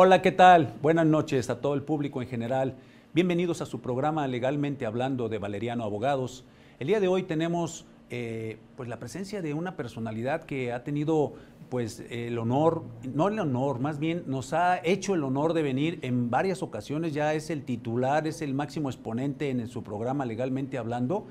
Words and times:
Hola, 0.00 0.22
¿qué 0.22 0.30
tal? 0.30 0.74
Buenas 0.80 1.06
noches 1.06 1.50
a 1.50 1.60
todo 1.60 1.74
el 1.74 1.82
público 1.82 2.22
en 2.22 2.28
general. 2.28 2.76
Bienvenidos 3.14 3.60
a 3.62 3.66
su 3.66 3.80
programa 3.80 4.28
Legalmente 4.28 4.86
Hablando 4.86 5.28
de 5.28 5.38
Valeriano 5.38 5.82
Abogados. 5.82 6.44
El 6.78 6.86
día 6.86 7.00
de 7.00 7.08
hoy 7.08 7.24
tenemos 7.24 7.84
eh, 8.08 8.58
pues 8.76 8.88
la 8.88 9.00
presencia 9.00 9.42
de 9.42 9.54
una 9.54 9.74
personalidad 9.74 10.44
que 10.44 10.72
ha 10.72 10.84
tenido 10.84 11.32
pues 11.68 12.04
el 12.10 12.38
honor, 12.38 12.84
no 13.12 13.26
el 13.26 13.40
honor, 13.40 13.80
más 13.80 13.98
bien 13.98 14.22
nos 14.28 14.52
ha 14.52 14.78
hecho 14.84 15.16
el 15.16 15.24
honor 15.24 15.52
de 15.52 15.62
venir 15.62 15.98
en 16.02 16.30
varias 16.30 16.62
ocasiones, 16.62 17.12
ya 17.12 17.34
es 17.34 17.50
el 17.50 17.64
titular, 17.64 18.28
es 18.28 18.40
el 18.40 18.54
máximo 18.54 18.90
exponente 18.90 19.50
en 19.50 19.66
su 19.66 19.82
programa 19.82 20.24
Legalmente 20.26 20.78
Hablando 20.78 21.26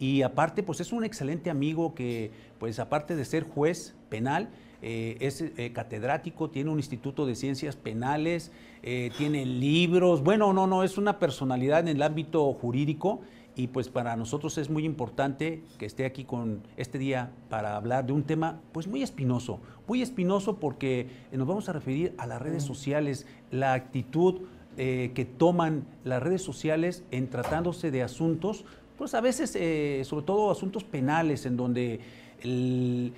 y 0.00 0.22
aparte 0.22 0.64
pues 0.64 0.80
es 0.80 0.92
un 0.92 1.04
excelente 1.04 1.50
amigo 1.50 1.94
que 1.94 2.32
pues 2.58 2.80
aparte 2.80 3.14
de 3.14 3.24
ser 3.24 3.44
juez 3.44 3.94
penal, 4.08 4.48
eh, 4.80 5.16
es 5.20 5.40
eh, 5.40 5.72
catedrático, 5.72 6.50
tiene 6.50 6.70
un 6.70 6.78
instituto 6.78 7.26
de 7.26 7.34
ciencias 7.34 7.74
penales, 7.74 8.52
eh, 8.84 9.10
tiene 9.18 9.44
libros, 9.44 10.22
bueno, 10.22 10.52
no, 10.52 10.68
no, 10.68 10.84
es 10.84 10.98
una 10.98 11.18
personalidad 11.18 11.80
en 11.80 11.88
el 11.88 12.00
ámbito 12.00 12.52
jurídico 12.52 13.20
y 13.56 13.66
pues 13.66 13.88
para 13.88 14.14
nosotros 14.14 14.56
es 14.56 14.70
muy 14.70 14.84
importante 14.84 15.62
que 15.78 15.86
esté 15.86 16.04
aquí 16.04 16.22
con 16.22 16.62
este 16.76 16.96
día 16.96 17.32
para 17.50 17.74
hablar 17.74 18.06
de 18.06 18.12
un 18.12 18.22
tema 18.22 18.60
pues 18.70 18.86
muy 18.86 19.02
espinoso, 19.02 19.58
muy 19.88 20.00
espinoso 20.00 20.60
porque 20.60 21.08
nos 21.32 21.48
vamos 21.48 21.68
a 21.68 21.72
referir 21.72 22.14
a 22.16 22.28
las 22.28 22.40
redes 22.40 22.62
sociales, 22.62 23.26
la 23.50 23.72
actitud 23.72 24.42
que 24.76 25.28
toman 25.38 25.82
las 26.04 26.22
redes 26.22 26.40
sociales 26.40 27.02
en 27.10 27.28
tratándose 27.28 27.90
de 27.90 28.04
asuntos, 28.04 28.64
pues 28.96 29.12
a 29.14 29.20
veces 29.20 29.58
sobre 30.06 30.24
todo 30.24 30.52
asuntos 30.52 30.84
penales 30.84 31.44
en 31.46 31.56
donde 31.56 31.98
eh, 32.42 33.12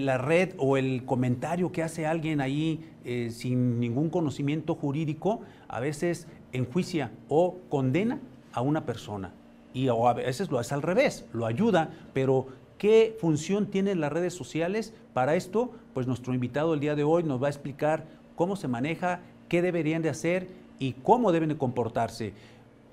la 0.00 0.18
red 0.18 0.54
o 0.58 0.76
el 0.76 1.04
comentario 1.04 1.70
que 1.72 1.82
hace 1.82 2.06
alguien 2.06 2.40
ahí 2.40 2.84
eh, 3.04 3.30
sin 3.30 3.78
ningún 3.80 4.10
conocimiento 4.10 4.74
jurídico 4.74 5.42
a 5.68 5.80
veces 5.80 6.26
enjuicia 6.52 7.12
o 7.28 7.56
condena 7.68 8.20
a 8.52 8.60
una 8.60 8.84
persona. 8.86 9.32
Y 9.72 9.88
a 9.88 10.12
veces 10.12 10.50
lo 10.50 10.58
hace 10.58 10.74
al 10.74 10.82
revés, 10.82 11.26
lo 11.32 11.46
ayuda, 11.46 11.90
pero 12.12 12.46
¿qué 12.78 13.16
función 13.20 13.66
tienen 13.66 14.00
las 14.00 14.12
redes 14.12 14.34
sociales 14.34 14.94
para 15.12 15.34
esto? 15.34 15.72
Pues 15.92 16.06
nuestro 16.06 16.32
invitado 16.32 16.74
el 16.74 16.80
día 16.80 16.94
de 16.94 17.02
hoy 17.02 17.24
nos 17.24 17.42
va 17.42 17.48
a 17.48 17.50
explicar 17.50 18.04
cómo 18.36 18.54
se 18.56 18.68
maneja, 18.68 19.20
qué 19.48 19.62
deberían 19.62 20.02
de 20.02 20.10
hacer 20.10 20.48
y 20.78 20.92
cómo 20.92 21.32
deben 21.32 21.48
de 21.48 21.56
comportarse. 21.56 22.32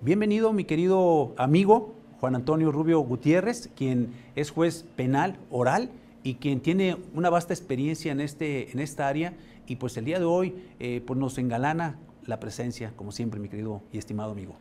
Bienvenido, 0.01 0.51
mi 0.53 0.65
querido 0.65 1.33
amigo, 1.37 1.93
Juan 2.21 2.35
Antonio 2.35 2.71
Rubio 2.71 2.99
Gutiérrez, 2.99 3.71
quien 3.75 4.13
es 4.35 4.51
juez 4.51 4.85
penal 4.95 5.37
oral 5.49 5.89
y 6.21 6.35
quien 6.35 6.59
tiene 6.59 6.97
una 7.15 7.31
vasta 7.31 7.51
experiencia 7.51 8.11
en, 8.11 8.21
este, 8.21 8.71
en 8.71 8.79
esta 8.79 9.07
área 9.07 9.33
y 9.65 9.77
pues 9.77 9.97
el 9.97 10.05
día 10.05 10.19
de 10.19 10.25
hoy 10.25 10.53
eh, 10.79 11.01
pues 11.07 11.19
nos 11.19 11.39
engalana 11.39 11.97
la 12.27 12.39
presencia, 12.39 12.93
como 12.95 13.11
siempre, 13.11 13.39
mi 13.39 13.49
querido 13.49 13.81
y 13.91 13.97
estimado 13.97 14.33
amigo. 14.33 14.53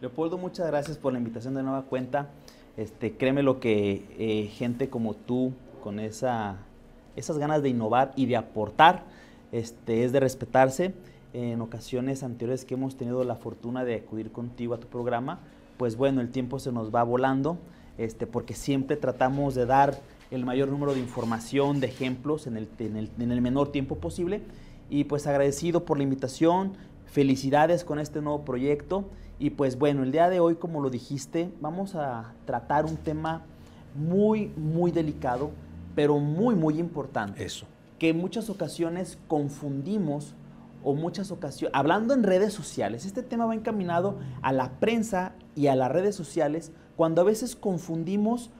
Leopoldo, 0.00 0.38
muchas 0.38 0.66
gracias 0.68 0.96
por 0.96 1.12
la 1.12 1.18
invitación 1.18 1.52
de 1.52 1.62
nueva 1.62 1.82
cuenta. 1.82 2.30
Este, 2.78 3.12
créeme 3.12 3.42
lo 3.42 3.60
que 3.60 4.06
eh, 4.18 4.46
gente 4.46 4.88
como 4.88 5.12
tú, 5.12 5.52
con 5.84 6.00
esa, 6.00 6.56
esas 7.14 7.36
ganas 7.36 7.62
de 7.62 7.68
innovar 7.68 8.12
y 8.16 8.24
de 8.24 8.36
aportar, 8.36 9.04
este, 9.52 10.04
es 10.04 10.12
de 10.12 10.20
respetarse. 10.20 10.94
En 11.34 11.60
ocasiones 11.60 12.22
anteriores 12.22 12.64
que 12.64 12.72
hemos 12.72 12.96
tenido 12.96 13.22
la 13.24 13.36
fortuna 13.36 13.84
de 13.84 13.96
acudir 13.96 14.32
contigo 14.32 14.72
a 14.72 14.80
tu 14.80 14.86
programa, 14.86 15.40
pues 15.76 15.96
bueno, 15.96 16.20
el 16.20 16.30
tiempo 16.30 16.58
se 16.58 16.72
nos 16.72 16.94
va 16.94 17.02
volando, 17.02 17.58
este, 17.98 18.26
porque 18.26 18.54
siempre 18.54 18.96
tratamos 18.96 19.54
de 19.54 19.66
dar 19.66 20.00
el 20.30 20.44
mayor 20.44 20.68
número 20.68 20.94
de 20.94 21.00
información, 21.00 21.80
de 21.80 21.88
ejemplos 21.88 22.46
en 22.46 22.56
el, 22.56 22.68
en 22.78 23.30
el, 23.30 23.40
menor 23.42 23.70
tiempo 23.70 23.96
posible. 23.96 24.42
Y 24.88 25.04
pues 25.04 25.26
agradecido 25.26 25.84
por 25.84 25.98
la 25.98 26.04
invitación, 26.04 26.72
felicidades 27.06 27.84
con 27.84 27.98
este 27.98 28.22
nuevo 28.22 28.44
proyecto. 28.44 29.04
Y 29.38 29.50
pues 29.50 29.78
bueno, 29.78 30.02
el 30.02 30.12
día 30.12 30.30
de 30.30 30.40
hoy, 30.40 30.54
como 30.54 30.80
lo 30.80 30.88
dijiste, 30.88 31.50
vamos 31.60 31.94
a 31.94 32.32
tratar 32.46 32.86
un 32.86 32.96
tema 32.96 33.42
muy, 33.94 34.50
muy 34.56 34.90
delicado, 34.90 35.50
pero 35.94 36.18
muy, 36.18 36.54
muy 36.54 36.78
importante. 36.78 37.44
Eso. 37.44 37.66
Que 37.98 38.10
en 38.10 38.18
muchas 38.18 38.48
ocasiones 38.48 39.18
confundimos 39.28 40.34
o 40.84 40.94
muchas 40.94 41.30
ocasiones, 41.30 41.74
hablando 41.74 42.14
en 42.14 42.22
redes 42.22 42.52
sociales, 42.52 43.04
este 43.04 43.22
tema 43.22 43.46
va 43.46 43.54
encaminado 43.54 44.18
a 44.42 44.52
la 44.52 44.70
prensa 44.80 45.32
y 45.54 45.68
a 45.68 45.76
las 45.76 45.90
redes 45.90 46.14
sociales 46.14 46.72
cuando 46.96 47.20
a 47.20 47.24
veces 47.24 47.56
confundimos 47.56 48.50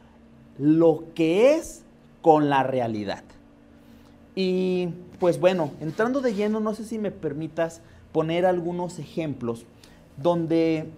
lo 0.58 1.04
que 1.14 1.54
es 1.54 1.84
con 2.20 2.50
la 2.50 2.62
realidad. 2.62 3.24
Y 4.34 4.88
pues 5.18 5.38
bueno, 5.38 5.70
entrando 5.80 6.20
de 6.20 6.34
lleno, 6.34 6.60
no 6.60 6.74
sé 6.74 6.84
si 6.84 6.98
me 6.98 7.10
permitas 7.10 7.82
poner 8.12 8.46
algunos 8.46 8.98
ejemplos 8.98 9.66
donde 10.16 10.90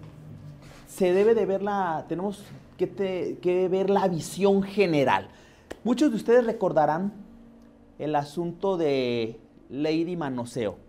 se 0.87 1.13
debe 1.13 1.35
de 1.35 1.47
ver 1.47 1.63
la, 1.63 2.05
tenemos 2.09 2.45
que, 2.77 3.39
que 3.41 3.69
ver 3.69 3.91
la 3.91 4.07
visión 4.09 4.63
general. 4.63 5.29
Muchos 5.83 6.11
de 6.11 6.17
ustedes 6.17 6.47
recordarán 6.47 7.13
el 7.99 8.15
asunto 8.17 8.77
de 8.77 9.39
Lady 9.69 10.17
Manoseo 10.17 10.84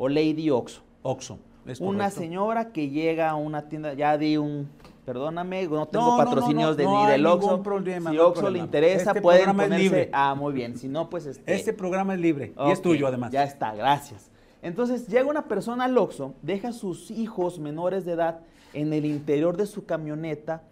o 0.00 0.08
Lady 0.08 0.48
Oxo. 0.48 0.80
Oxo. 1.02 1.38
una 1.78 2.08
señora 2.10 2.72
que 2.72 2.88
llega 2.88 3.28
a 3.28 3.34
una 3.34 3.68
tienda, 3.68 3.92
ya 3.92 4.16
di 4.16 4.38
un, 4.38 4.70
perdóname, 5.04 5.66
no 5.66 5.86
tengo 5.86 6.16
patrocinios 6.16 6.74
de, 6.78 6.86
ni 6.86 7.06
del 7.06 7.26
Oxxo. 7.26 7.62
si 8.10 8.18
Oxxo 8.18 8.50
le 8.50 8.58
interesa, 8.58 9.10
este 9.10 9.20
pueden 9.20 9.50
ponerse. 9.50 9.78
libre. 9.78 10.10
Ah, 10.14 10.34
muy 10.34 10.54
bien. 10.54 10.78
Si 10.78 10.88
no, 10.88 11.10
pues 11.10 11.26
este. 11.26 11.54
Este 11.54 11.74
programa 11.74 12.14
es 12.14 12.20
libre 12.20 12.54
y 12.66 12.70
es 12.70 12.80
tuyo 12.80 13.06
además. 13.06 13.30
Ya 13.30 13.44
está, 13.44 13.74
gracias. 13.74 14.30
Entonces 14.62 15.06
llega 15.06 15.28
una 15.28 15.44
persona 15.44 15.84
al 15.84 15.98
Oxxo, 15.98 16.34
deja 16.40 16.68
a 16.68 16.72
sus 16.72 17.10
hijos 17.10 17.58
menores 17.58 18.06
de 18.06 18.12
edad 18.12 18.40
en 18.72 18.94
el 18.94 19.04
interior 19.04 19.58
de 19.58 19.66
su 19.66 19.84
camioneta, 19.84 20.62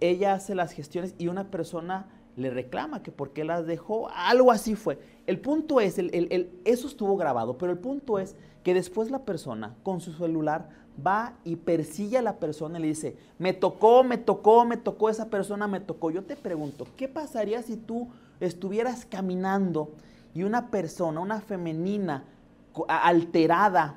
ella 0.00 0.34
hace 0.34 0.54
las 0.54 0.72
gestiones 0.72 1.14
y 1.16 1.28
una 1.28 1.50
persona 1.50 2.06
le 2.36 2.50
reclama 2.50 3.02
que 3.02 3.12
por 3.12 3.32
qué 3.32 3.44
las 3.44 3.66
dejó, 3.66 4.10
algo 4.10 4.50
así 4.50 4.74
fue. 4.74 4.98
El 5.26 5.38
punto 5.38 5.80
es, 5.80 5.98
el, 5.98 6.50
eso 6.64 6.86
estuvo 6.86 7.16
grabado, 7.16 7.56
pero 7.56 7.72
el 7.72 7.78
punto 7.78 8.18
es 8.18 8.34
que 8.64 8.74
después 8.74 9.10
la 9.10 9.20
persona 9.20 9.74
con 9.82 10.00
su 10.00 10.12
celular 10.12 10.68
va 11.04 11.34
y 11.44 11.56
persigue 11.56 12.18
a 12.18 12.22
la 12.22 12.36
persona 12.36 12.78
y 12.78 12.82
le 12.82 12.88
dice, 12.88 13.16
me 13.38 13.52
tocó, 13.52 14.04
me 14.04 14.18
tocó, 14.18 14.64
me 14.64 14.76
tocó, 14.76 15.08
esa 15.10 15.28
persona 15.28 15.66
me 15.68 15.80
tocó. 15.80 16.10
Yo 16.10 16.22
te 16.24 16.36
pregunto, 16.36 16.86
¿qué 16.96 17.08
pasaría 17.08 17.62
si 17.62 17.76
tú 17.76 18.08
estuvieras 18.40 19.04
caminando 19.04 19.90
y 20.34 20.42
una 20.42 20.70
persona, 20.70 21.20
una 21.20 21.40
femenina 21.40 22.24
alterada, 22.88 23.96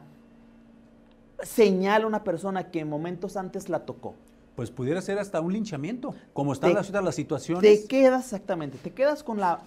señala 1.44 2.06
a 2.06 2.08
una 2.08 2.24
persona 2.24 2.72
que 2.72 2.82
en 2.82 2.90
momentos 2.90 3.36
antes 3.36 3.68
la 3.68 3.86
tocó? 3.86 4.14
Pues 4.56 4.72
pudiera 4.72 5.02
ser 5.02 5.20
hasta 5.20 5.42
un 5.42 5.52
linchamiento, 5.52 6.16
como 6.34 6.54
están 6.54 6.74
las, 6.74 6.90
las 6.90 7.16
situaciones. 7.16 7.62
Te 7.62 7.88
quedas 7.88 8.26
exactamente, 8.26 8.78
te 8.78 8.92
quedas 8.92 9.22
con 9.22 9.40
la 9.40 9.60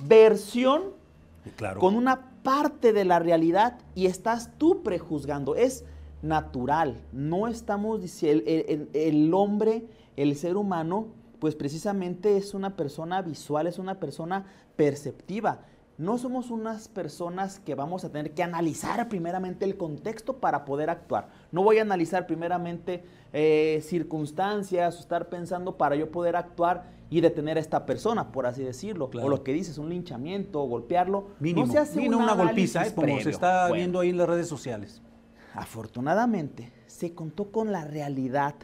versión 0.00 0.82
con 1.78 1.94
una 1.94 2.30
parte 2.42 2.92
de 2.92 3.04
la 3.04 3.18
realidad 3.18 3.78
y 3.94 4.06
estás 4.06 4.50
tú 4.58 4.82
prejuzgando. 4.82 5.54
Es 5.54 5.84
natural, 6.22 7.00
no 7.12 7.48
estamos 7.48 8.02
diciendo, 8.02 8.44
el, 8.46 9.34
hombre, 9.34 9.86
el 10.16 10.36
ser 10.36 10.56
humano, 10.56 11.08
pues 11.38 11.54
precisamente 11.54 12.36
es 12.36 12.54
una 12.54 12.76
persona 12.76 13.22
visual, 13.22 13.66
es 13.66 13.78
una 13.78 13.98
persona 13.98 14.44
perceptiva. 14.76 15.60
No 15.96 16.16
somos 16.16 16.50
unas 16.50 16.88
personas 16.88 17.60
que 17.60 17.74
vamos 17.74 18.04
a 18.04 18.10
tener 18.10 18.32
que 18.32 18.42
analizar 18.42 19.06
primeramente 19.10 19.66
el 19.66 19.76
contexto 19.76 20.38
para 20.38 20.64
poder 20.64 20.88
actuar. 20.88 21.28
No 21.52 21.62
voy 21.62 21.78
a 21.78 21.82
analizar 21.82 22.26
primeramente 22.26 23.04
eh, 23.34 23.82
circunstancias 23.82 24.96
o 24.96 25.00
estar 25.00 25.28
pensando 25.28 25.76
para 25.76 25.96
yo 25.96 26.10
poder 26.10 26.36
actuar 26.36 26.99
y 27.10 27.20
detener 27.20 27.58
a 27.58 27.60
esta 27.60 27.84
persona, 27.84 28.30
por 28.30 28.46
así 28.46 28.62
decirlo. 28.62 29.10
O 29.12 29.28
lo 29.28 29.42
que 29.42 29.52
dices, 29.52 29.76
un 29.78 29.90
linchamiento, 29.90 30.62
o 30.62 30.66
golpearlo. 30.66 31.26
Mínimo, 31.40 31.66
no 31.66 31.72
se 31.72 31.78
hace 31.78 32.08
una 32.08 32.34
golpiza, 32.34 32.86
¿eh? 32.86 32.94
como 32.94 33.20
se 33.20 33.30
está 33.30 33.70
viendo 33.72 33.98
ahí 33.98 34.10
en 34.10 34.16
las 34.16 34.28
redes 34.28 34.46
sociales. 34.46 35.02
Afortunadamente, 35.54 36.72
se 36.86 37.12
contó 37.12 37.50
con 37.50 37.72
la 37.72 37.84
realidad, 37.84 38.54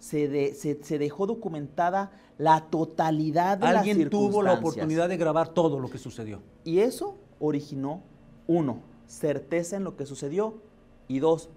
se, 0.00 0.54
se, 0.54 0.98
dejó 0.98 1.28
documentada 1.28 2.10
la 2.36 2.62
totalidad 2.62 3.58
de 3.58 3.66
Alguien 3.68 4.00
las 4.00 4.10
tuvo 4.10 4.42
la 4.42 4.54
oportunidad 4.54 5.08
de 5.08 5.16
grabar 5.16 5.50
todo 5.50 5.78
lo 5.78 5.88
que 5.88 5.98
sucedió. 5.98 6.42
Y 6.64 6.80
eso 6.80 7.16
originó, 7.38 8.02
uno, 8.48 8.80
certeza 9.06 9.76
en 9.76 9.84
lo 9.84 9.96
que 9.96 10.06
sucedió, 10.06 10.60
y 11.06 11.20
dos, 11.20 11.50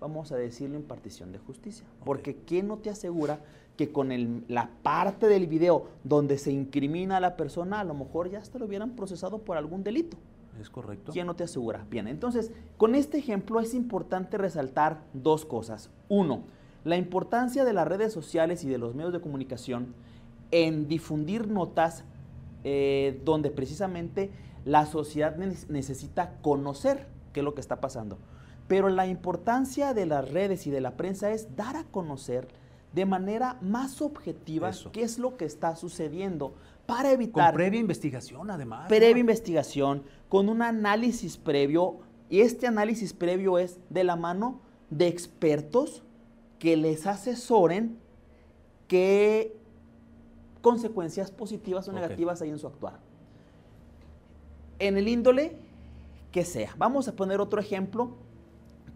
vamos 0.00 0.32
a 0.32 0.36
decirlo, 0.36 0.76
impartición 0.76 1.30
de 1.32 1.38
justicia. 1.38 1.84
Porque 2.04 2.36
¿quién 2.36 2.68
no 2.68 2.78
te 2.78 2.88
asegura 2.88 3.40
que 3.76 3.90
con 3.90 4.44
la 4.48 4.70
parte 4.82 5.26
del 5.26 5.46
video 5.46 5.88
donde 6.04 6.38
se 6.38 6.52
incrimina 6.52 7.16
a 7.16 7.20
la 7.20 7.36
persona, 7.36 7.80
a 7.80 7.84
lo 7.84 7.94
mejor 7.94 8.30
ya 8.30 8.38
hasta 8.38 8.58
lo 8.58 8.66
hubieran 8.66 8.94
procesado 8.94 9.38
por 9.38 9.56
algún 9.56 9.82
delito. 9.82 10.16
Es 10.60 10.70
correcto. 10.70 11.12
¿Quién 11.12 11.26
no 11.26 11.34
te 11.34 11.44
asegura? 11.44 11.84
Bien, 11.90 12.06
entonces, 12.06 12.52
con 12.76 12.94
este 12.94 13.18
ejemplo 13.18 13.58
es 13.60 13.74
importante 13.74 14.38
resaltar 14.38 15.02
dos 15.12 15.44
cosas. 15.44 15.90
Uno, 16.08 16.44
la 16.84 16.96
importancia 16.96 17.64
de 17.64 17.72
las 17.72 17.88
redes 17.88 18.12
sociales 18.12 18.62
y 18.62 18.68
de 18.68 18.78
los 18.78 18.94
medios 18.94 19.12
de 19.12 19.20
comunicación 19.20 19.94
en 20.52 20.86
difundir 20.86 21.48
notas 21.48 22.04
eh, 22.62 23.20
donde 23.24 23.50
precisamente 23.50 24.30
la 24.64 24.86
sociedad 24.86 25.36
necesita 25.36 26.36
conocer 26.40 27.08
qué 27.32 27.40
es 27.40 27.44
lo 27.44 27.54
que 27.54 27.60
está 27.60 27.80
pasando. 27.80 28.18
Pero 28.68 28.88
la 28.88 29.06
importancia 29.06 29.92
de 29.92 30.06
las 30.06 30.30
redes 30.30 30.66
y 30.66 30.70
de 30.70 30.80
la 30.80 30.96
prensa 30.96 31.32
es 31.32 31.56
dar 31.56 31.76
a 31.76 31.84
conocer 31.84 32.48
de 32.94 33.06
manera 33.06 33.58
más 33.60 34.00
objetiva 34.00 34.70
qué 34.92 35.02
es 35.02 35.18
lo 35.18 35.36
que 35.36 35.44
está 35.44 35.74
sucediendo 35.74 36.54
para 36.86 37.10
evitar... 37.10 37.52
Con 37.52 37.56
previa 37.56 37.80
investigación, 37.80 38.50
además. 38.50 38.88
Previa 38.88 39.18
investigación, 39.18 40.04
con 40.28 40.48
un 40.48 40.62
análisis 40.62 41.36
previo, 41.36 41.98
y 42.30 42.40
este 42.40 42.66
análisis 42.66 43.12
previo 43.12 43.58
es 43.58 43.80
de 43.90 44.04
la 44.04 44.16
mano 44.16 44.60
de 44.90 45.08
expertos 45.08 46.02
que 46.58 46.76
les 46.76 47.06
asesoren 47.06 47.98
qué 48.86 49.56
consecuencias 50.62 51.30
positivas 51.30 51.88
o 51.88 51.92
negativas 51.92 52.40
hay 52.42 52.50
en 52.50 52.58
su 52.58 52.66
actuar. 52.66 53.00
En 54.78 54.96
el 54.96 55.08
índole 55.08 55.56
que 56.32 56.44
sea. 56.44 56.74
Vamos 56.78 57.06
a 57.08 57.12
poner 57.12 57.40
otro 57.40 57.60
ejemplo 57.60 58.16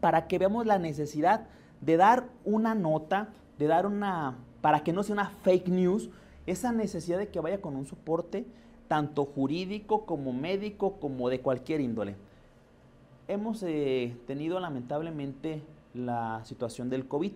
para 0.01 0.29
que 0.29 0.39
veamos 0.39 0.67
la 0.67 0.79
necesidad 0.79 1.47
de 1.81 1.97
dar 1.97 2.29
una 2.45 2.75
nota, 2.75 3.29
de 3.59 3.67
dar 3.67 3.87
una, 3.87 4.37
para 4.61 4.81
que 4.85 4.93
no 4.93 5.03
sea 5.03 5.15
una 5.15 5.31
fake 5.43 5.69
news, 5.69 6.11
esa 6.47 6.73
necesidad 6.73 7.19
de 7.19 7.29
que 7.29 7.41
vaya 7.41 7.61
con 7.61 7.77
un 7.77 7.87
soporte 7.87 8.47
tanto 8.89 9.25
jurídico 9.25 10.07
como 10.07 10.33
médico 10.33 10.95
como 10.99 11.29
de 11.29 11.41
cualquier 11.41 11.81
índole. 11.81 12.17
Hemos 13.29 13.63
eh, 13.63 14.17
tenido 14.27 14.59
lamentablemente 14.59 15.63
la 15.93 16.41
situación 16.45 16.89
del 16.89 17.07
COVID. 17.07 17.33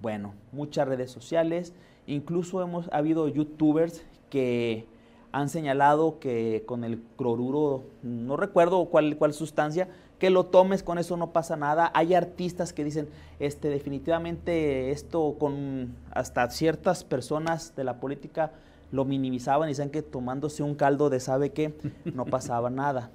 Bueno, 0.00 0.34
muchas 0.52 0.86
redes 0.86 1.10
sociales, 1.10 1.74
incluso 2.06 2.62
hemos 2.62 2.88
ha 2.92 2.98
habido 2.98 3.28
youtubers 3.28 4.04
que 4.30 4.86
han 5.32 5.48
señalado 5.48 6.18
que 6.18 6.62
con 6.66 6.84
el 6.84 7.02
cloruro, 7.16 7.84
no 8.02 8.36
recuerdo 8.36 8.84
cuál, 8.86 9.16
cuál 9.16 9.32
sustancia, 9.32 9.88
que 10.22 10.30
lo 10.30 10.46
tomes, 10.46 10.84
con 10.84 10.98
eso 10.98 11.16
no 11.16 11.32
pasa 11.32 11.56
nada. 11.56 11.90
Hay 11.96 12.14
artistas 12.14 12.72
que 12.72 12.84
dicen, 12.84 13.08
este, 13.40 13.70
definitivamente 13.70 14.92
esto 14.92 15.34
con 15.36 15.96
hasta 16.12 16.48
ciertas 16.50 17.02
personas 17.02 17.74
de 17.74 17.82
la 17.82 17.98
política 17.98 18.52
lo 18.92 19.04
minimizaban 19.04 19.68
y 19.68 19.72
decían 19.72 19.90
que 19.90 20.00
tomándose 20.00 20.62
un 20.62 20.76
caldo 20.76 21.10
de 21.10 21.18
sabe 21.18 21.50
que 21.50 21.74
no 22.04 22.24
pasaba 22.36 22.70
nada. 22.70 23.10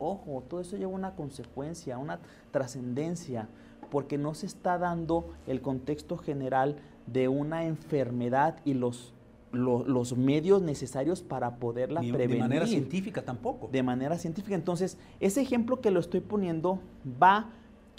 Ojo, 0.00 0.42
todo 0.48 0.60
eso 0.60 0.76
lleva 0.76 0.90
una 0.90 1.14
consecuencia, 1.14 1.98
una 1.98 2.18
trascendencia, 2.50 3.46
porque 3.88 4.18
no 4.18 4.34
se 4.34 4.46
está 4.46 4.76
dando 4.76 5.32
el 5.46 5.62
contexto 5.62 6.16
general 6.16 6.74
de 7.06 7.28
una 7.28 7.66
enfermedad 7.66 8.56
y 8.64 8.74
los 8.74 9.14
los 9.52 10.16
medios 10.16 10.62
necesarios 10.62 11.22
para 11.22 11.56
poderla 11.56 12.00
prevenir. 12.00 12.28
De 12.28 12.38
manera 12.38 12.66
científica 12.66 13.22
tampoco. 13.22 13.68
De 13.72 13.82
manera 13.82 14.16
científica. 14.18 14.54
Entonces, 14.54 14.96
ese 15.18 15.40
ejemplo 15.40 15.80
que 15.80 15.90
lo 15.90 16.00
estoy 16.00 16.20
poniendo 16.20 16.80
va 17.20 17.50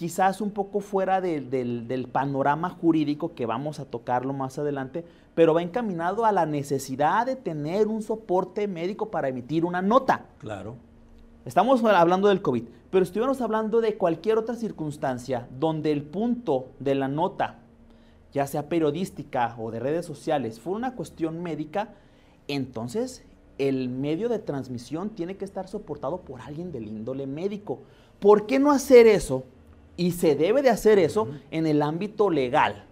quizás 0.02 0.42
un 0.42 0.50
poco 0.50 0.80
fuera 0.80 1.22
del, 1.22 2.10
panorama 2.12 2.70
jurídico 2.70 3.36
que 3.36 3.46
vamos 3.46 3.80
a 3.80 3.86
tocarlo 3.86 4.34
más 4.34 4.58
adelante, 4.58 5.06
pero 5.36 5.54
va 5.54 5.62
encaminado 5.62 6.26
a 6.26 6.32
la 6.32 6.48
necesidad 6.48 7.28
de 7.28 7.36
tener 7.36 7.88
un 7.88 8.02
soporte 8.02 8.68
médico 8.68 9.12
para 9.12 9.28
emitir 9.28 9.64
una 9.64 9.82
nota. 9.82 10.26
Claro. 10.40 10.76
Estamos 11.46 11.84
hablando 11.84 12.30
del 12.30 12.42
COVID, 12.42 12.64
pero 12.90 13.04
estuviéramos 13.04 13.42
hablando 13.42 13.80
de 13.80 13.96
cualquier 13.96 14.40
otra 14.40 14.56
circunstancia 14.56 15.48
donde 15.60 15.92
el 15.92 16.02
punto 16.02 16.72
de 16.80 16.96
la 16.96 17.08
nota 17.08 17.61
ya 18.34 18.48
sea 18.48 18.70
periodística 18.70 19.56
o 19.58 19.72
de 19.72 19.80
redes 19.80 20.06
sociales, 20.06 20.60
fue 20.60 20.74
una 20.74 20.96
cuestión 20.96 21.42
médica, 21.44 21.90
entonces 22.48 23.24
el 23.58 23.90
medio 23.90 24.30
de 24.30 24.40
transmisión 24.40 25.10
tiene 25.10 25.38
que 25.38 25.46
estar 25.46 25.68
soportado 25.68 26.22
por 26.22 26.42
alguien 26.42 26.72
del 26.72 26.88
índole 26.88 27.28
médico. 27.28 27.80
¿Por 28.20 28.48
qué 28.48 28.60
no 28.60 28.72
hacer 28.72 29.08
eso? 29.08 29.44
Y 29.98 30.12
se 30.12 30.36
debe 30.36 30.62
de 30.62 30.70
hacer 30.70 30.98
eso 30.98 31.28
en 31.52 31.68
el 31.68 31.82
ámbito 31.82 32.30
legal. 32.30 32.86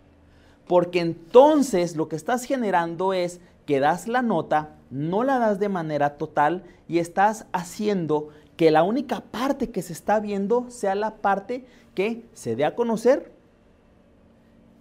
Porque 0.68 1.00
entonces 1.00 1.96
lo 1.96 2.08
que 2.08 2.16
estás 2.16 2.44
generando 2.44 3.14
es 3.14 3.42
que 3.66 3.80
das 3.80 4.08
la 4.08 4.22
nota, 4.22 4.76
no 4.92 5.24
la 5.24 5.40
das 5.40 5.60
de 5.60 5.70
manera 5.70 6.18
total 6.18 6.64
y 6.88 7.00
estás 7.00 7.46
haciendo 7.52 8.30
que 8.56 8.72
la 8.72 8.84
única 8.84 9.22
parte 9.22 9.72
que 9.72 9.82
se 9.82 9.94
está 9.94 10.20
viendo 10.20 10.70
sea 10.70 10.94
la 10.94 11.16
parte 11.16 11.66
que 11.96 12.26
se 12.34 12.56
dé 12.56 12.66
a 12.66 12.76
conocer 12.76 13.32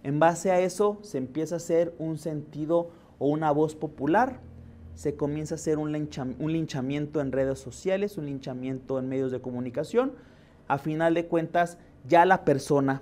en 0.03 0.19
base 0.19 0.51
a 0.51 0.59
eso 0.59 0.97
se 1.01 1.17
empieza 1.17 1.55
a 1.55 1.57
hacer 1.57 1.93
un 1.99 2.17
sentido 2.17 2.91
o 3.17 3.27
una 3.27 3.51
voz 3.51 3.75
popular, 3.75 4.39
se 4.95 5.15
comienza 5.15 5.55
a 5.55 5.57
hacer 5.57 5.77
un, 5.77 5.91
linchamiento 5.91 7.21
en 7.21 7.31
redes 7.31 7.59
sociales, 7.59 8.17
un 8.17 8.25
linchamiento 8.25 8.99
en 8.99 9.07
medios 9.07 9.31
de 9.31 9.39
comunicación. 9.39 10.11
A 10.67 10.77
final 10.77 11.13
de 11.13 11.25
cuentas, 11.25 11.77
ya 12.05 12.25
la 12.25 12.43
persona, 12.43 13.01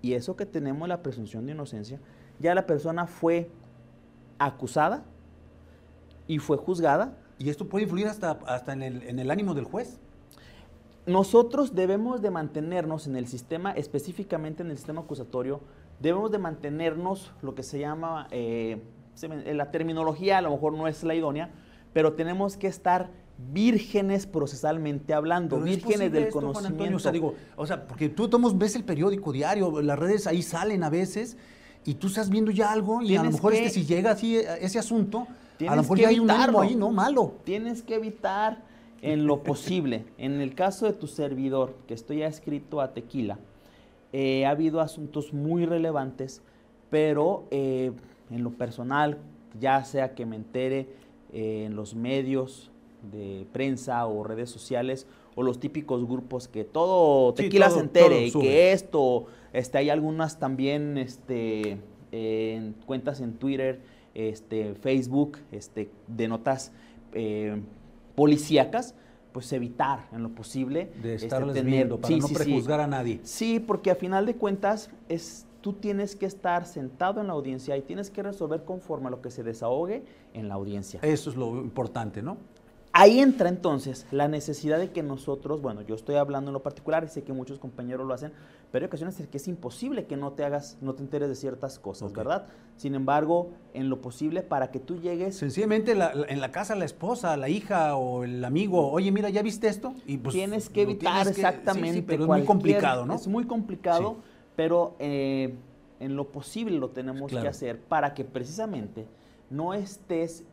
y 0.00 0.14
eso 0.14 0.34
que 0.34 0.46
tenemos 0.46 0.88
la 0.88 1.02
presunción 1.02 1.44
de 1.46 1.52
inocencia, 1.52 2.00
ya 2.40 2.54
la 2.54 2.66
persona 2.66 3.06
fue 3.06 3.50
acusada 4.38 5.04
y 6.26 6.38
fue 6.38 6.56
juzgada. 6.56 7.16
Y 7.38 7.50
esto 7.50 7.68
puede 7.68 7.84
influir 7.84 8.06
hasta, 8.06 8.30
hasta 8.46 8.72
en, 8.72 8.82
el, 8.82 9.02
en 9.02 9.18
el 9.18 9.30
ánimo 9.30 9.54
del 9.54 9.64
juez. 9.64 9.98
Nosotros 11.06 11.74
debemos 11.74 12.22
de 12.22 12.30
mantenernos 12.30 13.06
en 13.06 13.14
el 13.14 13.26
sistema, 13.26 13.72
específicamente 13.72 14.62
en 14.62 14.70
el 14.70 14.76
sistema 14.76 15.02
acusatorio, 15.02 15.60
debemos 16.00 16.30
de 16.30 16.38
mantenernos 16.38 17.32
lo 17.42 17.54
que 17.54 17.62
se 17.62 17.78
llama, 17.78 18.28
eh, 18.30 18.82
la 19.46 19.70
terminología 19.70 20.38
a 20.38 20.42
lo 20.42 20.50
mejor 20.50 20.74
no 20.74 20.88
es 20.88 21.02
la 21.04 21.14
idónea, 21.14 21.50
pero 21.92 22.12
tenemos 22.12 22.56
que 22.56 22.66
estar 22.66 23.10
vírgenes 23.38 24.26
procesalmente 24.26 25.14
hablando, 25.14 25.60
vírgenes 25.60 26.12
del 26.12 26.28
conocimiento. 26.28 26.96
o, 26.96 26.98
sea, 26.98 27.12
digo, 27.12 27.34
o 27.56 27.66
sea, 27.66 27.86
porque 27.86 28.08
tú 28.08 28.28
tomos, 28.28 28.56
ves 28.56 28.76
el 28.76 28.84
periódico 28.84 29.32
diario, 29.32 29.82
las 29.82 29.98
redes 29.98 30.26
ahí 30.26 30.42
salen 30.42 30.82
a 30.84 30.90
veces, 30.90 31.36
y 31.84 31.94
tú 31.94 32.08
estás 32.08 32.30
viendo 32.30 32.50
ya 32.50 32.72
algo, 32.72 33.02
y 33.02 33.16
a 33.16 33.22
lo 33.22 33.30
mejor 33.30 33.52
que, 33.52 33.70
si 33.70 33.84
llega 33.84 34.12
así 34.12 34.36
eh, 34.36 34.46
ese 34.60 34.78
asunto, 34.78 35.26
a 35.66 35.76
lo 35.76 35.82
mejor 35.82 35.98
ya 35.98 36.08
hay 36.08 36.18
un 36.18 36.30
ánimo 36.30 36.60
ahí, 36.60 36.74
¿no? 36.74 36.90
Malo. 36.90 37.34
Tienes 37.44 37.82
que 37.82 37.94
evitar 37.94 38.62
en 39.02 39.26
lo 39.26 39.42
posible. 39.42 40.04
en 40.18 40.40
el 40.40 40.54
caso 40.54 40.86
de 40.86 40.92
tu 40.92 41.06
servidor, 41.06 41.76
que 41.86 41.94
estoy 41.94 42.22
escrito 42.22 42.80
a 42.80 42.92
tequila, 42.92 43.38
eh, 44.12 44.46
ha 44.46 44.50
habido 44.50 44.80
asuntos 44.80 45.32
muy 45.32 45.66
relevantes, 45.66 46.42
pero 46.90 47.44
eh, 47.50 47.92
en 48.30 48.42
lo 48.44 48.50
personal, 48.50 49.18
ya 49.60 49.84
sea 49.84 50.14
que 50.14 50.26
me 50.26 50.36
entere 50.36 50.88
eh, 51.32 51.64
en 51.66 51.76
los 51.76 51.94
medios 51.94 52.70
de 53.12 53.46
prensa 53.52 54.06
o 54.06 54.24
redes 54.24 54.50
sociales 54.50 55.06
o 55.34 55.42
los 55.42 55.60
típicos 55.60 56.06
grupos 56.06 56.48
que 56.48 56.64
todo 56.64 57.34
tequila 57.34 57.68
se 57.70 57.80
entere 57.80 58.26
y 58.26 58.32
que 58.32 58.72
esto, 58.72 59.26
este, 59.52 59.78
hay 59.78 59.90
algunas 59.90 60.38
también 60.38 60.96
este, 60.96 61.78
en 62.10 62.74
cuentas 62.86 63.20
en 63.20 63.34
Twitter, 63.34 63.80
este, 64.14 64.74
Facebook, 64.74 65.38
este, 65.52 65.90
de 66.06 66.28
notas 66.28 66.72
policíacas, 68.14 68.94
pues 69.36 69.52
evitar 69.52 70.08
en 70.12 70.22
lo 70.22 70.30
posible. 70.30 70.90
De 71.02 71.12
este, 71.12 71.26
estarles 71.26 71.62
viendo 71.62 72.00
para 72.00 72.16
no 72.16 72.26
prejuzgar 72.26 72.80
a 72.80 72.86
nadie. 72.86 73.20
Sí, 73.22 73.60
porque 73.60 73.90
a 73.90 73.94
final 73.94 74.24
de 74.24 74.34
cuentas 74.34 74.88
es, 75.10 75.44
tú 75.60 75.74
tienes 75.74 76.16
que 76.16 76.24
estar 76.24 76.64
sentado 76.64 77.20
en 77.20 77.26
la 77.26 77.34
audiencia 77.34 77.76
y 77.76 77.82
tienes 77.82 78.08
que 78.08 78.22
resolver 78.22 78.64
conforme 78.64 79.08
a 79.08 79.10
lo 79.10 79.20
que 79.20 79.30
se 79.30 79.42
desahogue 79.42 80.06
en 80.32 80.48
la 80.48 80.54
audiencia. 80.54 81.00
Eso 81.02 81.28
es 81.28 81.36
lo 81.36 81.58
importante, 81.58 82.22
¿no? 82.22 82.38
Ahí 82.98 83.20
entra 83.20 83.50
entonces 83.50 84.06
la 84.10 84.26
necesidad 84.26 84.78
de 84.78 84.90
que 84.90 85.02
nosotros, 85.02 85.60
bueno, 85.60 85.82
yo 85.82 85.94
estoy 85.94 86.14
hablando 86.14 86.48
en 86.48 86.54
lo 86.54 86.62
particular 86.62 87.04
y 87.04 87.08
sé 87.08 87.24
que 87.24 87.34
muchos 87.34 87.58
compañeros 87.58 88.06
lo 88.06 88.14
hacen, 88.14 88.32
pero 88.72 88.84
hay 88.84 88.86
ocasiones 88.86 89.20
en 89.20 89.26
que 89.26 89.36
es 89.36 89.46
imposible 89.48 90.06
que 90.06 90.16
no 90.16 90.32
te 90.32 90.46
hagas, 90.46 90.78
no 90.80 90.94
te 90.94 91.02
enteres 91.02 91.28
de 91.28 91.34
ciertas 91.34 91.78
cosas, 91.78 92.14
¿verdad? 92.14 92.46
Sin 92.78 92.94
embargo, 92.94 93.50
en 93.74 93.90
lo 93.90 94.00
posible 94.00 94.40
para 94.40 94.70
que 94.70 94.80
tú 94.80 94.98
llegues... 94.98 95.36
Sencillamente 95.36 95.92
en 95.92 96.40
la 96.40 96.52
casa 96.52 96.74
la 96.74 96.86
esposa, 96.86 97.36
la 97.36 97.50
hija 97.50 97.96
o 97.96 98.24
el 98.24 98.42
amigo, 98.42 98.90
oye, 98.90 99.12
mira, 99.12 99.28
¿ya 99.28 99.42
viste 99.42 99.68
esto? 99.68 99.92
Y 100.06 100.16
pues, 100.16 100.34
tienes 100.34 100.70
que 100.70 100.80
evitar 100.80 101.28
exactamente. 101.28 102.02
pero 102.02 102.22
es 102.22 102.28
muy 102.30 102.44
complicado, 102.46 103.04
¿no? 103.04 103.14
Es 103.14 103.26
muy 103.26 103.44
complicado, 103.44 104.16
pero 104.56 104.96
eh, 105.00 105.54
en 106.00 106.16
lo 106.16 106.32
posible 106.32 106.78
lo 106.78 106.88
tenemos 106.88 107.30
que 107.30 107.46
hacer 107.46 107.78
para 107.78 108.14
que 108.14 108.24
precisamente 108.24 109.06
no 109.50 109.74
estés 109.74 110.44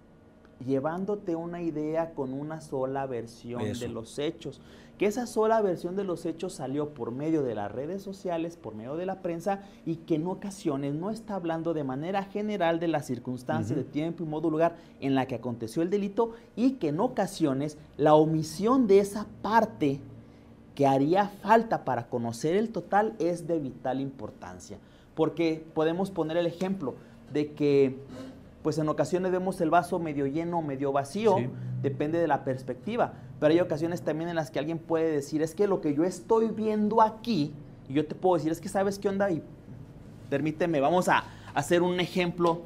llevándote 0.65 1.35
una 1.35 1.61
idea 1.61 2.13
con 2.13 2.33
una 2.33 2.61
sola 2.61 3.05
versión 3.05 3.61
de 3.61 3.87
los 3.87 4.19
hechos. 4.19 4.61
Que 4.97 5.07
esa 5.07 5.25
sola 5.25 5.59
versión 5.61 5.95
de 5.95 6.03
los 6.03 6.25
hechos 6.25 6.53
salió 6.53 6.89
por 6.89 7.11
medio 7.11 7.41
de 7.41 7.55
las 7.55 7.71
redes 7.71 8.03
sociales, 8.03 8.57
por 8.57 8.75
medio 8.75 8.95
de 8.95 9.07
la 9.07 9.21
prensa 9.21 9.61
y 9.85 9.95
que 9.95 10.15
en 10.15 10.27
ocasiones 10.27 10.93
no 10.93 11.09
está 11.09 11.35
hablando 11.35 11.73
de 11.73 11.83
manera 11.83 12.23
general 12.23 12.79
de 12.79 12.87
las 12.87 13.07
circunstancias, 13.07 13.75
de 13.75 13.83
tiempo 13.83 14.23
y 14.23 14.27
modo 14.27 14.51
lugar 14.51 14.75
en 15.01 15.15
la 15.15 15.25
que 15.25 15.35
aconteció 15.35 15.81
el 15.81 15.89
delito 15.89 16.33
y 16.55 16.73
que 16.73 16.89
en 16.89 16.99
ocasiones 16.99 17.77
la 17.97 18.13
omisión 18.13 18.85
de 18.85 18.99
esa 18.99 19.25
parte 19.41 19.99
que 20.75 20.87
haría 20.87 21.27
falta 21.27 21.85
para 21.85 22.07
conocer 22.07 22.55
el 22.55 22.69
total 22.69 23.15
es 23.19 23.47
de 23.47 23.59
vital 23.59 23.99
importancia. 23.99 24.77
Porque 25.15 25.63
podemos 25.73 26.11
poner 26.11 26.37
el 26.37 26.45
ejemplo 26.45 26.95
de 27.31 27.51
que 27.53 27.97
pues 28.63 28.77
en 28.77 28.87
ocasiones 28.87 29.31
vemos 29.31 29.59
el 29.61 29.69
vaso 29.69 29.99
medio 29.99 30.25
lleno 30.25 30.59
o 30.59 30.61
medio 30.61 30.91
vacío, 30.93 31.35
depende 31.81 32.17
de 32.17 32.27
la 32.27 32.45
perspectiva. 32.45 33.13
Pero 33.39 33.53
hay 33.53 33.59
ocasiones 33.59 34.01
también 34.01 34.29
en 34.29 34.35
las 34.35 34.49
que 34.49 34.59
alguien 34.59 34.79
puede 34.79 35.11
decir, 35.11 35.41
es 35.41 35.53
que 35.53 35.67
lo 35.67 35.81
que 35.81 35.93
yo 35.93 36.05
estoy 36.05 36.47
viendo 36.47 37.01
aquí 37.01 37.53
Y 37.89 37.93
yo 37.93 38.05
te 38.07 38.15
puedo 38.15 38.35
decir, 38.35 38.51
es 38.51 38.61
que 38.61 38.69
sabes 38.69 38.97
qué 38.97 39.09
onda 39.09 39.29
y 39.29 39.43
permíteme, 40.29 40.79
vamos 40.79 41.09
a 41.09 41.25
hacer 41.53 41.81
un 41.81 41.99
ejemplo. 41.99 42.61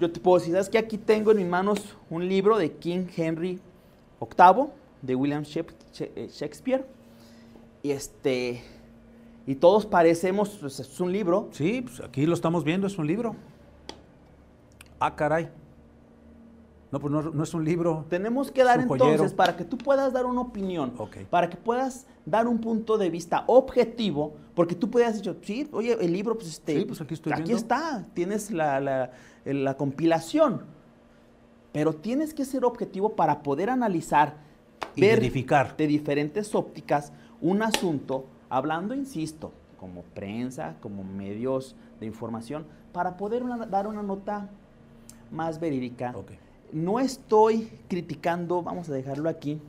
Yo 0.00 0.10
te 0.10 0.18
puedo 0.18 0.38
decir, 0.38 0.52
sabes 0.54 0.68
que 0.68 0.78
aquí 0.78 0.98
tengo 0.98 1.30
en 1.30 1.36
mis 1.36 1.46
manos 1.46 1.96
un 2.10 2.28
libro 2.28 2.58
de 2.58 2.72
King 2.72 3.06
Henry 3.16 3.60
VIII, 4.20 4.66
de 5.02 5.14
William 5.14 5.44
Shakespeare. 5.44 6.84
Y 7.82 7.92
este, 7.92 8.62
y 9.46 9.54
todos 9.54 9.86
parecemos, 9.86 10.50
pues, 10.60 10.80
es 10.80 11.00
un 11.00 11.12
libro. 11.12 11.48
Sí, 11.52 11.82
pues 11.82 12.00
aquí 12.00 12.26
lo 12.26 12.34
estamos 12.34 12.64
viendo, 12.64 12.86
es 12.86 12.98
un 12.98 13.06
libro. 13.06 13.36
Ah, 15.00 15.16
caray. 15.16 15.48
No, 16.92 16.98
pues 16.98 17.12
no, 17.12 17.42
es 17.42 17.54
un 17.54 17.64
libro. 17.64 18.04
Tenemos 18.08 18.50
que 18.50 18.64
dar 18.64 18.80
entonces, 18.80 19.32
para 19.32 19.56
que 19.56 19.64
tú 19.64 19.78
puedas 19.78 20.12
dar 20.12 20.26
una 20.26 20.40
opinión, 20.40 20.92
para 21.30 21.48
que 21.48 21.56
puedas 21.56 22.06
dar 22.26 22.48
un 22.48 22.58
punto 22.58 22.98
de 22.98 23.10
vista 23.10 23.44
objetivo, 23.46 24.34
porque 24.54 24.74
tú 24.74 24.90
puedes 24.90 25.14
decir, 25.14 25.38
sí, 25.42 25.68
oye, 25.72 25.96
el 26.00 26.12
libro, 26.12 26.36
pues, 26.36 26.48
este, 26.48 26.84
pues 26.84 27.00
aquí, 27.00 27.14
estoy 27.14 27.32
aquí 27.32 27.52
está, 27.52 28.06
tienes 28.12 28.50
la, 28.50 28.80
la, 29.44 29.76
compilación, 29.76 30.62
pero 31.72 31.94
tienes 31.94 32.34
que 32.34 32.44
ser 32.44 32.64
objetivo 32.64 33.14
para 33.14 33.42
poder 33.42 33.70
analizar, 33.70 34.34
y 34.96 35.02
verificar 35.02 35.76
de 35.76 35.86
diferentes 35.86 36.54
ópticas 36.56 37.12
un 37.40 37.62
asunto, 37.62 38.26
hablando, 38.48 38.94
insisto, 38.94 39.52
como 39.78 40.02
prensa, 40.02 40.74
como 40.80 41.04
medios 41.04 41.76
de 42.00 42.06
información, 42.06 42.66
para 42.92 43.16
poder 43.16 43.44
dar 43.70 43.86
una 43.86 44.02
nota 44.02 44.50
más 45.30 45.60
verídica. 45.60 46.14
No 46.72 47.00
estoy 47.00 47.70
criticando, 47.88 48.62
vamos 48.62 48.88
a 48.88 48.92
dejarlo 48.92 49.28
aquí, 49.28 49.60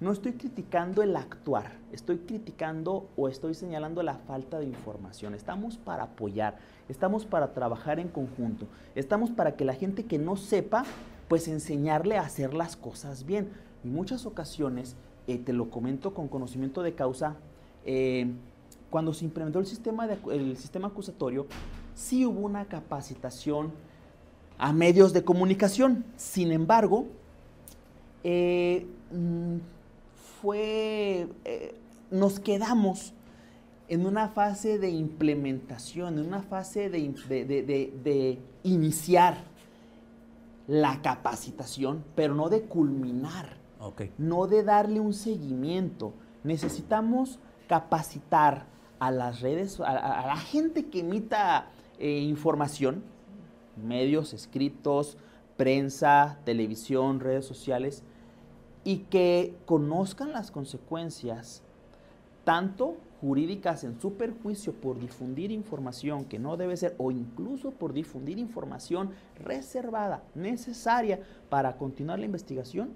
no 0.00 0.12
estoy 0.12 0.32
criticando 0.32 1.02
el 1.02 1.14
actuar, 1.14 1.72
estoy 1.92 2.18
criticando 2.18 3.08
o 3.16 3.28
estoy 3.28 3.54
señalando 3.54 4.02
la 4.02 4.14
falta 4.14 4.58
de 4.58 4.64
información. 4.64 5.34
Estamos 5.34 5.76
para 5.76 6.04
apoyar, 6.04 6.58
estamos 6.88 7.26
para 7.26 7.52
trabajar 7.52 8.00
en 8.00 8.08
conjunto, 8.08 8.66
estamos 8.94 9.30
para 9.30 9.56
que 9.56 9.64
la 9.64 9.74
gente 9.74 10.04
que 10.04 10.18
no 10.18 10.36
sepa, 10.36 10.84
pues 11.28 11.48
enseñarle 11.48 12.16
a 12.16 12.22
hacer 12.22 12.54
las 12.54 12.76
cosas 12.76 13.26
bien. 13.26 13.50
En 13.84 13.92
muchas 13.92 14.26
ocasiones, 14.26 14.96
eh, 15.26 15.38
te 15.38 15.52
lo 15.52 15.70
comento 15.70 16.14
con 16.14 16.28
conocimiento 16.28 16.82
de 16.82 16.94
causa, 16.94 17.36
eh, 17.84 18.32
cuando 18.90 19.12
se 19.14 19.24
implementó 19.24 19.58
el 19.60 19.66
sistema, 19.66 20.08
el 20.30 20.56
sistema 20.56 20.88
acusatorio, 20.88 21.46
sí 21.94 22.26
hubo 22.26 22.40
una 22.40 22.64
capacitación 22.64 23.72
a 24.60 24.72
medios 24.74 25.12
de 25.14 25.24
comunicación. 25.24 26.04
Sin 26.16 26.52
embargo, 26.52 27.06
eh, 28.22 28.86
mm, 29.10 29.56
fue, 30.40 31.28
eh, 31.46 31.74
nos 32.10 32.38
quedamos 32.38 33.14
en 33.88 34.04
una 34.04 34.28
fase 34.28 34.78
de 34.78 34.90
implementación, 34.90 36.18
en 36.18 36.26
una 36.26 36.42
fase 36.42 36.90
de, 36.90 38.38
iniciar 38.62 39.38
la 40.68 41.00
capacitación, 41.00 42.04
pero 42.14 42.34
no 42.34 42.50
de 42.50 42.62
culminar, 42.62 43.56
no 44.18 44.46
de 44.46 44.62
darle 44.62 45.00
un 45.00 45.14
seguimiento. 45.14 46.12
Necesitamos 46.44 47.38
capacitar 47.66 48.66
a 48.98 49.10
las 49.10 49.40
redes, 49.40 49.80
a, 49.80 50.26
la 50.26 50.36
gente 50.36 50.86
que 50.86 51.00
emita 51.00 51.70
eh, 51.98 52.18
información, 52.20 53.02
medios 53.82 54.32
escritos, 54.34 55.16
prensa, 55.56 56.38
televisión, 56.44 57.20
redes 57.20 57.44
sociales, 57.44 58.02
y 58.84 58.98
que 59.10 59.54
conozcan 59.66 60.32
las 60.32 60.50
consecuencias, 60.50 61.62
tanto 62.44 62.96
jurídicas 63.20 63.84
en 63.84 64.00
su 64.00 64.14
perjuicio 64.14 64.72
por 64.72 64.98
difundir 64.98 65.50
información 65.50 66.24
que 66.24 66.38
no 66.38 66.56
debe 66.56 66.76
ser, 66.76 66.94
o 66.96 67.10
incluso 67.10 67.70
por 67.70 67.92
difundir 67.92 68.38
información 68.38 69.10
reservada, 69.44 70.22
necesaria 70.34 71.20
para 71.50 71.76
continuar 71.76 72.18
la 72.18 72.24
investigación, 72.24 72.90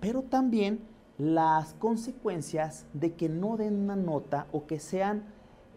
pero 0.00 0.22
también 0.22 0.80
las 1.18 1.74
consecuencias 1.74 2.86
de 2.92 3.14
que 3.14 3.28
no 3.28 3.56
den 3.56 3.74
una 3.74 3.96
nota 3.96 4.46
o 4.52 4.66
que 4.66 4.78
sean 4.78 5.24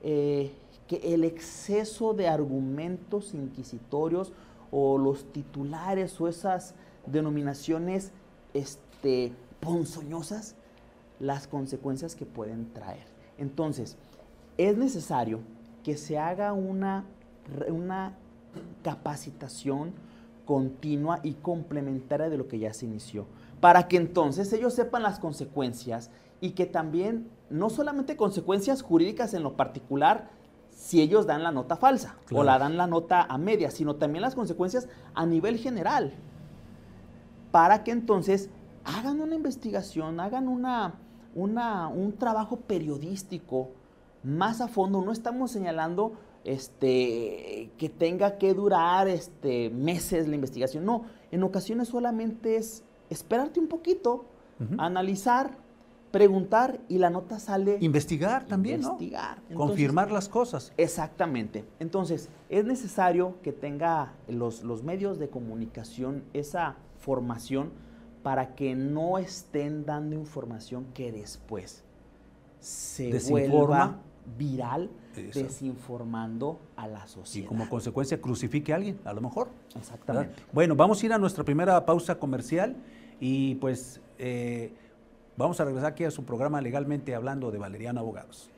eh, 0.04 0.52
que 0.88 1.14
el 1.14 1.24
exceso 1.24 2.14
de 2.14 2.28
argumentos 2.28 3.34
inquisitorios 3.34 4.32
o 4.72 4.98
los 4.98 5.32
titulares 5.32 6.20
o 6.20 6.28
esas 6.28 6.76
denominaciones 7.06 8.12
este, 8.54 9.34
ponzoñosas, 9.60 10.56
las 11.20 11.48
consecuencias 11.48 12.16
que 12.16 12.26
pueden 12.26 12.72
traer. 12.74 13.06
Entonces, 13.38 13.98
es 14.58 14.78
necesario 14.78 15.40
que 15.84 15.98
se 15.98 16.18
haga 16.18 16.54
una, 16.54 17.06
una 17.70 18.14
capacitación 18.84 19.94
continua 20.46 21.20
y 21.24 21.34
complementaria 21.34 22.30
de 22.30 22.38
lo 22.38 22.48
que 22.48 22.60
ya 22.60 22.74
se 22.74 22.86
inició, 22.86 23.26
para 23.60 23.88
que 23.88 23.98
entonces 23.98 24.52
ellos 24.54 24.74
sepan 24.74 25.04
las 25.04 25.20
consecuencias 25.20 26.10
y 26.40 26.52
que 26.52 26.66
también, 26.66 27.30
no 27.50 27.70
solamente 27.70 28.16
consecuencias 28.16 28.82
jurídicas 28.82 29.34
en 29.34 29.44
lo 29.44 29.56
particular, 29.56 30.30
si 30.78 31.02
ellos 31.02 31.26
dan 31.26 31.42
la 31.42 31.52
nota 31.52 31.76
falsa 31.76 32.18
o 32.32 32.44
la 32.44 32.60
dan 32.60 32.78
la 32.78 32.86
nota 32.86 33.24
a 33.24 33.40
media, 33.40 33.72
sino 33.72 33.96
también 33.96 34.22
las 34.22 34.36
consecuencias 34.36 34.88
a 35.16 35.26
nivel 35.26 35.58
general, 35.58 36.14
para 37.52 37.84
que 37.84 37.90
entonces 37.90 38.52
hagan 38.86 39.20
una 39.20 39.34
investigación, 39.34 40.20
hagan 40.20 40.48
una, 40.48 40.94
un 41.34 42.14
trabajo 42.20 42.58
periodístico 42.58 43.72
más 44.24 44.62
a 44.62 44.68
fondo. 44.68 45.02
No 45.02 45.12
estamos 45.12 45.50
señalando 45.50 46.14
este, 46.44 47.72
que 47.80 47.90
tenga 47.90 48.38
que 48.38 48.54
durar 48.54 49.08
este, 49.08 49.72
meses 49.72 50.28
la 50.28 50.36
investigación, 50.36 50.86
no, 50.86 51.06
en 51.32 51.42
ocasiones 51.42 51.88
solamente 51.88 52.56
es 52.56 52.84
esperarte 53.10 53.60
un 53.60 53.68
poquito, 53.68 54.26
analizar, 54.78 55.58
preguntar 56.18 56.80
y 56.90 56.98
la 56.98 57.12
nota 57.12 57.40
sale. 57.40 57.78
Investigar 57.80 58.48
también, 58.48 58.82
investigar. 58.82 59.40
Confirmar 59.54 60.12
las 60.12 60.28
cosas. 60.28 60.74
Exactamente. 60.76 61.64
Entonces, 61.80 62.30
es 62.50 62.66
necesario 62.66 63.36
que 63.44 63.52
tenga 63.52 64.14
los, 64.28 64.64
los 64.64 64.82
medios 64.82 65.20
de 65.20 65.30
comunicación 65.30 66.24
esa 66.34 66.76
formación 66.98 67.70
para 68.24 68.56
que 68.56 68.74
no 68.74 69.20
estén 69.20 69.86
dando 69.86 70.16
información 70.16 70.88
que 70.96 71.12
después 71.12 71.84
se 72.60 73.12
vuelva 73.30 73.98
viral, 74.40 74.90
desinformando 75.16 76.60
a 76.76 76.88
la 76.88 77.06
sociedad. 77.06 77.46
Y 77.46 77.48
como 77.48 77.70
consecuencia 77.70 78.20
crucifique 78.20 78.74
a 78.74 78.78
alguien, 78.78 79.00
a 79.06 79.14
lo 79.14 79.22
mejor. 79.22 79.50
Exactamente. 79.76 80.34
Bueno, 80.52 80.76
vamos 80.76 81.02
a 81.02 81.06
ir 81.06 81.14
a 81.14 81.20
nuestra 81.20 81.44
primera 81.44 81.86
pausa 81.86 82.18
comercial 82.18 82.76
y 83.20 83.54
pues... 83.56 84.02
Eh, 84.18 84.74
Vamos 85.38 85.60
a 85.60 85.66
regresar 85.66 85.92
aquí 85.92 86.04
a 86.04 86.10
su 86.10 86.26
programa 86.26 86.60
Legalmente 86.62 87.14
Hablando 87.14 87.52
de 87.52 87.60
Valeriano 87.60 88.00
Abogados. 88.00 88.50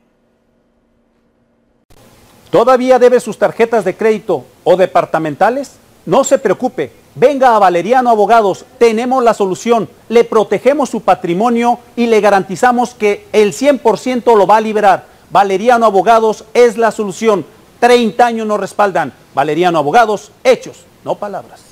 ¿Todavía 2.49 2.97
debe 2.97 3.19
sus 3.19 3.37
tarjetas 3.37 3.83
de 3.83 3.97
crédito 3.97 4.45
o 4.63 4.77
departamentales? 4.77 5.75
No 6.05 6.23
se 6.23 6.39
preocupe, 6.39 6.93
venga 7.15 7.53
a 7.53 7.59
Valeriano 7.59 8.09
Abogados, 8.09 8.65
tenemos 8.77 9.21
la 9.21 9.33
solución, 9.33 9.89
le 10.07 10.23
protegemos 10.23 10.89
su 10.89 11.01
patrimonio 11.01 11.79
y 11.97 12.07
le 12.07 12.21
garantizamos 12.21 12.95
que 12.95 13.27
el 13.33 13.51
100% 13.51 14.37
lo 14.37 14.47
va 14.47 14.55
a 14.57 14.61
liberar. 14.61 15.05
Valeriano 15.31 15.85
Abogados 15.85 16.45
es 16.53 16.77
la 16.77 16.91
solución. 16.91 17.45
30 17.81 18.25
años 18.25 18.47
nos 18.47 18.59
respaldan. 18.59 19.13
Valeriano 19.35 19.77
Abogados, 19.77 20.31
hechos, 20.45 20.85
no 21.03 21.15
palabras. 21.15 21.68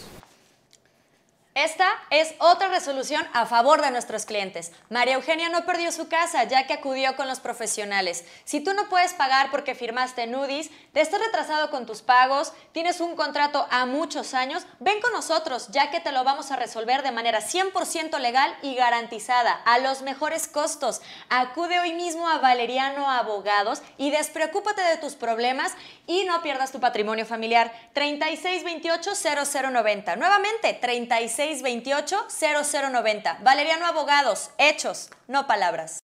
Esta 1.58 1.90
es 2.12 2.36
otra 2.38 2.68
resolución 2.68 3.28
a 3.34 3.48
favor 3.48 3.82
de 3.82 3.90
nuestros 3.90 4.28
clientes. 4.28 4.72
María 4.92 5.16
Eugenia 5.16 5.50
no 5.50 5.66
perdió 5.66 5.92
su 5.92 6.08
casa 6.08 6.44
ya 6.44 6.68
que 6.68 6.74
acudió 6.74 7.16
con 7.16 7.28
los 7.28 7.40
profesionales. 7.40 8.26
Si 8.46 8.60
tú 8.60 8.76
no 8.76 8.88
puedes 8.90 9.16
pagar 9.16 9.50
porque 9.50 9.74
firmaste 9.74 10.22
en 10.22 10.36
UDIs, 10.36 10.70
te 10.94 11.02
estás 11.02 11.20
retrasado 11.20 11.72
con 11.72 11.88
tus 11.88 12.04
pagos, 12.04 12.54
tienes 12.74 13.02
un 13.02 13.16
contrato 13.16 13.66
a 13.72 13.88
muchos 13.88 14.36
años, 14.36 14.68
ven 14.80 15.02
con 15.02 15.12
nosotros 15.14 15.70
ya 15.70 15.90
que 15.90 16.00
te 16.00 16.12
lo 16.12 16.24
vamos 16.24 16.52
a 16.52 16.58
resolver 16.58 17.02
de 17.02 17.12
manera 17.12 17.42
100% 17.42 18.20
legal 18.20 18.56
y 18.62 18.76
garantizada 18.76 19.54
a 19.66 19.80
los 19.80 20.04
mejores 20.04 20.48
costos. 20.48 21.02
Acude 21.30 21.80
hoy 21.80 21.94
mismo 21.94 22.30
a 22.30 22.38
Valeriano 22.38 23.10
Abogados 23.10 23.82
y 23.98 24.12
despreocúpate 24.12 24.84
de 24.84 24.98
tus 24.98 25.16
problemas 25.16 25.74
y 26.06 26.24
no 26.26 26.44
pierdas 26.44 26.72
tu 26.72 26.80
patrimonio 26.80 27.26
familiar. 27.26 27.74
3628-0090. 27.96 30.18
Nuevamente, 30.18 30.74
36 30.74 31.47
628-0090. 31.56 33.44
Valeriano 33.44 33.86
Abogados, 33.86 34.52
hechos, 34.58 35.10
no 35.28 35.48
palabras. 35.48 36.00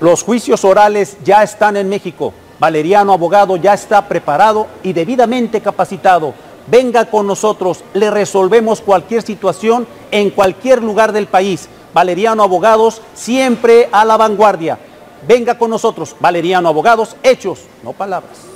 Los 0.00 0.22
juicios 0.22 0.64
orales 0.64 1.16
ya 1.24 1.42
están 1.42 1.76
en 1.76 1.88
México. 1.88 2.32
Valeriano 2.58 3.12
Abogado 3.12 3.56
ya 3.56 3.74
está 3.74 4.06
preparado 4.06 4.68
y 4.82 4.92
debidamente 4.92 5.60
capacitado. 5.60 6.34
Venga 6.66 7.06
con 7.06 7.26
nosotros, 7.26 7.84
le 7.92 8.10
resolvemos 8.10 8.80
cualquier 8.80 9.22
situación 9.22 9.86
en 10.10 10.30
cualquier 10.30 10.82
lugar 10.82 11.12
del 11.12 11.26
país. 11.26 11.68
Valeriano 11.92 12.42
Abogados 12.42 13.02
siempre 13.14 13.88
a 13.92 14.04
la 14.04 14.16
vanguardia. 14.16 14.78
Venga 15.26 15.58
con 15.58 15.70
nosotros, 15.70 16.16
Valeriano 16.20 16.68
Abogados, 16.68 17.16
hechos, 17.22 17.66
no 17.82 17.92
palabras. 17.92 18.46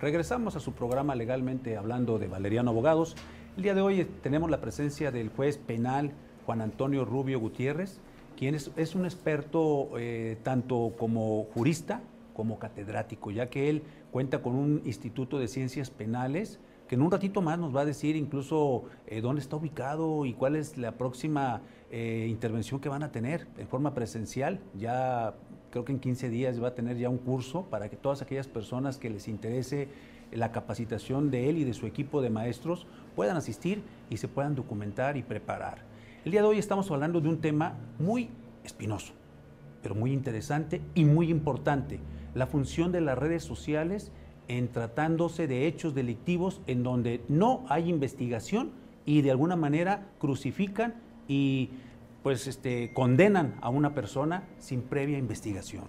Regresamos 0.00 0.54
a 0.54 0.60
su 0.60 0.72
programa 0.72 1.14
Legalmente 1.14 1.76
Hablando 1.76 2.18
de 2.18 2.26
Valeriano 2.28 2.70
Abogados. 2.70 3.16
El 3.56 3.62
día 3.62 3.74
de 3.74 3.82
hoy 3.82 4.04
tenemos 4.20 4.50
la 4.50 4.60
presencia 4.60 5.12
del 5.12 5.28
juez 5.28 5.58
penal 5.58 6.10
Juan 6.44 6.60
Antonio 6.60 7.04
Rubio 7.04 7.38
Gutiérrez, 7.38 8.00
quien 8.36 8.56
es, 8.56 8.94
un 8.96 9.04
experto 9.04 9.90
eh, 9.96 10.36
tanto 10.42 10.94
como 10.98 11.44
jurista 11.54 12.02
como 12.34 12.58
catedrático, 12.58 13.30
ya 13.30 13.48
que 13.50 13.70
él 13.70 13.84
cuenta 14.10 14.42
con 14.42 14.56
un 14.56 14.82
instituto 14.84 15.38
de 15.38 15.46
ciencias 15.46 15.90
penales 15.90 16.58
que 16.88 16.96
en 16.96 17.02
un 17.02 17.12
ratito 17.12 17.42
más 17.42 17.56
nos 17.60 17.74
va 17.74 17.82
a 17.82 17.84
decir 17.84 18.16
incluso 18.16 18.86
eh, 19.06 19.20
dónde 19.20 19.40
está 19.40 19.54
ubicado 19.54 20.26
y 20.26 20.34
cuál 20.34 20.56
es 20.56 20.76
la 20.76 20.92
próxima 20.92 21.62
eh, 21.92 22.26
intervención 22.28 22.80
que 22.80 22.88
van 22.88 23.04
a 23.04 23.12
tener 23.12 23.46
en 23.56 23.68
forma 23.68 23.94
presencial. 23.94 24.58
Ya 24.76 25.34
creo 25.70 25.84
que 25.84 25.92
en 25.92 26.00
15 26.00 26.28
días 26.28 26.60
va 26.60 26.68
a 26.68 26.74
tener 26.74 26.98
ya 26.98 27.08
un 27.08 27.18
curso 27.18 27.66
para 27.70 27.88
que 27.88 27.96
todas 27.96 28.20
aquellas 28.20 28.48
personas 28.48 28.98
que 28.98 29.10
les 29.10 29.28
interese 29.28 29.88
la 30.34 30.52
capacitación 30.52 31.30
de 31.30 31.48
él 31.48 31.58
y 31.58 31.64
de 31.64 31.74
su 31.74 31.86
equipo 31.86 32.20
de 32.20 32.30
maestros 32.30 32.86
puedan 33.14 33.36
asistir 33.36 33.82
y 34.10 34.16
se 34.16 34.28
puedan 34.28 34.54
documentar 34.54 35.16
y 35.16 35.22
preparar. 35.22 35.82
El 36.24 36.32
día 36.32 36.42
de 36.42 36.48
hoy 36.48 36.58
estamos 36.58 36.90
hablando 36.90 37.20
de 37.20 37.28
un 37.28 37.40
tema 37.40 37.74
muy 37.98 38.28
espinoso, 38.64 39.12
pero 39.82 39.94
muy 39.94 40.12
interesante 40.12 40.80
y 40.94 41.04
muy 41.04 41.30
importante, 41.30 42.00
la 42.34 42.46
función 42.46 42.92
de 42.92 43.00
las 43.00 43.18
redes 43.18 43.44
sociales 43.44 44.10
en 44.48 44.68
tratándose 44.68 45.46
de 45.46 45.66
hechos 45.66 45.94
delictivos 45.94 46.60
en 46.66 46.82
donde 46.82 47.22
no 47.28 47.64
hay 47.68 47.88
investigación 47.88 48.72
y 49.06 49.22
de 49.22 49.30
alguna 49.30 49.56
manera 49.56 50.06
crucifican 50.18 50.94
y 51.28 51.70
pues 52.22 52.46
este, 52.46 52.92
condenan 52.94 53.54
a 53.60 53.68
una 53.68 53.94
persona 53.94 54.44
sin 54.58 54.82
previa 54.82 55.18
investigación. 55.18 55.84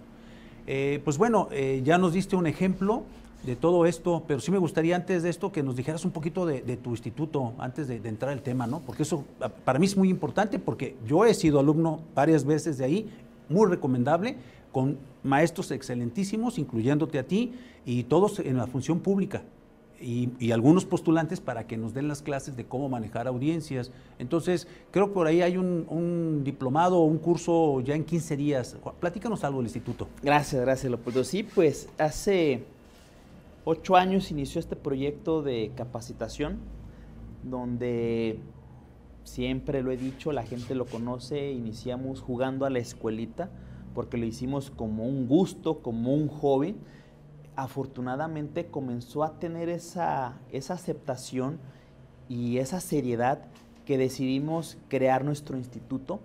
Eh, 0.66 1.00
pues 1.04 1.16
bueno, 1.16 1.48
eh, 1.50 1.80
ya 1.84 1.96
nos 1.96 2.12
diste 2.12 2.36
un 2.36 2.46
ejemplo 2.46 3.04
de 3.44 3.56
todo 3.56 3.86
esto, 3.86 4.24
pero 4.26 4.40
sí 4.40 4.50
me 4.50 4.58
gustaría 4.58 4.96
antes 4.96 5.22
de 5.22 5.30
esto 5.30 5.52
que 5.52 5.62
nos 5.62 5.76
dijeras 5.76 6.04
un 6.04 6.10
poquito 6.10 6.46
de, 6.46 6.60
tu 6.76 6.90
instituto, 6.90 7.54
antes 7.58 7.86
de, 7.86 7.96
entrar 8.08 8.32
al 8.32 8.42
tema, 8.42 8.66
¿no? 8.66 8.80
Porque 8.80 9.04
eso 9.04 9.24
para 9.64 9.78
mí 9.78 9.86
es 9.86 9.96
muy 9.96 10.08
importante, 10.08 10.58
porque 10.58 10.96
yo 11.06 11.24
he 11.24 11.34
sido 11.34 11.60
alumno 11.60 12.00
varias 12.14 12.44
veces 12.44 12.78
de 12.78 12.84
ahí, 12.84 13.10
muy 13.48 13.68
recomendable, 13.68 14.36
con 14.72 14.98
maestros 15.22 15.70
excelentísimos, 15.70 16.58
incluyéndote 16.58 17.18
a 17.18 17.22
ti, 17.22 17.54
y 17.84 18.04
todos 18.04 18.40
en 18.40 18.56
la 18.56 18.66
función 18.66 19.00
pública. 19.00 19.42
Y, 19.98 20.50
algunos 20.50 20.84
postulantes 20.84 21.40
para 21.40 21.66
que 21.66 21.78
nos 21.78 21.94
den 21.94 22.06
las 22.06 22.20
clases 22.20 22.54
de 22.54 22.66
cómo 22.66 22.88
manejar 22.90 23.26
audiencias. 23.26 23.90
Entonces, 24.18 24.68
creo 24.90 25.08
que 25.08 25.14
por 25.14 25.26
ahí 25.26 25.40
hay 25.40 25.56
un, 25.56 25.86
un 25.88 26.42
diplomado 26.44 26.98
o 26.98 27.04
un 27.04 27.16
curso 27.16 27.80
ya 27.80 27.94
en 27.94 28.04
15 28.04 28.36
días. 28.36 28.76
Platícanos 29.00 29.42
algo 29.44 29.60
del 29.60 29.66
instituto. 29.66 30.08
Gracias, 30.22 30.60
gracias, 30.60 30.90
Leopoldo. 30.90 31.24
Sí, 31.24 31.42
pues 31.42 31.88
hace 31.96 32.64
ocho 33.68 33.96
años 33.96 34.30
inició 34.30 34.60
este 34.60 34.76
proyecto 34.76 35.42
de 35.42 35.72
capacitación, 35.74 36.60
donde 37.42 38.38
siempre 39.24 39.82
lo 39.82 39.90
he 39.90 39.96
dicho, 39.96 40.30
la 40.30 40.44
gente 40.44 40.76
lo 40.76 40.86
conoce, 40.86 41.50
iniciamos 41.50 42.20
jugando 42.20 42.64
a 42.64 42.70
la 42.70 42.78
escuelita, 42.78 43.50
porque 43.92 44.18
lo 44.18 44.24
hicimos 44.24 44.70
como 44.70 45.04
un 45.04 45.26
gusto, 45.26 45.82
como 45.82 46.14
un 46.14 46.28
hobby. 46.28 46.76
Afortunadamente 47.56 48.66
comenzó 48.66 49.24
a 49.24 49.40
tener 49.40 49.68
esa, 49.68 50.38
esa 50.52 50.74
aceptación 50.74 51.58
y 52.28 52.58
esa 52.58 52.78
seriedad 52.78 53.46
que 53.84 53.98
decidimos 53.98 54.78
crear 54.88 55.24
nuestro 55.24 55.56
instituto 55.56 56.20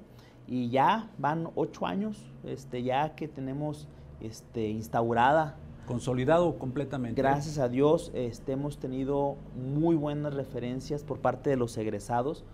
y 0.48 0.70
ya 0.70 1.10
van 1.18 1.50
ocho 1.56 1.88
años 1.88 2.24
este, 2.44 2.84
ya 2.84 3.16
que 3.16 3.28
tenemos 3.28 3.88
este, 4.20 4.70
instaurada 4.70 5.58
Consolidado 5.92 6.58
completamente. 6.58 7.22
Gracias 7.22 7.58
a 7.58 7.68
Dios 7.68 8.12
este, 8.14 8.54
hemos 8.54 8.78
tenido 8.78 9.36
muy 9.58 9.98
buenas 9.98 10.34
referencias 10.34 11.04
por 11.04 11.20
parte 11.20 11.50
de 11.50 11.58
los 11.58 11.78
egresados, 11.78 12.46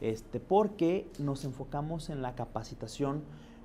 este, 0.00 0.38
porque 0.38 1.08
nos 1.18 1.44
enfocamos 1.44 2.08
en 2.08 2.22
la 2.22 2.36
capacitación 2.36 3.24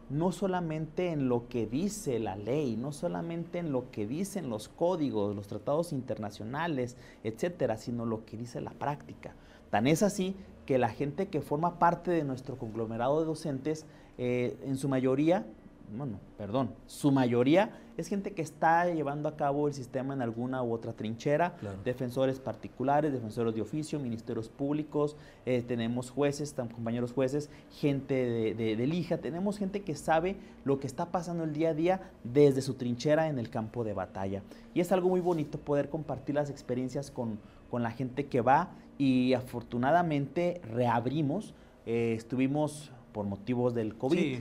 no 0.10 0.32
solamente 0.32 1.12
en 1.12 1.30
lo 1.30 1.48
que 1.48 1.68
dice 1.68 2.18
la 2.18 2.36
ley, 2.38 2.76
no 2.76 2.92
solamente 2.92 3.60
en 3.60 3.72
lo 3.72 3.92
que 3.92 4.08
dicen 4.08 4.50
los 4.50 4.68
códigos, 4.68 5.36
los 5.36 5.46
tratados 5.46 5.94
internacionales, 5.94 6.98
etcétera, 7.24 7.78
sino 7.78 8.08
lo 8.08 8.26
que 8.26 8.36
dice 8.36 8.62
la 8.62 8.72
práctica. 8.72 9.36
Tan 9.70 9.86
es 9.86 10.02
así 10.02 10.36
que 10.66 10.80
la 10.80 10.90
gente 10.90 11.28
que 11.28 11.42
forma 11.42 11.78
parte 11.78 12.10
de 12.10 12.24
nuestro 12.24 12.58
conglomerado 12.58 13.20
de 13.20 13.28
docentes, 13.28 13.86
eh, 14.18 14.58
en 14.64 14.76
su 14.76 14.90
mayoría, 14.90 15.46
bueno, 15.96 16.20
perdón, 16.36 16.72
su 16.88 17.12
mayoría 17.12 17.72
es 18.00 18.08
gente 18.08 18.32
que 18.32 18.42
está 18.42 18.86
llevando 18.86 19.28
a 19.28 19.36
cabo 19.36 19.68
el 19.68 19.74
sistema 19.74 20.14
en 20.14 20.22
alguna 20.22 20.64
u 20.64 20.72
otra 20.72 20.94
trinchera, 20.94 21.56
defensores 21.84 22.40
particulares, 22.40 23.12
defensores 23.12 23.54
de 23.54 23.62
oficio, 23.62 24.00
ministerios 24.00 24.48
públicos, 24.48 25.18
eh, 25.46 25.64
tenemos 25.68 26.10
jueces, 26.10 26.54
compañeros 26.54 27.12
jueces, 27.12 27.50
gente 27.72 28.14
de, 28.14 28.76
de, 28.76 28.88
lija, 28.88 29.18
tenemos 29.18 29.58
gente 29.58 29.82
que 29.82 29.96
sabe 29.96 30.38
lo 30.64 30.80
que 30.80 30.88
está 30.88 31.12
pasando 31.12 31.44
el 31.44 31.52
día 31.52 31.70
a 31.70 31.74
día 31.74 32.12
desde 32.24 32.62
su 32.62 32.76
trinchera 32.76 33.28
en 33.28 33.38
el 33.38 33.50
campo 33.50 33.84
de 33.84 33.94
batalla. 33.94 34.44
Y 34.74 34.80
es 34.80 34.92
algo 34.94 35.10
muy 35.10 35.20
bonito 35.20 35.60
poder 35.60 35.90
compartir 35.90 36.36
las 36.36 36.50
experiencias 36.50 37.12
con, 37.12 37.40
la 37.72 37.92
gente 37.92 38.28
que 38.28 38.42
va 38.42 38.72
y 38.98 39.34
afortunadamente 39.34 40.62
reabrimos, 40.64 41.54
eh, 41.86 42.14
estuvimos 42.18 42.92
por 43.12 43.26
motivos 43.26 43.76
del 43.76 43.96
COVID. 43.96 44.40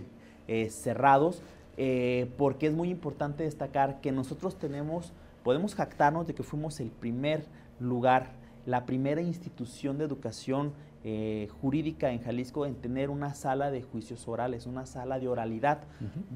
Eh, 0.50 0.70
cerrados, 0.70 1.42
eh, 1.80 2.28
porque 2.36 2.66
es 2.66 2.74
muy 2.74 2.90
importante 2.90 3.44
destacar 3.44 4.00
que 4.00 4.10
nosotros 4.10 4.58
tenemos, 4.58 5.12
podemos 5.44 5.76
jactarnos 5.76 6.26
de 6.26 6.34
que 6.34 6.42
fuimos 6.42 6.80
el 6.80 6.90
primer 6.90 7.44
lugar, 7.78 8.32
la 8.66 8.84
primera 8.84 9.22
institución 9.22 9.96
de 9.96 10.04
educación 10.04 10.72
eh, 11.04 11.46
jurídica 11.62 12.10
en 12.10 12.20
Jalisco 12.20 12.66
en 12.66 12.74
tener 12.74 13.10
una 13.10 13.32
sala 13.34 13.70
de 13.70 13.82
juicios 13.82 14.26
orales, 14.26 14.66
una 14.66 14.86
sala 14.86 15.20
de 15.20 15.28
oralidad, 15.28 15.84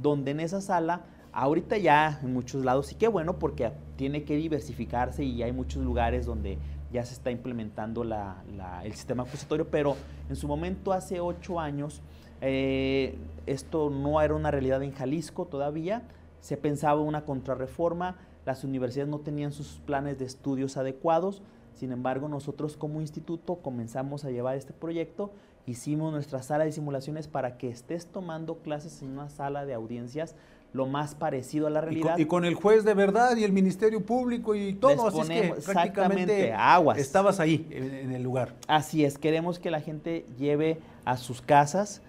donde 0.01 0.31
en 0.31 0.39
esa 0.39 0.61
sala, 0.61 1.01
ahorita 1.33 1.77
ya 1.77 2.21
en 2.23 2.33
muchos 2.33 2.65
lados, 2.65 2.93
y 2.93 2.95
qué 2.95 3.09
bueno 3.09 3.41
porque 3.41 3.73
tiene 3.97 4.23
que 4.23 4.37
diversificarse 4.37 5.25
y 5.25 5.43
hay 5.43 5.51
muchos 5.51 5.83
lugares 5.83 6.25
donde 6.25 6.57
ya 6.93 7.05
se 7.05 7.15
está 7.15 7.33
implementando 7.33 8.05
el 8.05 8.93
sistema 8.93 9.25
acusatorio, 9.25 9.67
pero 9.69 9.97
en 10.29 10.37
su 10.37 10.47
momento, 10.47 10.93
hace 10.93 11.19
ocho 11.19 11.59
años, 11.59 12.01
eh, 12.43 13.17
esto 13.47 13.89
no 13.89 14.21
era 14.21 14.35
una 14.35 14.51
realidad 14.51 14.83
en 14.83 14.93
Jalisco 14.93 15.47
todavía, 15.47 16.03
se 16.41 16.57
pensaba 16.57 17.01
una 17.01 17.25
contrarreforma, 17.25 18.17
las 18.45 18.65
universidades 18.65 19.09
no 19.09 19.21
tenían 19.21 19.53
sus 19.53 19.81
planes 19.87 20.19
de 20.19 20.25
estudios 20.25 20.77
adecuados, 20.77 21.41
sin 21.75 21.93
embargo 21.93 22.29
nosotros 22.29 22.77
como 22.77 23.01
instituto 23.01 23.57
comenzamos 23.57 24.25
a 24.25 24.31
llevar 24.31 24.57
este 24.57 24.73
proyecto, 24.73 25.31
hicimos 25.67 26.13
nuestra 26.13 26.43
sala 26.43 26.65
de 26.65 26.73
simulaciones 26.73 27.29
para 27.29 27.57
que 27.59 27.69
estés 27.69 28.07
tomando 28.07 28.57
clases 28.57 29.01
en 29.03 29.11
una 29.11 29.31
sala 29.31 29.65
de 29.65 29.75
audiencias 29.75 30.35
lo 30.73 30.87
más 30.87 31.15
parecido 31.15 31.69
a 31.69 31.71
la 31.71 31.81
realidad. 31.81 32.19
Y 32.19 32.25
con, 32.25 32.45
el 32.45 32.55
juez 32.55 32.83
de 32.83 32.95
verdad 32.95 33.37
y 33.37 33.45
el 33.45 33.53
Ministerio 33.53 34.05
Público 34.05 34.55
y 34.57 34.73
todo, 34.73 35.07
así 35.07 35.29
que 35.29 35.55
prácticamente 35.65 36.53
aguas. 36.55 36.99
estabas 36.99 37.39
ahí 37.39 37.69
en 37.71 38.11
el 38.11 38.23
lugar. 38.23 38.55
Así 38.67 39.05
es, 39.05 39.17
queremos 39.19 39.61
que 39.61 39.71
la 39.71 39.81
gente 39.81 40.27
lleve 40.39 40.81
a 41.05 41.19
sus 41.19 41.41
casas 41.41 42.03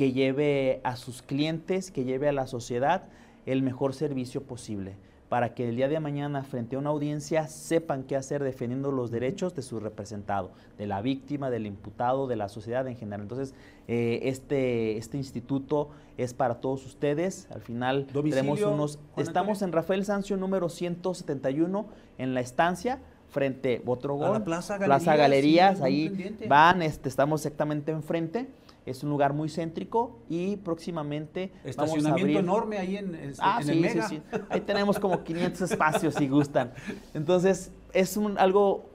que 0.00 0.12
lleve 0.12 0.80
a 0.82 0.96
sus 0.96 1.20
clientes, 1.20 1.90
que 1.90 2.04
lleve 2.04 2.26
a 2.26 2.32
la 2.32 2.46
sociedad 2.46 3.02
el 3.44 3.60
mejor 3.60 3.92
servicio 3.92 4.42
posible, 4.42 4.96
para 5.28 5.52
que 5.52 5.68
el 5.68 5.76
día 5.76 5.88
de 5.88 6.00
mañana 6.00 6.42
frente 6.42 6.76
a 6.76 6.78
una 6.78 6.88
audiencia 6.88 7.48
sepan 7.48 8.04
qué 8.04 8.16
hacer 8.16 8.42
defendiendo 8.42 8.92
los 8.92 9.10
derechos 9.10 9.54
de 9.54 9.60
su 9.60 9.78
representado, 9.78 10.52
de 10.78 10.86
la 10.86 11.02
víctima, 11.02 11.50
del 11.50 11.66
imputado, 11.66 12.28
de 12.28 12.36
la 12.36 12.48
sociedad 12.48 12.88
en 12.88 12.96
general. 12.96 13.20
Entonces, 13.20 13.54
eh, 13.88 14.20
este, 14.22 14.96
este 14.96 15.18
instituto 15.18 15.90
es 16.16 16.32
para 16.32 16.62
todos 16.62 16.86
ustedes. 16.86 17.46
Al 17.50 17.60
final 17.60 18.06
tenemos 18.06 18.62
unos... 18.62 18.98
Estamos 19.18 19.60
en 19.60 19.70
Rafael 19.70 20.06
Sancio 20.06 20.38
número 20.38 20.70
171 20.70 21.86
en 22.16 22.32
la 22.32 22.40
estancia 22.40 23.00
frente 23.30 23.82
a 23.86 23.90
otro 23.90 24.18
la 24.18 24.44
Plaza 24.44 24.76
Galerías, 24.76 25.02
Plaza 25.02 25.16
Galerías 25.16 25.80
ahí 25.80 26.36
van, 26.48 26.82
este, 26.82 27.08
estamos 27.08 27.40
exactamente 27.40 27.92
enfrente. 27.92 28.48
Es 28.86 29.02
un 29.02 29.10
lugar 29.10 29.32
muy 29.32 29.48
céntrico 29.48 30.18
y 30.28 30.56
próximamente 30.56 31.52
Estacionamiento 31.64 32.02
vamos 32.02 32.06
a 32.06 32.22
abrir... 32.22 32.36
enorme 32.36 32.78
ahí 32.78 32.96
en, 32.96 33.14
en, 33.14 33.34
ah, 33.38 33.60
sí, 33.62 33.82
Sí, 33.88 33.98
sí. 34.08 34.22
Ahí 34.48 34.60
tenemos 34.60 34.98
como 34.98 35.22
500 35.22 35.70
espacios 35.70 36.14
si 36.14 36.28
gustan. 36.28 36.72
Entonces, 37.14 37.72
es 37.92 38.16
un, 38.16 38.38
algo 38.38 38.90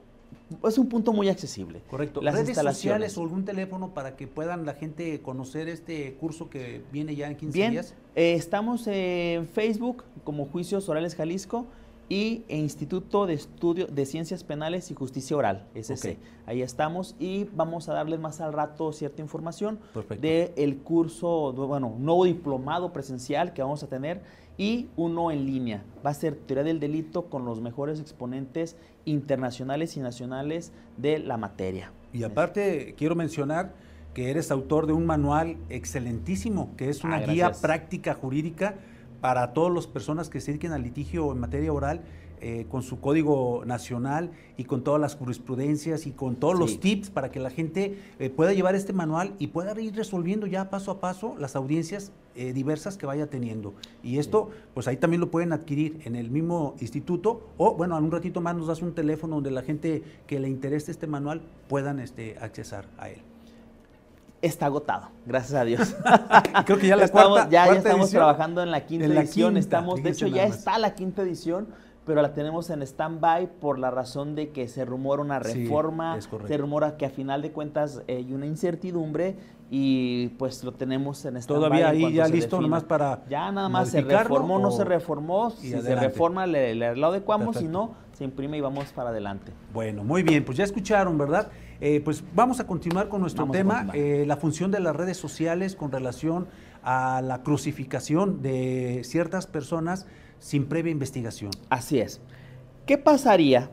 es 0.66 0.78
un 0.78 0.88
punto 0.88 1.12
muy 1.12 1.28
accesible. 1.28 1.82
Correcto. 1.90 2.20
Las 2.22 2.34
¿Redes 2.34 2.56
sociales 2.56 3.18
o 3.18 3.22
algún 3.22 3.44
teléfono 3.44 3.94
para 3.94 4.16
que 4.16 4.26
puedan 4.26 4.64
la 4.64 4.74
gente 4.74 5.20
conocer 5.20 5.68
este 5.68 6.14
curso 6.14 6.48
que 6.48 6.82
viene 6.92 7.16
ya 7.16 7.26
en 7.28 7.36
15 7.36 7.58
Bien, 7.58 7.72
días? 7.72 7.94
Eh, 8.14 8.34
estamos 8.34 8.86
en 8.86 9.46
Facebook 9.46 10.04
como 10.24 10.46
Juicios 10.46 10.88
Orales 10.88 11.14
Jalisco 11.16 11.66
y 12.08 12.44
e 12.48 12.56
Instituto 12.56 13.26
de 13.26 13.34
Estudio 13.34 13.86
de 13.86 14.06
Ciencias 14.06 14.44
Penales 14.44 14.90
y 14.90 14.94
Justicia 14.94 15.36
Oral, 15.36 15.66
ese 15.74 16.18
Ahí 16.46 16.62
estamos 16.62 17.16
y 17.18 17.44
vamos 17.54 17.88
a 17.88 17.94
darles 17.94 18.20
más 18.20 18.40
al 18.40 18.52
rato 18.52 18.92
cierta 18.92 19.22
información 19.22 19.80
del 20.20 20.52
el 20.56 20.78
curso, 20.78 21.52
bueno, 21.52 21.96
nuevo 21.98 22.24
diplomado 22.24 22.92
presencial 22.92 23.52
que 23.52 23.62
vamos 23.62 23.82
a 23.82 23.88
tener 23.88 24.22
y 24.56 24.88
uno 24.96 25.30
en 25.30 25.44
línea. 25.46 25.82
Va 26.04 26.10
a 26.10 26.14
ser 26.14 26.36
teoría 26.36 26.64
del 26.64 26.80
delito 26.80 27.26
con 27.26 27.44
los 27.44 27.60
mejores 27.60 28.00
exponentes 28.00 28.76
internacionales 29.04 29.96
y 29.96 30.00
nacionales 30.00 30.72
de 30.96 31.18
la 31.18 31.36
materia. 31.36 31.92
Y 32.12 32.22
aparte, 32.22 32.94
quiero 32.96 33.14
mencionar 33.14 33.74
que 34.14 34.30
eres 34.30 34.50
autor 34.50 34.86
de 34.86 34.94
un 34.94 35.04
manual 35.04 35.58
excelentísimo, 35.68 36.70
que 36.76 36.88
es 36.88 37.04
una 37.04 37.16
ah, 37.16 37.26
guía 37.26 37.52
práctica 37.52 38.14
jurídica 38.14 38.76
para 39.20 39.52
todas 39.52 39.72
las 39.72 39.86
personas 39.86 40.28
que 40.28 40.40
se 40.40 40.52
dediquen 40.52 40.72
al 40.72 40.82
litigio 40.82 41.32
en 41.32 41.40
materia 41.40 41.72
oral, 41.72 42.02
eh, 42.42 42.66
con 42.70 42.82
su 42.82 43.00
código 43.00 43.62
nacional 43.64 44.30
y 44.58 44.64
con 44.64 44.84
todas 44.84 45.00
las 45.00 45.16
jurisprudencias 45.16 46.06
y 46.06 46.10
con 46.10 46.36
todos 46.36 46.58
los 46.58 46.80
tips 46.80 47.08
para 47.08 47.30
que 47.30 47.40
la 47.40 47.48
gente 47.48 47.98
eh, 48.18 48.28
pueda 48.28 48.52
llevar 48.52 48.74
este 48.74 48.92
manual 48.92 49.34
y 49.38 49.46
pueda 49.46 49.80
ir 49.80 49.96
resolviendo 49.96 50.46
ya 50.46 50.68
paso 50.68 50.90
a 50.90 51.00
paso 51.00 51.34
las 51.38 51.56
audiencias 51.56 52.12
eh, 52.34 52.52
diversas 52.52 52.98
que 52.98 53.06
vaya 53.06 53.28
teniendo. 53.28 53.72
Y 54.02 54.18
esto, 54.18 54.50
pues 54.74 54.86
ahí 54.86 54.98
también 54.98 55.22
lo 55.22 55.30
pueden 55.30 55.54
adquirir 55.54 56.02
en 56.04 56.14
el 56.14 56.30
mismo 56.30 56.74
instituto 56.78 57.48
o, 57.56 57.74
bueno, 57.74 57.96
en 57.96 58.04
un 58.04 58.12
ratito 58.12 58.42
más 58.42 58.54
nos 58.54 58.66
das 58.66 58.82
un 58.82 58.94
teléfono 58.94 59.36
donde 59.36 59.50
la 59.50 59.62
gente 59.62 60.02
que 60.26 60.38
le 60.38 60.50
interese 60.50 60.90
este 60.90 61.06
manual 61.06 61.40
puedan 61.68 62.00
este, 62.00 62.36
accesar 62.38 62.86
a 62.98 63.08
él 63.08 63.22
está 64.46 64.66
agotado, 64.66 65.08
gracias 65.26 65.54
a 65.54 65.64
Dios. 65.64 65.96
Creo 66.66 66.78
que 66.78 66.86
ya 66.86 66.96
la 66.96 67.04
estamos, 67.04 67.48
ya, 67.50 67.66
estamos 67.66 68.10
trabajando 68.10 68.62
en 68.62 68.70
la 68.70 68.86
quinta 68.86 69.06
edición. 69.06 69.56
estamos, 69.56 70.02
de 70.02 70.10
hecho, 70.10 70.26
ya 70.26 70.44
está 70.44 70.78
la 70.78 70.94
quinta 70.94 71.22
edición, 71.22 71.68
pero 72.04 72.22
la 72.22 72.32
tenemos 72.32 72.70
en 72.70 72.82
stand-by 72.82 73.58
por 73.60 73.78
la 73.78 73.90
razón 73.90 74.34
de 74.34 74.50
que 74.50 74.68
se 74.68 74.84
rumora 74.84 75.22
una 75.22 75.38
reforma, 75.38 76.18
se 76.46 76.56
rumora 76.56 76.96
que 76.96 77.06
a 77.06 77.10
final 77.10 77.42
de 77.42 77.52
cuentas 77.52 78.02
hay 78.08 78.32
una 78.32 78.46
incertidumbre 78.46 79.36
y 79.70 80.28
pues 80.38 80.62
lo 80.62 80.72
tenemos 80.72 81.24
en 81.24 81.36
stand-by. 81.36 81.68
Todavía 81.68 81.88
ahí 81.88 82.12
ya 82.14 82.28
listo 82.28 82.60
nomás 82.60 82.84
para 82.84 83.24
Ya 83.28 83.50
nada 83.50 83.68
más 83.68 83.90
se 83.90 84.00
reformó, 84.00 84.58
no 84.58 84.70
se 84.70 84.84
reformó, 84.84 85.50
si 85.50 85.70
se 85.70 85.94
reforma 85.96 86.46
le, 86.46 86.74
le, 86.74 86.94
lo 86.94 87.08
adecuamos, 87.08 87.56
si 87.56 87.66
no 87.66 88.06
se 88.16 88.24
imprime 88.24 88.56
y 88.56 88.60
vamos 88.60 88.86
para 88.92 89.10
adelante. 89.10 89.52
Bueno, 89.74 90.02
muy 90.02 90.22
bien, 90.22 90.42
pues 90.44 90.56
ya 90.56 90.64
escucharon, 90.64 91.18
¿verdad? 91.18 91.48
Eh, 91.80 92.00
pues 92.04 92.24
vamos 92.34 92.60
a 92.60 92.66
continuar 92.66 93.08
con 93.08 93.20
nuestro 93.20 93.46
tema, 93.50 93.88
eh, 93.92 94.24
la 94.26 94.36
función 94.36 94.70
de 94.70 94.80
las 94.80 94.96
redes 94.96 95.16
sociales 95.16 95.76
con 95.76 95.92
relación 95.92 96.46
a 96.82 97.20
la 97.22 97.42
crucificación 97.42 98.40
de 98.42 99.02
ciertas 99.04 99.46
personas 99.46 100.06
sin 100.38 100.66
previa 100.66 100.92
investigación. 100.92 101.50
Así 101.68 101.98
es. 101.98 102.20
¿Qué 102.86 102.98
pasaría 102.98 103.70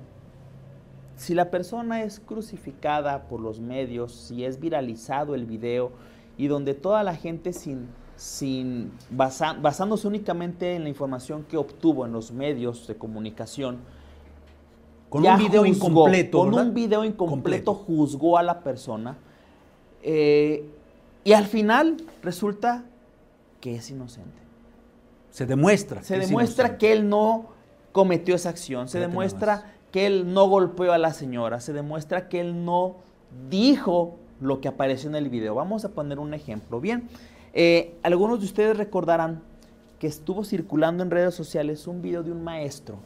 si 1.16 1.34
la 1.34 1.52
persona 1.52 2.04
es 2.04 2.20
crucificada 2.20 3.28
por 3.28 3.40
los 3.40 3.60
medios, 3.60 4.14
si 4.14 4.44
es 4.44 4.60
viralizado 4.60 5.36
el 5.36 5.46
video 5.46 5.92
y 6.38 6.48
donde 6.48 6.74
toda 6.74 7.04
la 7.04 7.16
gente 7.16 7.54
sin, 7.54 7.88
sin 8.16 8.92
basándose 9.12 10.08
únicamente 10.08 10.76
en 10.76 10.84
la 10.84 10.90
información 10.90 11.44
que 11.44 11.58
obtuvo 11.58 12.06
en 12.06 12.12
los 12.12 12.32
medios 12.32 12.88
de 12.88 12.96
comunicación, 12.96 13.80
con 15.14 15.24
un 15.24 15.38
video 15.38 15.64
incompleto. 15.64 16.40
Con 16.40 16.56
un 16.56 16.74
video 16.74 17.06
incompleto 17.06 17.76
juzgó 17.76 18.36
a 18.36 18.42
la 18.42 18.62
persona. 18.62 19.16
Eh, 20.02 20.68
y 21.24 21.34
al 21.34 21.46
final 21.46 21.98
resulta 22.24 22.84
que 23.62 23.76
es 23.76 23.92
inocente. 23.92 24.42
Se 25.30 25.46
demuestra. 25.46 26.02
Se 26.02 26.18
demuestra 26.18 26.80
que 26.80 26.94
él 26.94 27.10
no 27.10 27.46
cometió 27.92 28.34
esa 28.34 28.50
acción. 28.50 28.90
Se 28.90 29.00
demuestra 29.00 29.76
que 29.92 30.08
él 30.08 30.34
no 30.34 30.50
golpeó 30.50 30.94
a 30.94 30.98
la 30.98 31.14
señora. 31.14 31.60
Se 31.60 31.74
demuestra 31.74 32.28
que 32.28 32.42
él 32.42 32.66
no 32.66 32.96
dijo 33.52 34.16
lo 34.42 34.62
que 34.62 34.68
apareció 34.68 35.12
en 35.12 35.16
el 35.16 35.30
video. 35.30 35.54
Vamos 35.54 35.86
a 35.86 35.90
poner 35.90 36.18
un 36.18 36.34
ejemplo. 36.34 36.82
Bien, 36.82 37.08
eh, 37.54 37.96
algunos 38.02 38.40
de 38.40 38.46
ustedes 38.48 38.76
recordarán 38.78 39.44
que 40.00 40.08
estuvo 40.08 40.44
circulando 40.44 41.04
en 41.04 41.12
redes 41.12 41.36
sociales 41.36 41.86
un 41.86 42.02
video 42.02 42.24
de 42.24 42.32
un 42.32 42.44
maestro 42.44 42.98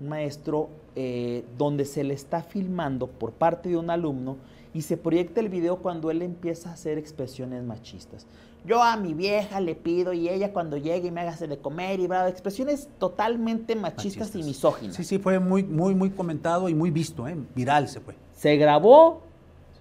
un 0.00 0.08
maestro 0.08 0.68
eh, 1.00 1.44
donde 1.56 1.84
se 1.84 2.02
le 2.02 2.12
está 2.12 2.42
filmando 2.42 3.06
por 3.06 3.30
parte 3.30 3.68
de 3.68 3.76
un 3.76 3.88
alumno 3.88 4.36
y 4.74 4.82
se 4.82 4.96
proyecta 4.96 5.38
el 5.38 5.48
video 5.48 5.76
cuando 5.76 6.10
él 6.10 6.22
empieza 6.22 6.70
a 6.70 6.72
hacer 6.72 6.98
expresiones 6.98 7.62
machistas. 7.62 8.26
Yo 8.66 8.82
a 8.82 8.96
mi 8.96 9.14
vieja 9.14 9.60
le 9.60 9.76
pido 9.76 10.12
y 10.12 10.28
ella 10.28 10.52
cuando 10.52 10.76
llegue 10.76 11.06
y 11.06 11.10
me 11.12 11.20
haga 11.20 11.36
de 11.36 11.56
comer 11.58 12.00
y 12.00 12.08
bravo, 12.08 12.26
expresiones 12.26 12.88
totalmente 12.98 13.76
machistas, 13.76 14.34
y 14.34 14.42
misóginas. 14.42 14.96
Sí, 14.96 15.04
sí, 15.04 15.18
fue 15.20 15.38
muy, 15.38 15.62
muy, 15.62 15.94
muy 15.94 16.10
comentado 16.10 16.68
y 16.68 16.74
muy 16.74 16.90
visto, 16.90 17.28
¿eh? 17.28 17.36
viral 17.54 17.86
se 17.86 18.00
fue. 18.00 18.16
Se 18.34 18.56
grabó, 18.56 19.22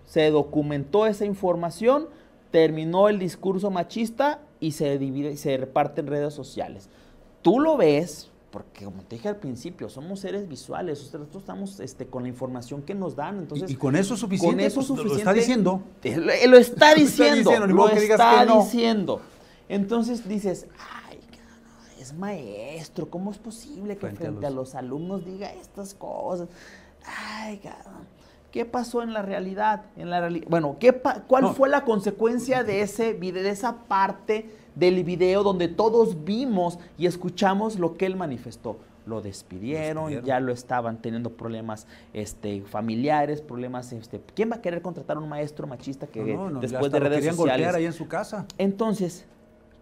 se 0.05 0.29
documentó 0.29 1.07
esa 1.07 1.25
información, 1.25 2.09
terminó 2.51 3.09
el 3.09 3.17
discurso 3.17 3.71
machista 3.71 4.41
y 4.59 4.73
se 4.73 4.99
divide, 4.99 5.35
se 5.35 5.57
reparte 5.57 6.01
en 6.01 6.07
redes 6.07 6.35
sociales. 6.35 6.89
Tú 7.41 7.59
lo 7.59 7.75
ves, 7.75 8.29
porque 8.57 8.85
como 8.85 9.03
te 9.03 9.17
dije 9.17 9.29
al 9.29 9.35
principio, 9.35 9.87
somos 9.87 10.21
seres 10.21 10.47
visuales, 10.47 11.13
nosotros 11.13 11.43
estamos 11.43 11.79
este, 11.79 12.07
con 12.07 12.23
la 12.23 12.29
información 12.29 12.81
que 12.81 12.95
nos 12.95 13.15
dan, 13.15 13.37
entonces... 13.37 13.69
Y, 13.69 13.75
con 13.75 13.95
eso 13.95 14.15
es 14.15 14.19
suficiente, 14.19 14.55
con 14.55 14.65
eso 14.65 14.81
suficiente, 14.81 15.13
lo 15.13 15.21
está 15.21 15.33
diciendo. 15.33 15.83
Lo, 16.47 16.57
está 16.57 16.95
diciendo, 16.95 17.67
lo 17.67 17.87
está 17.89 18.45
diciendo. 18.47 19.21
Entonces 19.69 20.27
dices, 20.27 20.65
ay, 21.07 21.19
es 21.99 22.15
maestro, 22.15 23.11
¿cómo 23.11 23.29
es 23.29 23.37
posible 23.37 23.95
que 23.95 24.09
frente, 24.09 24.47
a, 24.47 24.49
los... 24.49 24.73
alumnos 24.73 25.23
diga 25.23 25.53
estas 25.53 25.93
cosas? 25.93 26.47
Ay, 27.05 27.61
¿Qué 28.51 28.65
pasó 28.65 29.03
en 29.03 29.13
la 29.13 29.21
realidad? 29.21 29.85
En 29.97 30.09
la 30.09 30.31
bueno, 30.47 30.77
¿qué 30.79 30.99
¿cuál 31.27 31.53
fue 31.53 31.69
la 31.69 31.85
consecuencia 31.85 32.63
de, 32.63 32.81
ese, 32.81 33.13
de 33.13 33.49
esa 33.51 33.83
parte 33.83 34.49
del 34.77 35.03
video 35.03 35.43
donde 35.43 35.67
todos 35.67 36.23
vimos 36.23 36.77
y 36.97 37.07
escuchamos 37.07 37.79
lo 37.79 37.97
que 37.97 38.05
él 38.05 38.15
manifestó. 38.15 38.77
Lo 39.05 39.21
despidieron, 39.21 40.21
ya 40.23 40.39
lo 40.41 40.51
estaban 40.51 41.01
teniendo 41.01 41.31
problemas 41.31 41.87
este, 42.13 42.61
familiares, 42.63 43.41
problemas... 43.41 43.93
Este, 43.93 44.21
¿Quién 44.35 44.51
va 44.51 44.57
a 44.57 44.61
querer 44.61 44.81
contratar 44.81 45.17
a 45.17 45.19
un 45.21 45.29
maestro 45.29 45.65
machista 45.65 46.07
que 46.07 46.37
después 46.59 46.91
de 46.91 46.99
redes 46.99 47.35
sociales... 47.35 47.73
ahí 47.73 47.85
en 47.85 47.93
su 47.93 48.07
casa. 48.07 48.45
Entonces, 48.57 49.25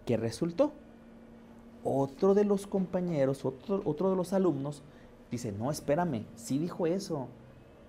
¿qué 0.04 0.16
resultó? 0.16 0.72
Otro 1.82 2.34
de 2.34 2.44
los 2.44 2.66
compañeros, 2.66 3.44
otro, 3.44 3.82
otro 3.84 4.10
de 4.10 4.16
los 4.16 4.32
alumnos, 4.32 4.82
dice, 5.30 5.52
no, 5.52 5.72
espérame, 5.72 6.24
sí 6.36 6.58
dijo 6.58 6.86
eso 6.86 7.28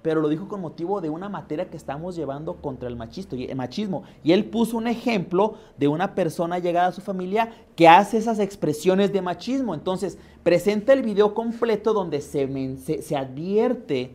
pero 0.02 0.22
lo 0.22 0.30
dijo 0.30 0.48
con 0.48 0.62
motivo 0.62 1.02
de 1.02 1.10
una 1.10 1.30
materia 1.30 1.70
que 1.70 1.78
estamos 1.78 2.16
llevando 2.16 2.56
contra 2.58 2.88
el 2.88 2.96
machismo. 2.96 4.04
Y 4.24 4.32
él 4.32 4.46
puso 4.46 4.78
un 4.78 4.88
ejemplo 4.88 5.56
de 5.78 5.88
una 5.88 6.16
persona 6.16 6.60
llegada 6.60 6.88
a 6.88 6.92
su 6.92 7.02
familia 7.02 7.52
que 7.76 7.88
hace 7.88 8.18
esas 8.18 8.40
expresiones 8.40 9.12
de 9.12 9.22
machismo. 9.22 9.74
Entonces, 9.74 10.18
presenta 10.44 10.94
el 10.94 11.04
video 11.04 11.34
completo 11.34 11.94
donde 11.94 12.22
se, 12.22 13.02
se, 13.02 13.18
advierte 13.18 14.12